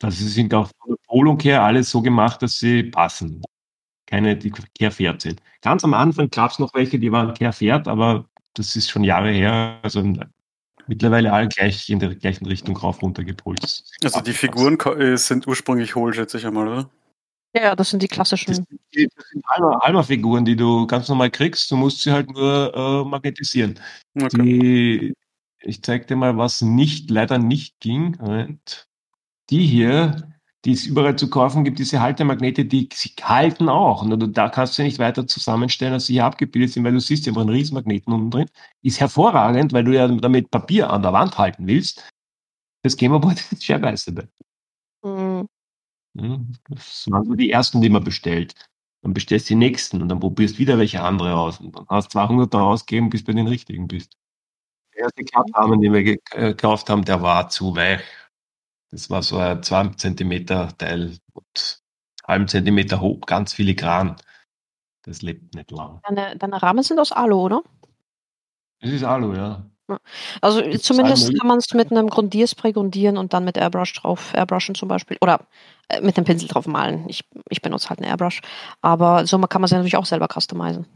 [0.02, 3.42] Also sie sind auch von der Polung her alles so gemacht, dass sie passen.
[4.06, 5.42] Keine, die kehrfährt sind.
[5.60, 9.30] Ganz am Anfang gab es noch welche, die waren kehrfährt, aber das ist schon Jahre
[9.30, 9.80] her.
[9.82, 10.02] Also
[10.88, 13.62] mittlerweile alle gleich in der gleichen Richtung rauf runter gepult.
[14.02, 16.90] Also die Figuren äh, sind ursprünglich hohl, schätze ich einmal, oder?
[17.54, 18.48] Ja, das sind die klassischen.
[18.48, 21.70] Das, das sind Alma-Figuren, die du ganz normal kriegst.
[21.70, 23.80] Du musst sie halt nur äh, magnetisieren.
[24.14, 24.42] Okay.
[24.42, 25.14] Die,
[25.60, 28.16] ich zeig dir mal, was nicht, leider nicht ging.
[28.20, 28.86] Moment.
[29.50, 34.02] Die hier, die es überall zu kaufen gibt, diese Haltemagnete, die sie halten auch.
[34.02, 37.26] Und da kannst du nicht weiter zusammenstellen, als sie hier abgebildet sind, weil du siehst,
[37.26, 38.50] ja einen Riesenmagneten unten drin.
[38.82, 42.10] Ist hervorragend, weil du ja damit Papier an der Wand halten willst.
[42.82, 44.28] Das Gamerboard ist Scherbeiste.
[45.02, 45.48] Mhm.
[46.68, 48.54] Das waren so die ersten, die man bestellt.
[49.02, 51.60] Dann bestellst du die nächsten und dann probierst wieder welche andere aus.
[51.60, 54.16] Und dann hast du 200 da ausgegeben, bis du bei den richtigen bist.
[54.94, 58.00] Der erste Klapprahmen, den wir äh, gekauft haben, der war zu weich.
[58.90, 60.46] Das war so ein 2 cm
[60.78, 61.82] Teil und
[62.26, 64.16] halben Zentimeter hoch, ganz filigran.
[65.02, 66.00] Das lebt nicht lang.
[66.04, 67.62] Deine, deine Rahmen sind aus Alu, oder?
[68.80, 69.64] Es ist Alu, ja.
[70.42, 74.74] Also zumindest kann man es mit einem Grundierspray grundieren und dann mit Airbrush drauf, Airbrushen
[74.74, 75.16] zum Beispiel.
[75.22, 75.40] Oder
[75.88, 77.08] äh, mit einem Pinsel drauf malen.
[77.08, 78.42] Ich, ich benutze halt einen Airbrush.
[78.82, 80.86] Aber so kann man es ja natürlich auch selber customizen.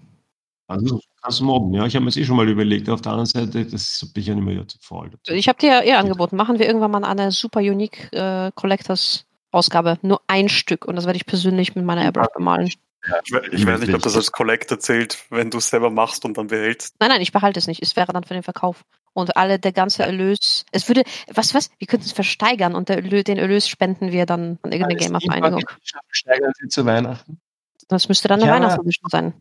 [0.72, 1.86] Also kannst du mobben, ja.
[1.86, 2.88] Ich habe mir das eh schon mal überlegt.
[2.88, 5.10] Auf der anderen Seite, das bin ich ja nicht mehr zu faul.
[5.26, 9.26] Ich habe dir ja eher angeboten, machen wir irgendwann mal eine super unique äh, Collectors
[9.50, 9.98] Ausgabe.
[10.02, 10.86] Nur ein Stück.
[10.86, 12.70] Und das werde ich persönlich mit meiner Airbrush bemalen.
[13.06, 16.24] Ja, ich, ich weiß nicht, ob das als Collector zählt, wenn du es selber machst
[16.24, 16.94] und dann behältst.
[17.00, 17.82] Nein, nein, ich behalte es nicht.
[17.82, 18.84] Es wäre dann für den Verkauf.
[19.12, 23.02] Und alle, der ganze Erlös, es würde, was, was, wir könnten es versteigern und der,
[23.02, 25.64] den Erlös spenden wir dann an irgendeine Gamer-Vereinigung.
[26.10, 27.40] Steigern Sie zu Weihnachten.
[27.88, 29.34] Das müsste dann eine ja, Weihnachtsedition sein.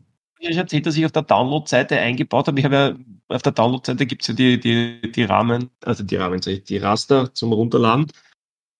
[0.44, 2.58] Ich erzählt, dass ich auf der Download-Seite eingebaut habe.
[2.58, 2.96] Ich habe ja,
[3.28, 7.32] auf der Download-Seite gibt es ja die, die, die Rahmen, also die Rahmen, die Raster
[7.32, 8.08] zum Runterladen.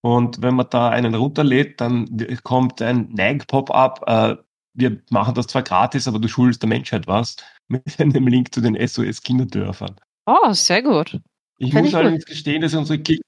[0.03, 2.09] Und wenn man da einen runterlädt, dann
[2.43, 4.37] kommt ein Nag-Pop-up, äh,
[4.75, 7.37] wir machen das zwar gratis, aber du schuldest der Menschheit was,
[7.69, 9.95] mit einem Link zu den SOS-Kinderdörfern.
[10.27, 11.21] Oh, sehr gut.
[11.59, 13.21] Ich Kann muss ich allerdings gestehen, dass unsere Kick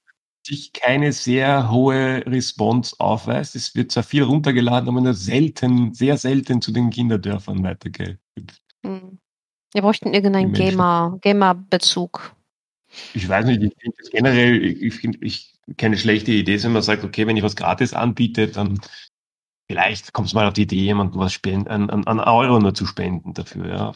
[0.45, 3.55] sich keine sehr hohe Response aufweist.
[3.55, 8.19] Es wird zwar viel runtergeladen, aber nur selten, sehr selten zu den Kinderdörfern weitergegeben.
[8.83, 9.19] Hm.
[9.73, 12.33] Wir bräuchten irgendeinen Gamer, Gamer-Bezug.
[13.13, 16.81] Ich weiß nicht, ich finde das generell, ich finde ich keine schlechte Idee, wenn man
[16.81, 18.79] sagt, okay, wenn ich was gratis anbiete, dann
[19.67, 22.73] vielleicht kommt es mal auf die Idee, jemandem was spenden, an, an, an Euro nur
[22.73, 23.67] zu spenden dafür.
[23.67, 23.93] Ja.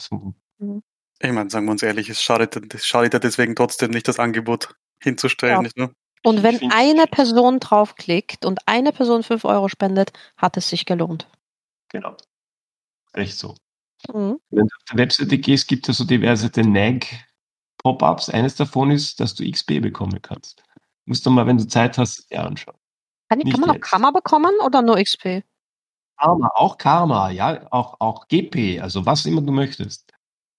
[0.59, 0.81] Mhm.
[1.21, 4.19] Ich meine, sagen wir uns ehrlich, es schadet, es schadet ja deswegen trotzdem nicht, das
[4.19, 5.61] Angebot hinzustellen, ja.
[5.61, 5.93] nicht nur.
[6.23, 11.27] Und wenn eine Person draufklickt und eine Person 5 Euro spendet, hat es sich gelohnt.
[11.89, 12.17] Genau.
[13.13, 13.55] Echt so.
[14.07, 14.39] Mhm.
[14.49, 18.29] Wenn du auf der Webseite gehst, gibt es so diverse NAG-Pop-Ups.
[18.29, 20.63] Eines davon ist, dass du XP bekommen kannst.
[21.05, 22.77] Musst du mal, wenn du Zeit hast, dir anschauen.
[23.29, 25.43] Kann, kann man auch Karma bekommen oder nur XP?
[26.17, 30.11] Karma, auch Karma, ja, auch, auch GP, also was immer du möchtest.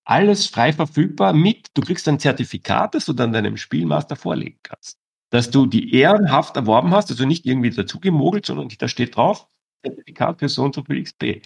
[0.04, 4.98] Alles frei verfügbar mit, du kriegst ein Zertifikat, das du dann deinem Spielmaster vorlegen kannst.
[5.30, 9.46] Dass du die ehrenhaft erworben hast, also nicht irgendwie dazu gemogelt, sondern da steht drauf,
[9.84, 11.42] Zertifikat für so und so viel XP.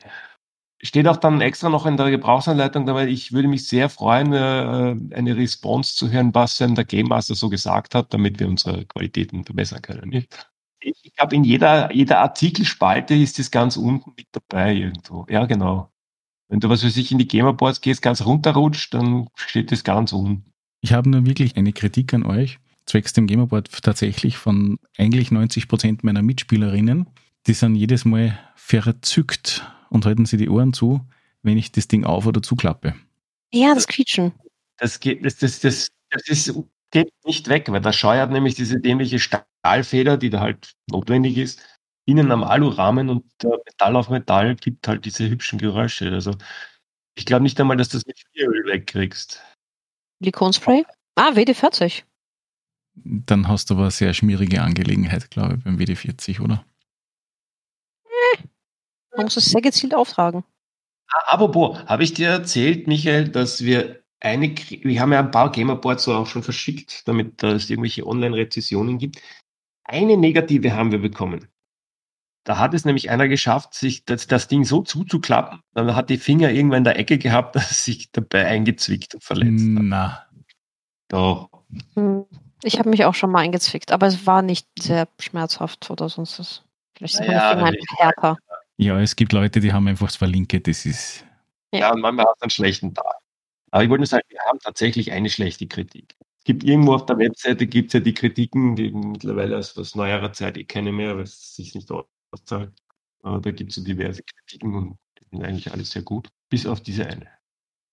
[0.84, 5.16] Steht auch dann extra noch in der Gebrauchsanleitung dabei, ich würde mich sehr freuen, äh,
[5.16, 8.84] eine Response zu hören, was denn der Game Master so gesagt hat, damit wir unsere
[8.84, 10.26] Qualitäten verbessern können.
[10.80, 15.24] Ich glaube, in jeder, jeder Artikelspalte ist das ganz unten mit dabei irgendwo.
[15.30, 15.90] Ja, genau.
[16.48, 20.12] Wenn du, was für sich in die Gamerboards gehst, ganz runterrutscht, dann steht das ganz
[20.12, 20.52] unten.
[20.82, 22.58] Ich habe nur wirklich eine Kritik an euch.
[22.84, 27.06] zwecks dem Gamerboard tatsächlich von eigentlich 90 Prozent meiner Mitspielerinnen.
[27.46, 29.64] Die sind jedes Mal verzückt
[29.94, 31.00] und halten sie die Ohren zu,
[31.42, 32.94] wenn ich das Ding auf oder zuklappe.
[33.52, 34.32] Ja, das Quietschen.
[34.76, 36.52] Das geht, das, das, das, das ist,
[36.90, 41.62] geht nicht weg, weil das scheuert nämlich diese dämliche Stahlfeder, die da halt notwendig ist,
[42.06, 46.10] innen am Alurahmen und der Metall auf Metall gibt halt diese hübschen Geräusche.
[46.10, 46.32] Also
[47.16, 49.40] ich glaube nicht einmal, dass du das mit Schmieröl wegkriegst.
[50.18, 50.84] Silikonspray?
[51.14, 52.02] Ah, WD-40.
[52.96, 56.64] Dann hast du aber eine sehr schmierige Angelegenheit, glaube ich, beim WD-40, oder?
[59.16, 60.44] Man muss es sehr gezielt auftragen.
[61.26, 66.04] Apropos, habe ich dir erzählt, Michael, dass wir eine, wir haben ja ein paar Gamerboards
[66.04, 69.20] so auch schon verschickt, damit es irgendwelche Online-Rezessionen gibt.
[69.84, 71.48] Eine negative haben wir bekommen.
[72.44, 76.18] Da hat es nämlich einer geschafft, sich das, das Ding so zuzuklappen, dann hat die
[76.18, 79.82] Finger irgendwann in der Ecke gehabt, dass er sich dabei eingezwickt und verletzt hat.
[79.82, 80.26] Na,
[81.08, 81.48] Doch.
[81.94, 82.26] Hm.
[82.62, 86.38] Ich habe mich auch schon mal eingezwickt, aber es war nicht sehr schmerzhaft oder sonst
[86.38, 86.62] was.
[86.96, 88.38] Vielleicht sind Naja, meine Finger härter.
[88.76, 91.24] Ja, es gibt Leute, die haben einfach das Verlinke, das ist.
[91.72, 91.80] Ja.
[91.80, 93.16] Ja, und manchmal hat es einen schlechten Tag.
[93.70, 96.14] Aber ich wollte nur sagen, wir haben tatsächlich eine schlechte Kritik.
[96.38, 100.32] Es gibt irgendwo auf der Webseite gibt's ja die Kritiken, die mittlerweile aus, aus neuerer
[100.32, 102.72] Zeit eh keine mehr, weil es sich nicht auszahlt.
[103.22, 106.66] Aber da gibt es so diverse Kritiken und die sind eigentlich alles sehr gut, bis
[106.66, 107.26] auf diese eine.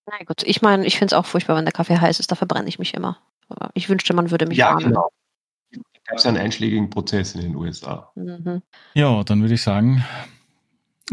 [0.06, 2.36] Na gut, ich meine, ich finde es auch furchtbar, wenn der Kaffee heiß ist, da
[2.36, 3.18] verbrenne ich mich immer.
[3.48, 4.90] Aber ich wünschte, man würde mich ja, warnen.
[4.90, 5.10] genau.
[6.04, 8.12] Gab es einen einschlägigen Prozess in den USA.
[8.14, 8.62] Mhm.
[8.94, 10.04] Ja, dann würde ich sagen,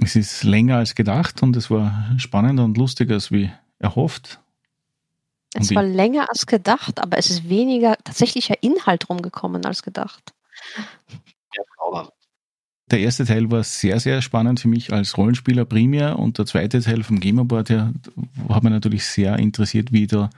[0.01, 4.39] es ist länger als gedacht und es war spannender und lustiger als wie erhofft.
[5.53, 9.81] Es Und war ich- länger als gedacht, aber es ist weniger tatsächlicher Inhalt rumgekommen als
[9.83, 10.33] gedacht.
[11.55, 12.13] Ja, aber
[12.91, 16.81] Der erste Teil war sehr, sehr spannend für mich als Rollenspieler primär und der zweite
[16.81, 17.93] Teil vom Gamerboard her
[18.49, 20.29] hat mich natürlich sehr interessiert, wie da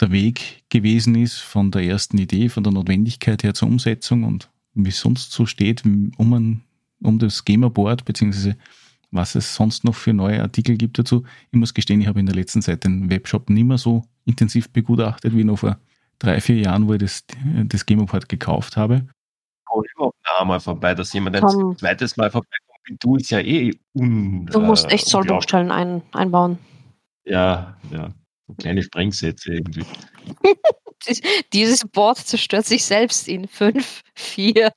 [0.00, 4.50] der Weg gewesen ist von der ersten Idee, von der Notwendigkeit her zur Umsetzung und
[4.74, 6.64] wie es sonst so steht um, ein,
[7.00, 8.56] um das Gamerboard, beziehungsweise
[9.14, 11.24] was es sonst noch für neue Artikel gibt dazu.
[11.50, 14.70] Ich muss gestehen, ich habe in der letzten Zeit den Webshop nicht mehr so intensiv
[14.70, 15.78] begutachtet wie noch vor
[16.18, 17.24] drei, vier Jahren, wo ich das,
[17.64, 19.06] das Gamerboard gekauft habe.
[19.64, 22.60] kommt überhaupt noch einmal vorbei, dass jemand ein zweites Mal vorbeikommt.
[23.00, 24.46] Du ist ja eh un.
[24.46, 26.58] Du musst äh, echt Sollbruchstellen ein, einbauen.
[27.24, 28.10] Ja, ja.
[28.46, 29.84] So kleine Sprengsätze irgendwie.
[31.52, 34.72] Dieses Board zerstört sich selbst in fünf, vier.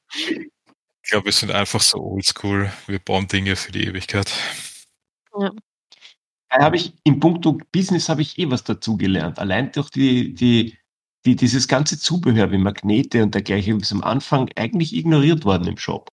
[1.08, 2.70] Ich glaube, wir sind einfach so oldschool.
[2.86, 4.30] Wir bauen Dinge für die Ewigkeit.
[5.32, 5.54] Da
[6.60, 9.40] habe ich im Punkto Business habe ich eh was dazu gelernt.
[9.40, 10.78] Allein durch die, die,
[11.26, 15.78] die, dieses ganze Zubehör wie Magnete und dergleichen ist am Anfang eigentlich ignoriert worden im
[15.78, 16.10] Shop.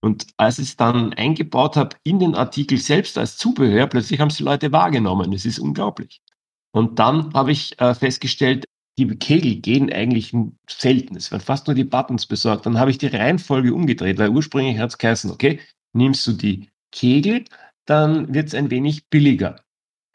[0.00, 4.28] Und als ich es dann eingebaut habe in den Artikel selbst als Zubehör, plötzlich haben
[4.28, 5.32] es die Leute wahrgenommen.
[5.32, 6.22] Das ist unglaublich.
[6.70, 8.66] Und dann habe ich äh, festgestellt,
[8.98, 10.34] die Kegel gehen eigentlich
[10.68, 11.16] selten.
[11.16, 12.66] Es werden fast nur die Buttons besorgt.
[12.66, 15.60] Dann habe ich die Reihenfolge umgedreht, weil ursprünglich hat es geheißen, okay,
[15.92, 17.44] nimmst du die Kegel,
[17.86, 19.56] dann wird es ein wenig billiger.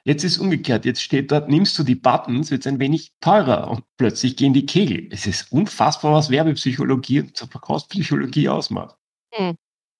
[0.04, 0.86] Jetzt ist umgekehrt.
[0.86, 4.54] Jetzt steht dort, nimmst du die Buttons, wird es ein wenig teurer und plötzlich gehen
[4.54, 5.10] die Kegel.
[5.12, 8.96] Es ist unfassbar, was Werbepsychologie und Verkaufspsychologie ausmacht.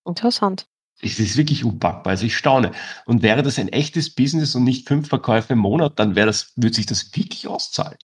[0.06, 0.68] Interessant.
[1.02, 2.12] Es ist wirklich unpackbar.
[2.12, 2.72] Also ich staune.
[3.06, 6.54] Und wäre das ein echtes Business und nicht fünf Verkäufe im Monat, dann wäre das,
[6.56, 7.98] würde sich das wirklich auszahlen.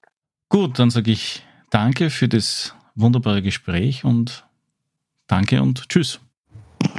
[0.53, 4.45] Gut, dann sage ich danke für das wunderbare Gespräch und
[5.25, 6.19] danke und tschüss.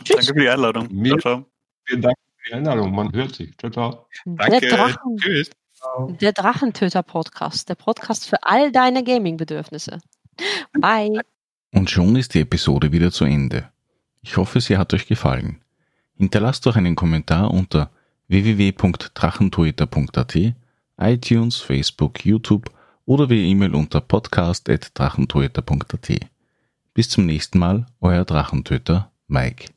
[0.02, 0.26] Tschüss.
[0.26, 0.88] Danke für die Einladung.
[0.90, 1.46] Mir- Ciao, ciao.
[1.84, 2.92] Vielen Dank für die Einladung.
[2.92, 3.56] Man hört sich.
[3.58, 4.06] Ciao, ciao.
[4.24, 4.58] Danke.
[4.58, 5.50] Der, Drachen, Tschüss.
[6.20, 7.68] der Drachentöter-Podcast.
[7.68, 10.00] Der Podcast für all deine Gaming-Bedürfnisse.
[10.72, 11.20] Bye.
[11.72, 13.70] Und schon ist die Episode wieder zu Ende.
[14.22, 15.60] Ich hoffe, sie hat euch gefallen.
[16.16, 17.92] Hinterlasst doch einen Kommentar unter
[18.26, 20.38] www.drachentoeter.at,
[20.98, 22.68] iTunes, Facebook, YouTube
[23.06, 26.10] oder via E-Mail unter podcast.drachentoeter.at.
[26.94, 29.72] Bis zum nächsten Mal, euer Drachentöter Mike.